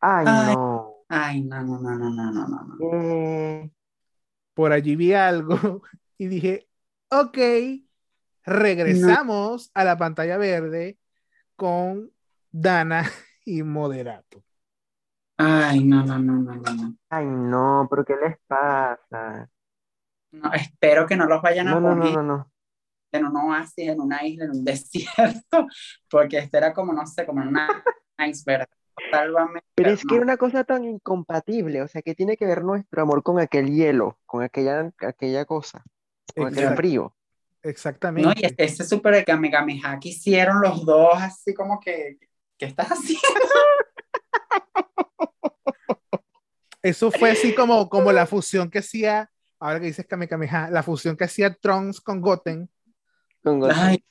Ay, 0.00 0.24
Ay. 0.26 0.54
no. 0.54 0.92
Ay, 1.08 1.42
no, 1.42 1.62
no, 1.62 1.78
no, 1.78 1.94
no, 1.94 2.10
no, 2.10 2.32
no, 2.32 2.48
no. 2.48 2.64
no. 2.64 2.76
Eh, 2.80 3.70
Por 4.54 4.72
allí 4.72 4.96
vi 4.96 5.12
algo 5.12 5.82
y 6.18 6.26
dije, 6.26 6.68
ok, 7.10 7.38
regresamos 8.44 9.70
a 9.74 9.84
la 9.84 9.96
pantalla 9.96 10.38
verde 10.38 10.98
con 11.54 12.10
Dana 12.50 13.10
y 13.44 13.62
Moderato. 13.62 14.42
Ay, 15.36 15.84
no, 15.84 16.04
no, 16.04 16.18
no, 16.18 16.34
no, 16.42 16.54
no, 16.56 16.74
no. 16.74 16.96
Ay, 17.10 17.26
no, 17.26 17.86
pero 17.90 18.04
¿qué 18.04 18.14
les 18.16 18.38
pasa? 18.46 19.50
No, 20.32 20.52
espero 20.52 21.06
que 21.06 21.16
no 21.16 21.26
los 21.26 21.42
vayan 21.42 21.68
a 21.68 21.74
No, 21.74 21.80
no, 21.80 21.94
no, 21.94 22.10
poner 22.10 22.12
no, 22.12 22.22
no. 22.22 22.52
en 23.12 23.26
un 23.26 23.36
oasis, 23.36 23.88
en 23.88 24.00
una 24.00 24.24
isla, 24.26 24.44
en 24.46 24.50
un 24.52 24.64
desierto, 24.64 25.66
porque 26.10 26.38
este 26.38 26.58
era 26.58 26.72
como, 26.74 26.92
no 26.92 27.06
sé, 27.06 27.26
como 27.26 27.42
en 27.42 27.48
una 27.48 27.68
iceberg. 28.18 28.66
Sálvame. 29.10 29.60
Pero 29.74 29.90
es 29.90 30.04
que 30.06 30.16
no. 30.16 30.16
era 30.16 30.24
una 30.24 30.36
cosa 30.36 30.64
tan 30.64 30.84
incompatible, 30.84 31.82
o 31.82 31.88
sea, 31.88 32.02
que 32.02 32.14
tiene 32.14 32.36
que 32.36 32.46
ver 32.46 32.62
nuestro 32.64 33.02
amor 33.02 33.22
con 33.22 33.38
aquel 33.40 33.70
hielo, 33.70 34.18
con 34.26 34.42
aquella, 34.42 34.92
aquella 35.00 35.44
cosa, 35.46 35.84
con 36.36 36.48
aquel 36.48 36.70
frío. 36.70 37.14
No, 37.62 37.70
Exactamente. 37.70 38.40
y 38.40 38.46
este, 38.46 38.64
ese 38.64 38.84
súper 38.84 39.24
Kamehameha 39.24 39.98
que 40.00 40.10
hicieron 40.10 40.60
los 40.60 40.84
dos, 40.84 41.14
así 41.16 41.54
como 41.54 41.80
que, 41.80 42.18
¿qué 42.58 42.66
estás 42.66 42.88
haciendo? 42.92 43.22
Eso 46.82 47.10
fue 47.10 47.30
así 47.30 47.54
como, 47.54 47.88
como 47.88 48.12
la 48.12 48.26
fusión 48.26 48.70
que 48.70 48.80
hacía, 48.80 49.30
ahora 49.60 49.80
que 49.80 49.86
dices 49.86 50.06
Kamehameha, 50.06 50.70
la 50.70 50.82
fusión 50.82 51.16
que 51.16 51.24
hacía 51.24 51.54
Trunks 51.54 52.00
con 52.00 52.20
Goten. 52.20 52.68
Con 53.42 53.60
Goten. 53.60 53.76
Ay, 53.78 54.04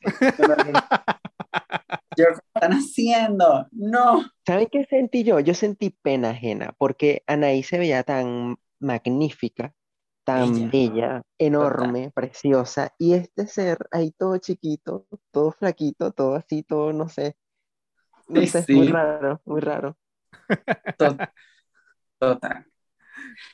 yo, 2.17 2.25
¿qué 2.35 2.41
están 2.55 2.71
haciendo? 2.73 3.67
No. 3.71 4.23
¿Saben 4.45 4.67
qué 4.71 4.85
sentí 4.85 5.23
yo? 5.23 5.39
Yo 5.39 5.53
sentí 5.53 5.89
pena 5.91 6.31
ajena, 6.31 6.73
porque 6.77 7.23
Anaí 7.27 7.63
se 7.63 7.77
veía 7.77 8.03
tan 8.03 8.57
magnífica, 8.79 9.73
tan 10.23 10.69
Bella. 10.69 10.69
bella, 10.71 11.21
enorme, 11.37 12.11
preciosa, 12.13 12.93
y 12.97 13.13
este 13.13 13.47
ser 13.47 13.77
ahí 13.91 14.11
todo 14.11 14.37
chiquito, 14.37 15.07
todo 15.31 15.51
flaquito, 15.51 16.11
todo 16.11 16.35
así, 16.35 16.63
todo, 16.63 16.93
no 16.93 17.09
sé, 17.09 17.35
no 18.27 18.41
Sí, 18.41 18.47
sé, 18.47 18.65
muy 18.69 18.87
raro, 18.87 19.41
muy 19.45 19.61
raro. 19.61 19.97
Total. 20.97 21.33
Total. 22.19 22.65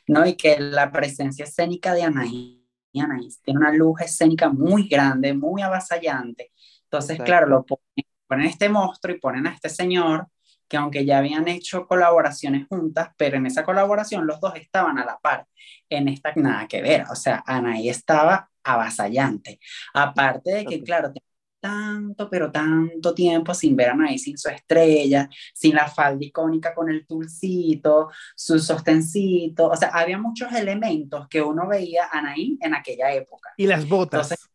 No, 0.07 0.25
y 0.25 0.35
que 0.35 0.59
la 0.59 0.91
presencia 0.91 1.45
escénica 1.45 1.93
de 1.93 2.03
Anaí 2.03 2.57
Anaí 2.99 3.29
tiene 3.43 3.59
una 3.59 3.71
luz 3.71 4.01
escénica 4.01 4.49
muy 4.49 4.87
grande, 4.87 5.33
muy 5.33 5.61
avasallante. 5.61 6.51
Entonces, 6.83 7.11
Exacto. 7.11 7.25
claro, 7.25 7.47
lo 7.47 7.65
ponen, 7.65 8.05
ponen 8.27 8.45
este 8.47 8.69
monstruo 8.69 9.15
y 9.15 9.19
ponen 9.19 9.47
a 9.47 9.53
este 9.53 9.69
señor 9.69 10.27
que 10.67 10.77
aunque 10.77 11.05
ya 11.05 11.19
habían 11.19 11.47
hecho 11.47 11.87
colaboraciones 11.87 12.67
juntas, 12.67 13.09
pero 13.17 13.37
en 13.37 13.45
esa 13.45 13.63
colaboración 13.63 14.27
los 14.27 14.41
dos 14.41 14.53
estaban 14.55 14.97
a 14.97 15.05
la 15.05 15.17
par. 15.17 15.47
En 15.89 16.09
esta 16.09 16.33
nada 16.35 16.67
que 16.67 16.81
ver, 16.81 17.05
o 17.09 17.15
sea, 17.15 17.41
Anaí 17.45 17.89
estaba 17.89 18.49
avasallante. 18.63 19.59
Aparte 19.93 20.51
de 20.51 20.65
que, 20.65 20.83
claro, 20.83 21.07
tenía 21.13 21.26
tanto, 21.67 22.29
pero 22.29 22.51
tanto 22.51 23.13
tiempo 23.13 23.53
sin 23.53 23.75
ver 23.75 23.89
a 23.89 23.91
Anaí 23.93 24.17
sin 24.17 24.37
su 24.37 24.49
estrella, 24.49 25.29
sin 25.53 25.75
la 25.75 25.87
falda 25.87 26.23
icónica 26.23 26.73
con 26.73 26.89
el 26.89 27.05
tulcito, 27.05 28.09
su 28.35 28.59
sostencito, 28.59 29.67
o 29.67 29.75
sea, 29.75 29.89
había 29.89 30.17
muchos 30.17 30.51
elementos 30.53 31.27
que 31.27 31.41
uno 31.41 31.67
veía 31.67 32.05
a 32.05 32.19
Anaí 32.19 32.57
en 32.61 32.73
aquella 32.73 33.11
época. 33.13 33.49
Y 33.57 33.67
las 33.67 33.87
botas. 33.87 34.31
Entonces, 34.31 34.49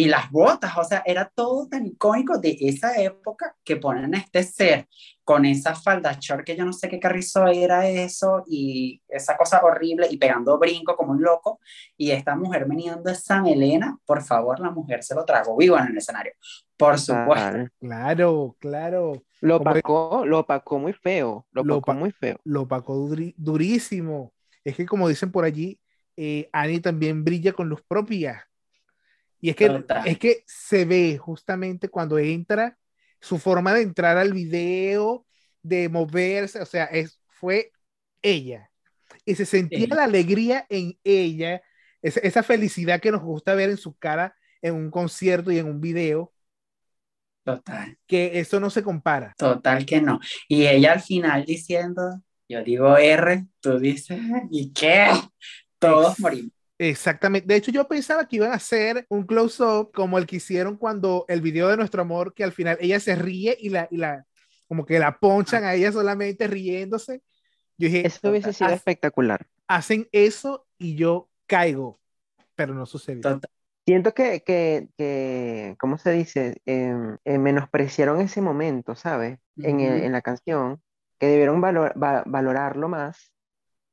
y 0.00 0.04
las 0.06 0.30
botas, 0.30 0.76
o 0.78 0.84
sea, 0.84 1.02
era 1.04 1.30
todo 1.34 1.66
tan 1.68 1.84
icónico 1.86 2.38
de 2.38 2.56
esa 2.60 3.00
época 3.02 3.56
que 3.64 3.76
ponen 3.76 4.14
a 4.14 4.18
este 4.18 4.42
ser 4.44 4.86
con 5.24 5.44
esa 5.44 5.74
falda 5.74 6.16
short 6.20 6.44
que 6.44 6.56
yo 6.56 6.64
no 6.64 6.72
sé 6.72 6.88
qué 6.88 6.98
carrizo 7.00 7.46
era 7.48 7.86
eso 7.88 8.44
y 8.46 9.02
esa 9.08 9.36
cosa 9.36 9.60
horrible 9.62 10.06
y 10.10 10.16
pegando 10.16 10.58
brinco 10.58 10.96
como 10.96 11.12
un 11.12 11.22
loco 11.22 11.60
y 11.96 12.12
esta 12.12 12.36
mujer 12.36 12.66
meneando 12.68 13.10
esa 13.10 13.42
melena, 13.42 13.98
por 14.06 14.22
favor, 14.22 14.60
la 14.60 14.70
mujer 14.70 15.02
se 15.02 15.14
lo 15.14 15.24
tragó 15.24 15.56
vivo 15.56 15.76
en 15.78 15.88
el 15.88 15.98
escenario. 15.98 16.32
Por 16.76 16.98
supuesto. 16.98 17.58
Claro, 17.80 18.56
claro. 18.60 19.22
Lo 19.40 19.56
opacó, 19.56 20.24
lo 20.24 20.38
opacó 20.40 20.78
muy 20.78 20.92
feo, 20.92 21.46
lo 21.52 21.64
Lo 21.64 21.76
opacó 21.78 21.92
opa- 21.92 21.98
muy 21.98 22.12
feo. 22.12 22.38
Lo 22.44 22.62
opacó 22.62 22.94
duri- 22.96 23.34
durísimo. 23.36 24.32
Es 24.64 24.76
que 24.76 24.86
como 24.86 25.08
dicen 25.08 25.32
por 25.32 25.44
allí, 25.44 25.80
eh, 26.16 26.48
Annie 26.52 26.80
también 26.80 27.24
brilla 27.24 27.52
con 27.52 27.68
luz 27.68 27.82
propia. 27.86 28.47
Y 29.40 29.50
es 29.50 29.56
que, 29.56 29.68
Total. 29.68 30.06
es 30.06 30.18
que 30.18 30.42
se 30.46 30.84
ve 30.84 31.16
justamente 31.18 31.88
cuando 31.88 32.18
entra, 32.18 32.76
su 33.20 33.38
forma 33.38 33.74
de 33.74 33.82
entrar 33.82 34.16
al 34.16 34.32
video, 34.32 35.26
de 35.62 35.88
moverse, 35.88 36.60
o 36.60 36.66
sea, 36.66 36.84
es, 36.84 37.20
fue 37.26 37.72
ella. 38.22 38.70
Y 39.24 39.34
se 39.34 39.44
sentía 39.46 39.80
Sí. 39.80 39.86
la 39.88 40.04
alegría 40.04 40.66
en 40.68 40.98
ella, 41.04 41.62
esa, 42.02 42.20
esa 42.20 42.42
felicidad 42.42 43.00
que 43.00 43.10
nos 43.10 43.22
gusta 43.22 43.54
ver 43.54 43.70
en 43.70 43.76
su 43.76 43.94
cara 43.96 44.34
en 44.62 44.74
un 44.74 44.90
concierto 44.90 45.50
y 45.52 45.58
en 45.58 45.66
un 45.66 45.80
video, 45.80 46.32
Total. 47.44 47.96
que 48.06 48.38
eso 48.40 48.60
no 48.60 48.70
se 48.70 48.82
compara. 48.82 49.34
Total 49.38 49.86
que 49.86 50.00
no. 50.00 50.20
Y 50.48 50.66
ella 50.66 50.92
al 50.92 51.00
final 51.00 51.44
diciendo, 51.44 52.22
yo 52.48 52.62
digo 52.62 52.96
R, 52.96 53.46
tú 53.60 53.78
dices, 53.78 54.20
¿y 54.50 54.72
qué? 54.72 55.08
Todos 55.78 56.18
morimos. 56.20 56.52
Exactamente. 56.78 57.46
De 57.48 57.56
hecho, 57.56 57.70
yo 57.72 57.88
pensaba 57.88 58.26
que 58.28 58.36
iban 58.36 58.52
a 58.52 58.56
hacer 58.56 59.04
un 59.08 59.24
close-up 59.26 59.90
como 59.92 60.16
el 60.18 60.26
que 60.26 60.36
hicieron 60.36 60.76
cuando 60.76 61.24
el 61.28 61.40
video 61.40 61.68
de 61.68 61.76
nuestro 61.76 62.02
amor, 62.02 62.34
que 62.34 62.44
al 62.44 62.52
final 62.52 62.78
ella 62.80 63.00
se 63.00 63.16
ríe 63.16 63.56
y 63.60 63.68
la, 63.70 63.88
y 63.90 63.96
la 63.96 64.24
como 64.68 64.84
que 64.86 64.98
la 64.98 65.18
ponchan 65.18 65.64
a 65.64 65.74
ella 65.74 65.90
solamente 65.90 66.46
riéndose. 66.46 67.22
Yo 67.78 67.86
dije, 67.88 68.06
Eso 68.06 68.30
hubiese 68.30 68.52
sido 68.52 68.70
"Haz- 68.70 68.76
espectacular. 68.76 69.46
hacen 69.66 70.08
eso 70.12 70.66
y 70.78 70.94
yo 70.94 71.28
caigo, 71.46 72.00
pero 72.54 72.74
no 72.74 72.86
sucedió. 72.86 73.22
Total. 73.22 73.50
Siento 73.86 74.12
que, 74.12 74.42
que, 74.42 74.88
que 74.98 75.74
¿cómo 75.80 75.96
se 75.96 76.10
dice? 76.12 76.60
Em, 76.66 77.16
eh, 77.24 77.38
menospreciaron 77.38 78.20
ese 78.20 78.42
momento, 78.42 78.94
¿sabes? 78.94 79.38
En, 79.56 79.80
el- 79.80 80.02
en 80.04 80.12
la 80.12 80.20
canción, 80.22 80.82
que 81.18 81.26
debieron 81.26 81.60
valor- 81.60 81.94
va- 82.00 82.22
valorarlo 82.26 82.88
más 82.88 83.32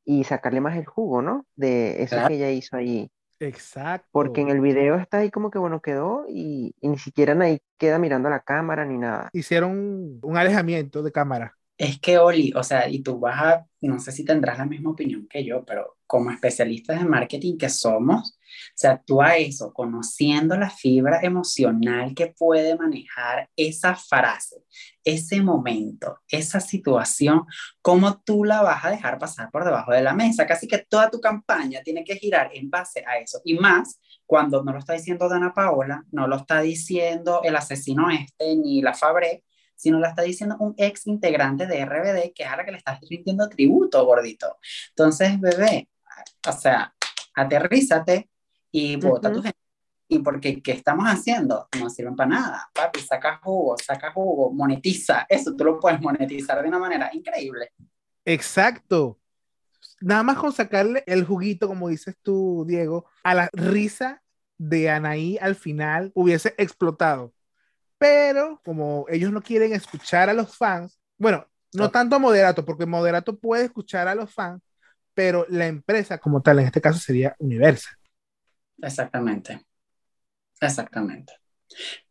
y 0.05 0.23
sacarle 0.23 0.61
más 0.61 0.77
el 0.77 0.85
jugo, 0.85 1.21
¿no? 1.21 1.45
De 1.55 2.03
eso 2.03 2.15
Claro. 2.15 2.27
que 2.27 2.35
ella 2.35 2.51
hizo 2.51 2.77
allí. 2.77 3.11
Exacto. 3.39 4.09
Porque 4.11 4.41
en 4.41 4.49
el 4.49 4.61
video 4.61 4.95
está 4.95 5.19
ahí 5.19 5.29
como 5.31 5.51
que, 5.51 5.59
bueno, 5.59 5.81
quedó 5.81 6.25
y, 6.29 6.73
y 6.81 6.87
ni 6.89 6.97
siquiera 6.97 7.33
ahí 7.43 7.59
queda 7.77 7.99
mirando 7.99 8.27
a 8.29 8.31
la 8.31 8.39
cámara 8.41 8.85
ni 8.85 8.97
nada. 8.97 9.29
Hicieron 9.31 10.19
un 10.23 10.37
alejamiento 10.37 11.03
de 11.03 11.11
cámara. 11.11 11.57
Es 11.77 11.99
que 11.99 12.17
Oli, 12.17 12.53
o 12.55 12.63
sea, 12.63 12.87
y 12.87 13.01
tú 13.01 13.19
vas 13.19 13.41
a, 13.41 13.65
no 13.81 13.99
sé 13.99 14.11
si 14.13 14.23
tendrás 14.23 14.57
la 14.57 14.65
misma 14.65 14.91
opinión 14.91 15.27
que 15.27 15.43
yo, 15.43 15.65
pero 15.65 15.97
como 16.07 16.31
especialistas 16.31 16.99
de 16.99 17.05
marketing 17.05 17.57
que 17.57 17.69
somos, 17.69 18.37
o 18.39 18.77
sea, 18.77 19.01
tú 19.05 19.21
a 19.21 19.35
eso, 19.35 19.73
conociendo 19.73 20.57
la 20.57 20.69
fibra 20.69 21.19
emocional 21.21 22.13
que 22.13 22.27
puede 22.27 22.77
manejar 22.77 23.49
esa 23.55 23.95
frase, 23.95 24.63
ese 25.03 25.41
momento, 25.41 26.19
esa 26.29 26.59
situación, 26.59 27.43
¿cómo 27.81 28.21
tú 28.21 28.43
la 28.45 28.61
vas 28.61 28.85
a 28.85 28.91
dejar 28.91 29.17
pasar 29.17 29.51
por 29.51 29.65
debajo 29.65 29.91
de 29.91 30.01
la 30.01 30.13
mesa? 30.13 30.47
Casi 30.47 30.67
que 30.67 30.85
toda 30.89 31.09
tu 31.09 31.19
campaña 31.19 31.81
tiene 31.83 32.03
que 32.03 32.15
girar 32.15 32.51
en 32.53 32.69
base 32.69 33.03
a 33.05 33.17
eso. 33.17 33.41
Y 33.43 33.55
más 33.55 33.99
cuando 34.25 34.63
no 34.63 34.71
lo 34.71 34.79
está 34.79 34.93
diciendo 34.93 35.27
Dana 35.27 35.53
Paola, 35.53 36.03
no 36.11 36.27
lo 36.27 36.37
está 36.37 36.61
diciendo 36.61 37.41
el 37.43 37.55
asesino 37.55 38.09
este, 38.09 38.55
ni 38.55 38.81
la 38.81 38.93
Fabre, 38.93 39.43
sino 39.75 39.99
la 39.99 40.09
está 40.09 40.21
diciendo 40.21 40.55
un 40.59 40.73
ex 40.77 41.07
integrante 41.07 41.67
de 41.67 41.85
RBD, 41.85 42.33
que 42.33 42.43
es 42.43 42.49
a 42.49 42.57
la 42.57 42.65
que 42.65 42.71
le 42.71 42.77
estás 42.77 42.99
rindiendo 43.09 43.49
tributo, 43.49 44.05
gordito. 44.05 44.57
Entonces, 44.89 45.39
bebé, 45.39 45.89
o 46.47 46.51
sea, 46.51 46.93
aterrízate 47.35 48.29
y 48.71 48.97
tu 48.97 49.19
gente. 49.41 49.53
Y 50.07 50.19
porque, 50.19 50.61
¿qué 50.61 50.71
estamos 50.71 51.05
haciendo? 51.05 51.67
No 51.79 51.89
sirven 51.89 52.15
para 52.15 52.29
nada. 52.29 52.69
Papi, 52.73 52.99
saca 52.99 53.39
jugo, 53.43 53.75
saca 53.77 54.11
jugo, 54.11 54.53
monetiza. 54.53 55.25
Eso 55.27 55.55
tú 55.55 55.65
lo 55.65 55.79
puedes 55.79 55.99
monetizar 55.99 56.61
de 56.61 56.67
una 56.67 56.77
manera 56.77 57.09
increíble. 57.11 57.71
Exacto. 58.23 59.19
Nada 60.01 60.21
más 60.23 60.37
con 60.37 60.51
sacarle 60.51 61.03
el 61.07 61.25
juguito, 61.25 61.67
como 61.67 61.89
dices 61.89 62.15
tú, 62.21 62.65
Diego, 62.67 63.05
a 63.23 63.33
la 63.33 63.49
risa 63.53 64.21
de 64.57 64.89
Anaí 64.89 65.37
al 65.39 65.55
final 65.55 66.11
hubiese 66.13 66.53
explotado. 66.57 67.33
Pero 68.05 68.61
como 68.63 69.05
ellos 69.09 69.31
no 69.31 69.41
quieren 69.41 69.73
escuchar 69.73 70.29
a 70.29 70.33
los 70.33 70.55
fans, 70.57 70.99
bueno, 71.17 71.47
no 71.73 71.85
Ok. 71.85 71.91
tanto 71.91 72.15
a 72.15 72.19
Moderato, 72.19 72.65
porque 72.65 72.85
Moderato 72.85 73.37
puede 73.39 73.65
escuchar 73.65 74.07
a 74.07 74.15
los 74.15 74.33
fans, 74.33 74.61
pero 75.13 75.45
la 75.49 75.67
empresa 75.67 76.17
como 76.19 76.41
tal, 76.41 76.59
en 76.59 76.67
este 76.67 76.81
caso 76.81 76.99
sería 76.99 77.35
Universal. 77.39 77.95
Exactamente. 78.81 79.65
Exactamente. 80.61 81.33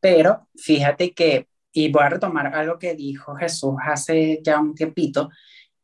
Pero 0.00 0.48
fíjate 0.56 1.14
que, 1.14 1.48
y 1.72 1.90
voy 1.92 2.04
a 2.04 2.10
retomar 2.10 2.54
algo 2.54 2.78
que 2.78 2.94
dijo 2.94 3.36
Jesús 3.36 3.74
hace 3.84 4.40
ya 4.44 4.60
un 4.60 4.74
tiempito, 4.74 5.30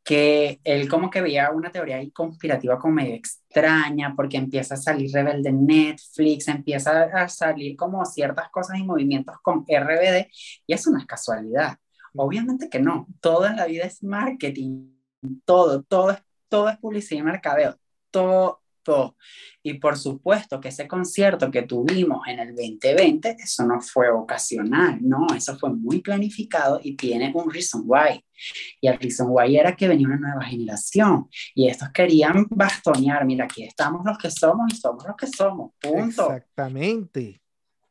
que 0.03 0.59
él 0.63 0.89
como 0.89 1.09
que 1.09 1.21
veía 1.21 1.51
una 1.51 1.71
teoría 1.71 1.97
ahí 1.97 2.11
conspirativa 2.11 2.79
como 2.79 2.95
medio 2.95 3.15
extraña, 3.15 4.13
porque 4.15 4.37
empieza 4.37 4.75
a 4.75 4.77
salir 4.77 5.11
Rebelde 5.13 5.49
en 5.49 5.65
Netflix, 5.65 6.47
empieza 6.47 7.03
a 7.03 7.29
salir 7.29 7.75
como 7.75 8.03
ciertas 8.05 8.49
cosas 8.49 8.79
y 8.79 8.83
movimientos 8.83 9.35
con 9.41 9.65
RBD, 9.67 10.27
y 10.67 10.73
eso 10.73 10.91
no 10.91 10.97
es 10.97 11.05
casualidad. 11.05 11.77
Obviamente 12.15 12.69
que 12.69 12.79
no, 12.79 13.07
todo 13.21 13.45
en 13.45 13.55
la 13.57 13.65
vida 13.65 13.85
es 13.85 14.03
marketing, 14.03 14.89
todo, 15.45 15.83
todo 15.83 16.17
todo 16.51 16.67
es 16.67 16.77
publicidad 16.79 17.21
y 17.21 17.23
mercadeo, 17.23 17.79
todo, 18.11 18.60
todo. 18.83 19.15
Y 19.63 19.75
por 19.75 19.97
supuesto 19.97 20.59
que 20.59 20.69
ese 20.69 20.87
concierto 20.87 21.49
que 21.51 21.63
tuvimos 21.63 22.27
en 22.27 22.39
el 22.39 22.55
2020, 22.55 23.37
eso 23.39 23.65
no 23.65 23.79
fue 23.81 24.09
ocasional, 24.09 24.97
no, 25.01 25.27
eso 25.35 25.57
fue 25.57 25.71
muy 25.73 26.01
planificado 26.01 26.79
y 26.83 26.95
tiene 26.95 27.31
un 27.33 27.51
reason 27.51 27.83
why. 27.85 28.23
Y 28.79 28.87
el 28.87 28.97
reason 28.99 29.27
why 29.29 29.55
era 29.55 29.75
que 29.75 29.87
venía 29.87 30.07
una 30.07 30.17
nueva 30.17 30.43
generación 30.43 31.29
y 31.53 31.67
estos 31.67 31.89
querían 31.91 32.47
bastonear, 32.49 33.25
mira, 33.25 33.45
aquí 33.45 33.63
estamos 33.63 34.01
los 34.05 34.17
que 34.17 34.31
somos 34.31 34.71
y 34.73 34.75
somos 34.77 35.05
los 35.05 35.15
que 35.15 35.27
somos, 35.27 35.71
punto. 35.79 36.31
Exactamente. 36.31 37.41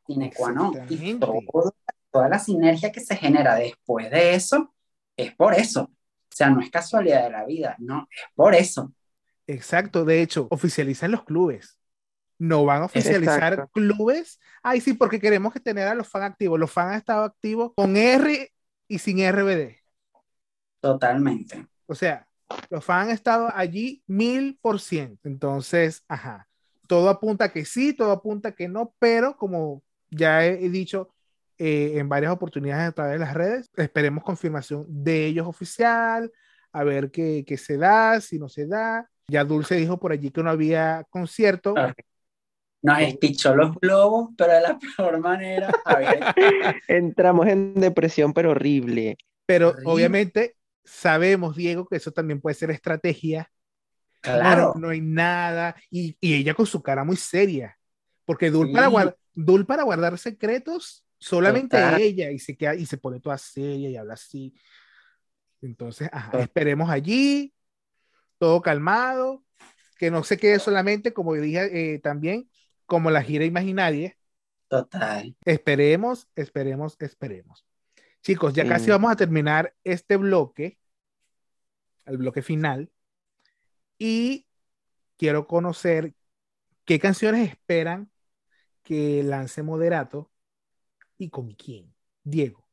Non. 0.09 0.23
Y 0.23 0.25
Exactamente. 0.27 1.27
todo- 1.27 1.75
toda 2.11 2.29
la 2.29 2.39
sinergia 2.41 2.91
que 2.91 2.99
se 3.01 3.15
genera 3.17 3.55
después 3.55 4.11
de 4.11 4.35
eso 4.35 4.75
es 5.17 5.33
por 5.37 5.55
eso. 5.55 5.83
O 5.83 6.33
sea, 6.33 6.51
no 6.51 6.61
es 6.61 6.71
casualidad 6.71 7.25
de 7.25 7.31
la 7.31 7.45
vida, 7.45 7.77
no, 7.79 8.09
es 8.11 8.23
por 8.35 8.55
eso. 8.55 8.93
Exacto. 9.55 10.05
De 10.05 10.23
hecho, 10.23 10.47
oficializan 10.51 11.11
los 11.11 11.25
clubes. 11.25 11.79
No 12.39 12.65
van 12.65 12.83
a 12.83 12.85
oficializar 12.87 13.53
Exacto. 13.53 13.71
clubes. 13.73 14.41
Ay, 14.63 14.81
sí, 14.81 14.95
porque 14.95 15.21
queremos 15.21 15.53
que 15.53 15.61
tener 15.61 15.89
a 15.89 15.95
los 15.95 16.09
fans 16.09 16.25
activos. 16.25 16.59
Los 16.59 16.71
fans 16.71 16.93
han 16.93 16.99
estado 16.99 17.25
activos 17.25 17.73
con 17.77 17.97
R 17.97 18.51
y 18.89 18.99
sin 18.99 19.19
RBD. 19.19 19.77
Totalmente. 20.81 21.67
O 21.87 21.95
sea, 21.95 22.27
los 22.71 22.85
fans 22.85 23.09
han 23.09 23.15
estado 23.15 23.51
allí 23.55 24.03
mil 24.07 24.59
por 24.63 24.81
ciento. 24.81 25.29
Entonces, 25.29 26.05
ajá, 26.09 26.49
todo 26.87 27.09
apunta 27.09 27.53
que 27.53 27.65
sí, 27.65 27.93
todo 27.93 28.13
apunta 28.13 28.53
que 28.53 28.69
no, 28.69 28.95
pero 28.99 29.37
como 29.37 29.83
ya 30.11 30.47
he, 30.47 30.65
he 30.65 30.71
dicho 30.71 31.13
eh, 31.59 31.99
en 31.99 32.09
varias 32.09 32.33
oportunidades 32.33 32.89
a 32.89 32.93
través 32.93 33.13
de 33.13 33.19
las 33.19 33.35
redes, 33.35 33.71
esperemos 33.77 34.25
confirmación 34.25 34.87
de 34.89 35.27
ellos 35.27 35.47
oficial, 35.47 36.33
a 36.73 36.85
ver 36.85 37.11
qué, 37.11 37.45
qué 37.47 37.59
se 37.59 37.77
da, 37.77 38.21
si 38.21 38.39
no 38.39 38.49
se 38.49 38.67
da. 38.67 39.10
Ya 39.31 39.45
Dulce 39.45 39.77
dijo 39.77 39.99
por 39.99 40.13
allí 40.13 40.31
que 40.31 40.43
no 40.43 40.51
había 40.51 41.07
concierto. 41.11 41.75
Ah. 41.77 41.95
Nos 42.83 43.01
espichó 43.01 43.55
los 43.55 43.77
globos, 43.77 44.31
pero 44.37 44.55
de 44.55 44.61
la 44.63 44.79
peor 44.97 45.19
manera. 45.21 45.71
A 45.85 45.97
ver, 45.97 46.21
Entramos 46.89 47.47
en 47.47 47.75
depresión, 47.75 48.33
pero 48.33 48.51
horrible. 48.53 49.17
Pero 49.47 49.69
Horrible. 49.69 49.91
obviamente 49.93 50.57
sabemos, 50.85 51.57
Diego, 51.57 51.87
que 51.87 51.97
eso 51.97 52.11
también 52.11 52.41
puede 52.41 52.55
ser 52.55 52.71
estrategia. 52.71 53.51
claro. 54.21 54.73
No, 54.75 54.81
no 54.83 54.89
hay 54.91 55.01
nada. 55.01 55.77
Y, 55.91 56.17
y 56.21 56.35
ella 56.35 56.55
con 56.55 56.67
su 56.67 56.83
cara 56.83 57.05
muy 57.05 57.17
seria. 57.17 57.77
Porque 58.25 58.51
Dul, 58.51 58.73
para, 58.73 59.17
Dul 59.35 59.65
guardar 59.65 60.17
secretos, 60.17 61.05
solamente 61.19 61.77
Total. 61.77 62.01
ella, 62.01 62.31
y 62.31 62.39
se, 62.39 62.57
queda, 62.57 62.75
y 62.75 62.87
se 62.87 62.97
pone 62.97 63.21
toda 63.21 63.37
seria 63.37 63.91
y 63.91 63.97
habla 63.97 64.15
así. 64.15 64.55
Entonces, 65.61 66.09
ajá, 66.13 66.39
esperemos 66.41 66.89
allí, 66.89 67.53
todo 68.41 68.63
calmado, 68.63 69.45
que 69.99 70.11
no 70.11 70.25
se 70.25 70.39
quede 70.39 70.59
solamente, 70.59 71.13
como 71.13 71.35
dije 71.35 71.93
eh, 71.95 71.99
también, 71.99 72.51
como 72.87 73.11
la 73.11 73.23
gira 73.23 73.45
imaginaria. 73.45 74.17
Total. 74.67 75.37
Esperemos, 75.45 76.27
esperemos, 76.35 76.97
esperemos. 77.01 77.67
Chicos, 78.23 78.55
ya 78.55 78.67
casi 78.67 78.91
vamos 78.91 79.13
a 79.13 79.17
terminar 79.17 79.75
este 79.85 80.17
bloque, 80.17 80.79
el 82.07 82.17
bloque 82.17 82.41
final, 82.41 82.91
y 83.99 84.47
quiero 85.19 85.47
conocer 85.47 86.15
qué 86.87 86.99
canciones 86.99 87.51
esperan 87.51 88.11
que 88.83 89.23
lance 89.23 89.63
Moderato 89.63 90.31
y 91.19 91.29
con 91.29 91.51
quién. 91.53 91.95
Diego. 92.23 92.70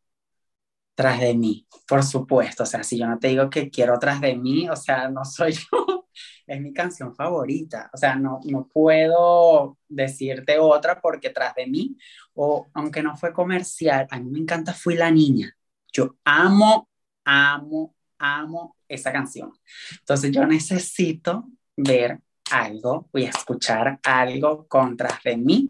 Tras 0.97 1.19
de 1.19 1.35
mí, 1.35 1.67
por 1.87 2.03
supuesto. 2.03 2.63
O 2.63 2.65
sea, 2.65 2.83
si 2.83 2.97
yo 2.97 3.05
no 3.05 3.19
te 3.19 3.27
digo 3.27 3.51
que 3.51 3.69
quiero 3.69 3.99
tras 3.99 4.19
de 4.19 4.35
mí, 4.35 4.67
o 4.67 4.75
sea, 4.75 5.09
no 5.09 5.23
soy 5.25 5.53
yo. 5.71 6.07
Es 6.47 6.59
mi 6.59 6.73
canción 6.73 7.13
favorita. 7.13 7.91
O 7.93 7.97
sea, 7.97 8.15
no, 8.15 8.39
no 8.45 8.67
puedo 8.67 9.77
decirte 9.87 10.57
otra 10.57 10.99
porque 10.99 11.29
tras 11.29 11.53
de 11.53 11.67
mí, 11.67 11.95
o 12.33 12.65
aunque 12.73 13.03
no 13.03 13.15
fue 13.15 13.31
comercial, 13.31 14.07
a 14.09 14.19
mí 14.19 14.31
me 14.31 14.39
encanta 14.39 14.73
Fui 14.73 14.95
la 14.95 15.11
Niña. 15.11 15.55
Yo 15.93 16.15
amo, 16.25 16.89
amo, 17.23 17.95
amo 18.17 18.75
esa 18.87 19.11
canción. 19.11 19.53
Entonces 19.99 20.31
yo 20.31 20.47
necesito 20.47 21.45
ver 21.75 22.19
algo, 22.49 23.07
a 23.13 23.19
escuchar 23.19 23.99
algo 24.03 24.67
con 24.67 24.97
Tras 24.97 25.21
de 25.21 25.37
mí 25.37 25.69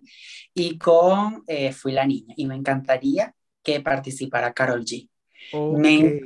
y 0.53 0.77
con 0.77 1.43
eh, 1.47 1.73
Fui 1.73 1.91
la 1.91 2.05
Niña. 2.05 2.33
Y 2.37 2.45
me 2.45 2.55
encantaría 2.55 3.35
que 3.61 3.81
participara 3.81 4.53
Carol 4.53 4.85
G. 4.85 5.09
Ok. 5.51 5.81
Me- 5.81 6.19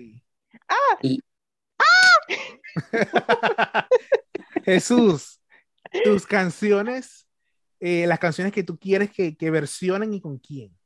Y- 1.02 1.22
Jesús, 4.66 5.40
tus 6.04 6.28
canciones, 6.28 7.28
eh, 7.80 8.08
las 8.08 8.20
canciones 8.20 8.54
que 8.54 8.64
tú 8.64 8.78
quieres 8.80 9.12
que, 9.12 9.36
que 9.38 9.52
versionen 9.52 10.14
y 10.14 10.22
con 10.22 10.40
quién. 10.40 10.78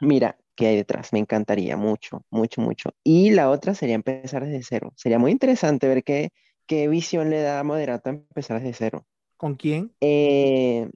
Mira, 0.00 0.38
¿qué 0.54 0.66
hay 0.68 0.76
detrás? 0.76 1.12
Me 1.12 1.18
encantaría 1.18 1.76
mucho, 1.76 2.24
mucho, 2.30 2.60
mucho. 2.60 2.90
Y 3.02 3.30
la 3.30 3.50
otra 3.50 3.74
sería 3.74 3.94
empezar 3.96 4.44
desde 4.44 4.62
cero. 4.62 4.92
Sería 4.96 5.18
muy 5.18 5.32
interesante 5.32 5.88
ver 5.88 6.04
qué, 6.04 6.30
qué 6.66 6.88
visión 6.88 7.30
le 7.30 7.42
da 7.42 7.60
a 7.60 7.64
Moderato 7.64 8.08
a 8.08 8.12
empezar 8.12 8.60
desde 8.60 8.74
cero. 8.74 9.06
¿Con 9.36 9.54
quién? 9.56 9.92
Eh, 10.00 10.88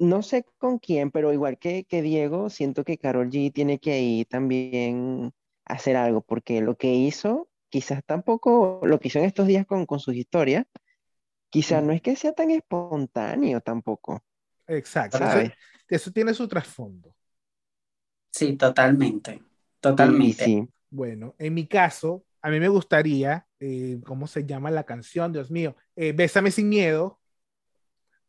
no 0.00 0.22
sé 0.22 0.44
con 0.58 0.78
quién, 0.80 1.12
pero 1.12 1.32
igual 1.34 1.58
que, 1.58 1.84
que 1.86 2.02
Diego, 2.02 2.50
siento 2.50 2.84
que 2.84 2.98
Karol 2.98 3.30
G 3.30 3.52
tiene 3.52 3.80
que 3.80 3.92
ahí 3.92 4.26
también 4.26 5.32
hacer 5.66 5.96
algo, 5.96 6.22
porque 6.22 6.62
lo 6.62 6.76
que 6.78 6.94
hizo, 6.94 7.48
quizás 7.70 8.04
tampoco, 8.06 8.80
lo 8.84 9.00
que 9.00 9.08
hizo 9.08 9.20
en 9.20 9.26
estos 9.26 9.46
días 9.48 9.66
con, 9.66 9.86
con 9.86 10.00
sus 10.00 10.16
historias, 10.16 10.66
quizás 11.50 11.82
no 11.84 11.92
es 11.92 12.02
que 12.02 12.16
sea 12.16 12.32
tan 12.34 12.50
espontáneo 12.52 13.60
tampoco, 13.62 14.24
Exacto. 14.66 15.24
Eso, 15.24 15.38
¿sabes? 15.38 15.52
eso 15.88 16.10
tiene 16.12 16.34
su 16.34 16.48
trasfondo. 16.48 17.14
Sí, 18.30 18.56
totalmente, 18.56 19.42
totalmente. 19.80 20.54
sí, 20.54 20.68
Bueno, 20.90 21.34
en 21.38 21.54
mi 21.54 21.66
caso, 21.66 22.24
a 22.42 22.50
mí 22.50 22.60
me 22.60 22.68
gustaría, 22.68 23.46
eh, 23.60 24.00
¿cómo 24.06 24.26
se 24.26 24.46
llama 24.46 24.70
la 24.70 24.84
canción? 24.84 25.32
Dios 25.32 25.50
mío, 25.50 25.76
Eh, 25.96 26.12
Bésame 26.12 26.50
sin 26.50 26.68
miedo 26.68 27.20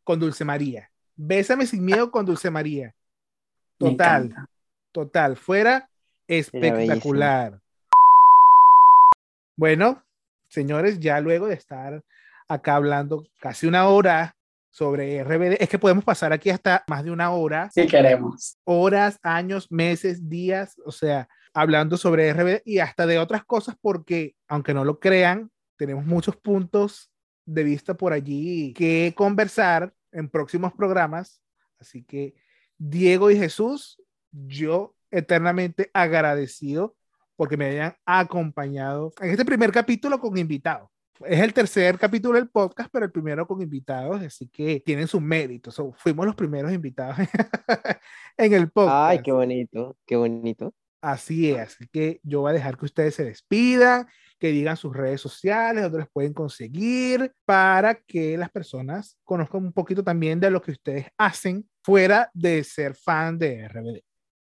con 0.04 0.18
Dulce 0.20 0.44
María. 0.44 0.91
Bésame 1.16 1.66
sin 1.66 1.84
miedo 1.84 2.10
con 2.10 2.24
Dulce 2.24 2.50
María. 2.50 2.94
Total, 3.78 4.34
total, 4.92 5.36
fuera 5.36 5.90
espectacular. 6.26 7.60
Bueno, 9.56 10.02
señores, 10.48 10.98
ya 10.98 11.20
luego 11.20 11.46
de 11.46 11.54
estar 11.54 12.02
acá 12.48 12.76
hablando 12.76 13.26
casi 13.40 13.66
una 13.66 13.88
hora 13.88 14.36
sobre 14.70 15.22
RBD, 15.22 15.56
es 15.60 15.68
que 15.68 15.78
podemos 15.78 16.04
pasar 16.04 16.32
aquí 16.32 16.48
hasta 16.48 16.82
más 16.86 17.04
de 17.04 17.10
una 17.10 17.30
hora 17.30 17.70
Si 17.74 17.86
queremos. 17.86 18.56
horas, 18.64 19.18
años, 19.22 19.70
meses, 19.70 20.28
días, 20.30 20.80
o 20.86 20.92
sea, 20.92 21.28
hablando 21.52 21.98
sobre 21.98 22.32
RBD 22.32 22.62
y 22.64 22.78
hasta 22.78 23.06
de 23.06 23.18
otras 23.18 23.44
cosas 23.44 23.76
porque, 23.80 24.34
aunque 24.48 24.72
no 24.72 24.84
lo 24.84 24.98
crean, 24.98 25.50
tenemos 25.76 26.06
muchos 26.06 26.36
puntos 26.36 27.10
de 27.44 27.64
vista 27.64 27.94
por 27.94 28.12
allí 28.12 28.72
que 28.72 29.12
conversar 29.14 29.92
en 30.12 30.28
próximos 30.28 30.72
programas. 30.72 31.42
Así 31.78 32.04
que, 32.04 32.34
Diego 32.78 33.30
y 33.30 33.36
Jesús, 33.36 34.00
yo 34.30 34.94
eternamente 35.10 35.90
agradecido 35.92 36.96
porque 37.36 37.56
me 37.56 37.66
hayan 37.66 37.96
acompañado 38.04 39.12
en 39.20 39.30
este 39.30 39.44
primer 39.44 39.72
capítulo 39.72 40.20
con 40.20 40.36
invitados. 40.38 40.88
Es 41.26 41.40
el 41.40 41.52
tercer 41.52 41.98
capítulo 41.98 42.38
del 42.38 42.48
podcast, 42.48 42.90
pero 42.92 43.04
el 43.04 43.12
primero 43.12 43.46
con 43.46 43.62
invitados, 43.62 44.22
así 44.22 44.48
que 44.48 44.80
tienen 44.80 45.06
su 45.06 45.20
mérito. 45.20 45.70
So, 45.70 45.92
fuimos 45.92 46.26
los 46.26 46.34
primeros 46.34 46.72
invitados 46.72 47.16
en 48.36 48.52
el 48.52 48.70
podcast. 48.70 49.10
ay, 49.10 49.22
qué 49.22 49.32
bonito, 49.32 49.96
qué 50.06 50.16
bonito. 50.16 50.74
Así 51.00 51.50
es, 51.50 51.60
así 51.60 51.86
que 51.88 52.20
yo 52.22 52.40
voy 52.40 52.50
a 52.50 52.54
dejar 52.54 52.76
que 52.76 52.84
ustedes 52.84 53.14
se 53.14 53.24
despidan, 53.24 54.06
que 54.42 54.50
digan 54.50 54.76
sus 54.76 54.92
redes 54.92 55.20
sociales, 55.20 55.84
donde 55.84 55.98
los 56.00 56.10
pueden 56.10 56.32
conseguir, 56.32 57.32
para 57.44 57.94
que 57.94 58.36
las 58.36 58.50
personas 58.50 59.16
conozcan 59.22 59.66
un 59.66 59.72
poquito 59.72 60.02
también 60.02 60.40
de 60.40 60.50
lo 60.50 60.60
que 60.60 60.72
ustedes 60.72 61.06
hacen 61.16 61.64
fuera 61.80 62.28
de 62.34 62.64
ser 62.64 62.96
fan 62.96 63.38
de 63.38 63.68
RBD. 63.68 64.11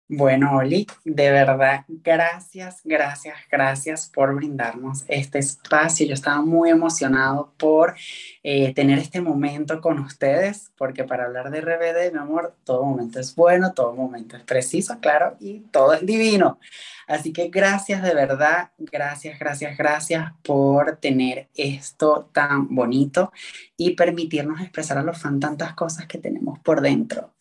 Bueno, 0.08 0.58
Oli, 0.58 0.86
de 1.04 1.32
verdad, 1.32 1.84
gracias, 1.88 2.80
gracias, 2.84 3.36
gracias 3.50 4.08
por 4.14 4.36
brindarnos 4.36 5.04
este 5.08 5.40
espacio. 5.40 6.06
Yo 6.06 6.14
estaba 6.14 6.42
muy 6.42 6.70
emocionado 6.70 7.52
por 7.56 7.96
eh, 8.44 8.72
tener 8.72 9.00
este 9.00 9.20
momento 9.20 9.80
con 9.80 9.98
ustedes, 9.98 10.70
porque 10.78 11.02
para 11.02 11.24
hablar 11.24 11.50
de 11.50 11.60
RBD, 11.60 12.12
mi 12.12 12.20
amor, 12.20 12.54
todo 12.62 12.84
momento 12.84 13.18
es 13.18 13.34
bueno, 13.34 13.72
todo 13.74 13.94
momento 13.94 14.36
es 14.36 14.44
preciso, 14.44 15.00
claro, 15.00 15.36
y 15.40 15.62
todo 15.72 15.94
es 15.94 16.06
divino. 16.06 16.60
Así 17.08 17.32
que 17.32 17.48
gracias 17.48 18.00
de 18.00 18.14
verdad, 18.14 18.70
gracias, 18.78 19.40
gracias, 19.40 19.76
gracias 19.76 20.32
por 20.44 20.98
tener 20.98 21.48
esto 21.56 22.30
tan 22.32 22.72
bonito 22.72 23.32
y 23.76 23.96
permitirnos 23.96 24.60
expresar 24.60 24.98
a 24.98 25.02
los 25.02 25.18
fans 25.20 25.40
tantas 25.40 25.74
cosas 25.74 26.06
que 26.06 26.18
tenemos 26.18 26.60
por 26.60 26.80
dentro. 26.80 27.35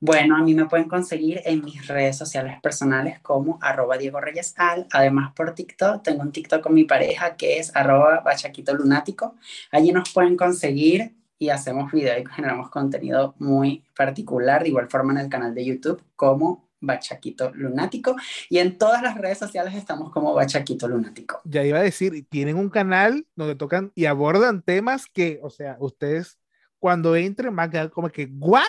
Bueno, 0.00 0.36
a 0.36 0.42
mí 0.42 0.54
me 0.54 0.66
pueden 0.66 0.88
conseguir 0.88 1.40
en 1.44 1.64
mis 1.64 1.86
redes 1.86 2.16
sociales 2.16 2.60
personales 2.60 3.20
como 3.20 3.58
arroba 3.62 3.96
Diego 3.96 4.20
Reyes 4.20 4.54
Al. 4.56 4.86
Además, 4.92 5.32
por 5.34 5.54
TikTok, 5.54 6.02
tengo 6.02 6.22
un 6.22 6.32
TikTok 6.32 6.62
con 6.62 6.74
mi 6.74 6.84
pareja 6.84 7.36
que 7.36 7.58
es 7.58 7.74
arroba 7.74 8.20
bachaquito 8.20 8.74
lunático. 8.74 9.36
Allí 9.70 9.92
nos 9.92 10.12
pueden 10.12 10.36
conseguir 10.36 11.14
y 11.38 11.50
hacemos 11.50 11.92
videos 11.92 12.20
y 12.20 12.34
generamos 12.34 12.70
contenido 12.70 13.34
muy 13.38 13.84
particular. 13.96 14.62
De 14.62 14.68
igual 14.68 14.88
forma 14.88 15.12
en 15.12 15.18
el 15.18 15.28
canal 15.28 15.54
de 15.54 15.64
YouTube 15.64 16.02
como 16.16 16.64
Bachaquito 16.80 17.50
Lunático. 17.54 18.16
Y 18.48 18.58
en 18.58 18.78
todas 18.78 19.02
las 19.02 19.16
redes 19.16 19.38
sociales 19.38 19.74
estamos 19.74 20.12
como 20.12 20.34
Bachaquito 20.34 20.88
Lunático. 20.88 21.40
Ya 21.44 21.64
iba 21.64 21.78
a 21.78 21.82
decir, 21.82 22.26
tienen 22.28 22.56
un 22.56 22.68
canal 22.68 23.26
donde 23.34 23.54
tocan 23.54 23.92
y 23.94 24.04
abordan 24.04 24.62
temas 24.62 25.06
que, 25.06 25.40
o 25.42 25.50
sea, 25.50 25.76
ustedes 25.80 26.38
cuando 26.78 27.16
entren 27.16 27.54
van 27.56 27.68
a 27.68 27.70
quedar 27.70 27.90
como 27.90 28.10
que, 28.10 28.28
¿what? 28.38 28.62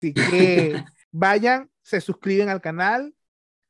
Así 0.00 0.14
que 0.74 0.82
vayan, 1.12 1.70
se 1.82 2.00
suscriben 2.00 2.48
al 2.48 2.62
canal, 2.62 3.14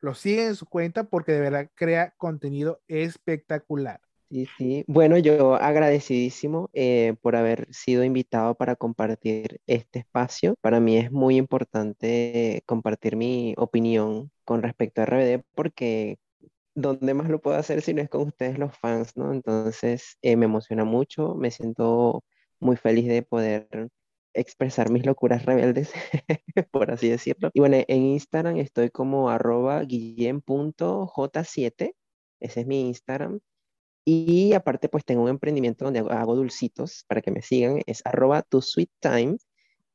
lo 0.01 0.14
siguen 0.14 0.49
en 0.49 0.57
su 0.57 0.66
cuenta 0.66 1.05
porque 1.05 1.33
de 1.33 1.41
verdad 1.41 1.70
crea 1.74 2.14
contenido 2.16 2.81
espectacular. 2.87 4.01
Sí, 4.31 4.47
sí. 4.57 4.85
Bueno, 4.87 5.18
yo 5.18 5.57
agradecidísimo 5.57 6.70
eh, 6.72 7.16
por 7.20 7.35
haber 7.35 7.66
sido 7.74 8.05
invitado 8.05 8.55
para 8.55 8.76
compartir 8.76 9.61
este 9.66 9.99
espacio. 9.99 10.55
Para 10.61 10.78
mí 10.78 10.97
es 10.97 11.11
muy 11.11 11.37
importante 11.37 12.62
compartir 12.64 13.16
mi 13.16 13.55
opinión 13.57 14.31
con 14.45 14.62
respecto 14.62 15.01
a 15.01 15.07
RBD 15.07 15.43
porque 15.57 16.18
¿dónde 16.76 17.12
más 17.14 17.28
lo 17.28 17.41
puedo 17.41 17.57
hacer 17.57 17.83
si 17.83 17.93
no 17.93 18.03
es 18.03 18.09
con 18.09 18.22
ustedes 18.22 18.57
los 18.57 18.76
fans, 18.78 19.16
¿no? 19.16 19.33
Entonces 19.33 20.16
eh, 20.22 20.37
me 20.37 20.45
emociona 20.45 20.85
mucho, 20.85 21.35
me 21.35 21.51
siento 21.51 22.22
muy 22.61 22.76
feliz 22.76 23.09
de 23.09 23.22
poder 23.22 23.91
expresar 24.35 24.91
mis 24.91 25.07
locuras 25.07 25.45
rebeldes, 25.45 25.93
por 26.70 26.91
así 26.91 27.09
decirlo. 27.09 27.51
Y 27.53 27.61
bueno, 27.61 27.76
en 27.87 28.03
Instagram 28.03 28.57
estoy 28.59 28.91
como 28.91 29.31
arroba 29.31 29.83
guillem.j7, 29.83 31.95
ese 32.41 32.61
es 32.61 32.66
mi 32.66 32.89
Instagram. 32.89 33.41
Y 34.05 34.55
aparte, 34.55 34.89
pues 34.89 35.05
tengo 35.05 35.22
un 35.22 35.28
emprendimiento 35.28 35.85
donde 35.85 36.01
hago, 36.01 36.11
hago 36.11 36.37
dulcitos 36.37 37.05
para 37.07 37.20
que 37.22 37.31
me 37.31 37.43
sigan. 37.43 37.83
Es 37.87 38.03
arroba 38.05 38.43
tu 38.43 38.62
sweet 38.62 38.91
time. 39.01 39.37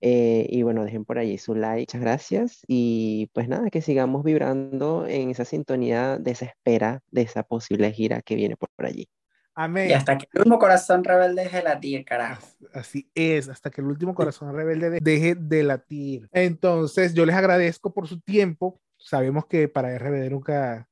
Eh, 0.02 0.48
y 0.50 0.64
bueno, 0.64 0.86
dejen 0.86 1.06
por 1.06 1.18
allí 1.18 1.38
su 1.38 1.56
like. 1.56 1.82
Muchas 1.82 2.02
gracias. 2.02 2.62
Y 2.68 3.30
pues 3.34 3.48
nada, 3.50 3.70
que 3.70 3.82
sigamos 3.82 4.24
vibrando 4.24 5.08
en 5.08 5.32
esa 5.32 5.46
sintonía 5.46 6.18
de 6.18 6.32
esa 6.32 6.46
espera 6.46 7.04
de 7.12 7.24
esa 7.24 7.44
posible 7.44 7.92
gira 7.92 8.22
que 8.22 8.36
viene 8.36 8.56
por, 8.58 8.70
por 8.76 8.86
allí. 8.86 9.08
Amén. 9.56 9.89
Y 9.89 9.93
hasta 9.93 10.18
que 10.18 10.28
el 10.34 10.39
último 10.39 10.60
corazón 10.60 11.03
rebelde 11.03 11.43
deje 11.43 11.58
de 11.58 11.64
latir, 11.64 12.06
carajo. 12.06 12.45
Así 12.74 13.10
es, 13.16 13.47
hasta 13.47 13.72
que 13.72 13.80
el 13.82 13.88
último 13.88 14.14
corazón 14.14 14.53
rebelde 14.53 14.89
de- 14.89 14.99
deje 15.01 15.36
de 15.36 15.64
latir. 15.64 16.28
Entonces, 16.34 17.14
yo 17.14 17.26
les 17.26 17.36
agradezco 17.36 17.93
por 17.93 18.08
su 18.08 18.20
tiempo. 18.20 18.82
Sabemos 18.97 19.45
que 19.45 19.68
para 19.70 19.93
RBD 19.97 20.30
nunca, 20.30 20.89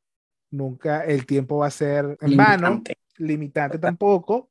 nunca 0.50 1.04
el 1.04 1.26
tiempo 1.26 1.58
va 1.58 1.68
a 1.68 1.72
ser 1.72 2.18
en 2.22 2.38
vano, 2.38 2.68
Limitante. 2.70 2.98
limitante 3.18 3.80
tampoco. 3.80 4.50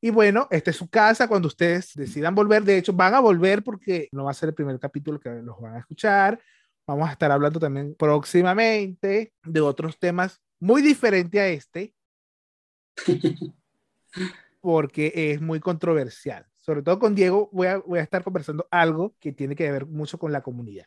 Y 0.00 0.10
bueno, 0.10 0.48
esta 0.50 0.70
es 0.70 0.76
su 0.76 0.88
casa 0.90 1.28
cuando 1.28 1.46
ustedes 1.46 1.92
decidan 1.94 2.34
volver. 2.34 2.64
De 2.64 2.76
hecho, 2.76 2.92
van 2.92 3.14
a 3.14 3.20
volver 3.20 3.62
porque 3.62 4.08
no 4.10 4.24
va 4.24 4.32
a 4.32 4.34
ser 4.34 4.48
el 4.48 4.54
primer 4.56 4.76
capítulo 4.80 5.20
que 5.20 5.30
los 5.30 5.60
van 5.60 5.76
a 5.76 5.78
escuchar. 5.78 6.40
Vamos 6.88 7.08
a 7.08 7.12
estar 7.12 7.30
hablando 7.30 7.60
también 7.60 7.94
próximamente 7.94 9.32
de 9.44 9.60
otros 9.60 9.96
temas 10.00 10.40
muy 10.58 10.82
diferentes 10.82 11.40
a 11.40 11.46
este, 11.46 11.94
porque 14.60 15.12
es 15.14 15.40
muy 15.40 15.60
controversial. 15.60 16.46
Sobre 16.56 16.82
todo 16.82 16.98
con 16.98 17.14
Diego 17.14 17.48
voy 17.52 17.66
a, 17.66 17.78
voy 17.78 17.98
a 17.98 18.02
estar 18.02 18.22
conversando 18.22 18.68
algo 18.70 19.16
que 19.18 19.32
tiene 19.32 19.56
que 19.56 19.70
ver 19.70 19.86
mucho 19.86 20.18
con 20.18 20.32
la 20.32 20.42
comunidad. 20.42 20.86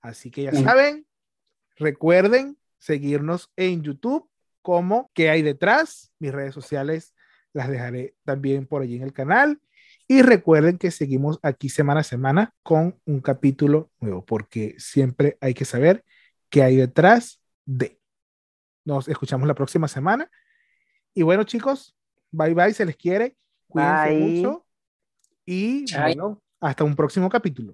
Así 0.00 0.30
que 0.30 0.44
ya 0.44 0.52
Mm. 0.52 0.64
saben, 0.64 1.06
recuerden 1.76 2.56
seguirnos 2.78 3.50
en 3.56 3.82
YouTube 3.82 4.28
como 4.62 5.10
¿Qué 5.14 5.30
hay 5.30 5.40
detrás? 5.42 6.12
Mis 6.18 6.30
redes 6.30 6.52
sociales 6.52 7.14
las 7.54 7.68
dejaré 7.70 8.14
también 8.24 8.66
por 8.66 8.82
allí 8.82 8.96
en 8.96 9.02
el 9.02 9.12
canal. 9.14 9.60
Y 10.06 10.22
recuerden 10.22 10.78
que 10.78 10.90
seguimos 10.90 11.38
aquí 11.42 11.68
semana 11.70 12.00
a 12.00 12.04
semana 12.04 12.54
con 12.62 13.00
un 13.06 13.20
capítulo 13.20 13.90
nuevo, 14.00 14.24
porque 14.24 14.74
siempre 14.78 15.38
hay 15.40 15.54
que 15.54 15.64
saber 15.64 16.04
qué 16.50 16.62
hay 16.62 16.76
detrás 16.76 17.40
de. 17.64 17.98
Nos 18.84 19.08
escuchamos 19.08 19.48
la 19.48 19.54
próxima 19.54 19.88
semana. 19.88 20.30
Y 21.14 21.22
bueno, 21.22 21.44
chicos, 21.44 21.94
bye 22.30 22.54
bye, 22.54 22.72
se 22.72 22.84
les 22.84 22.96
quiere. 22.96 23.36
Cuídense 23.68 24.08
Bye. 24.08 24.18
mucho. 24.20 24.64
Y 25.44 25.86
bueno, 26.00 26.40
hasta 26.60 26.84
un 26.84 26.94
próximo 26.94 27.28
capítulo. 27.28 27.66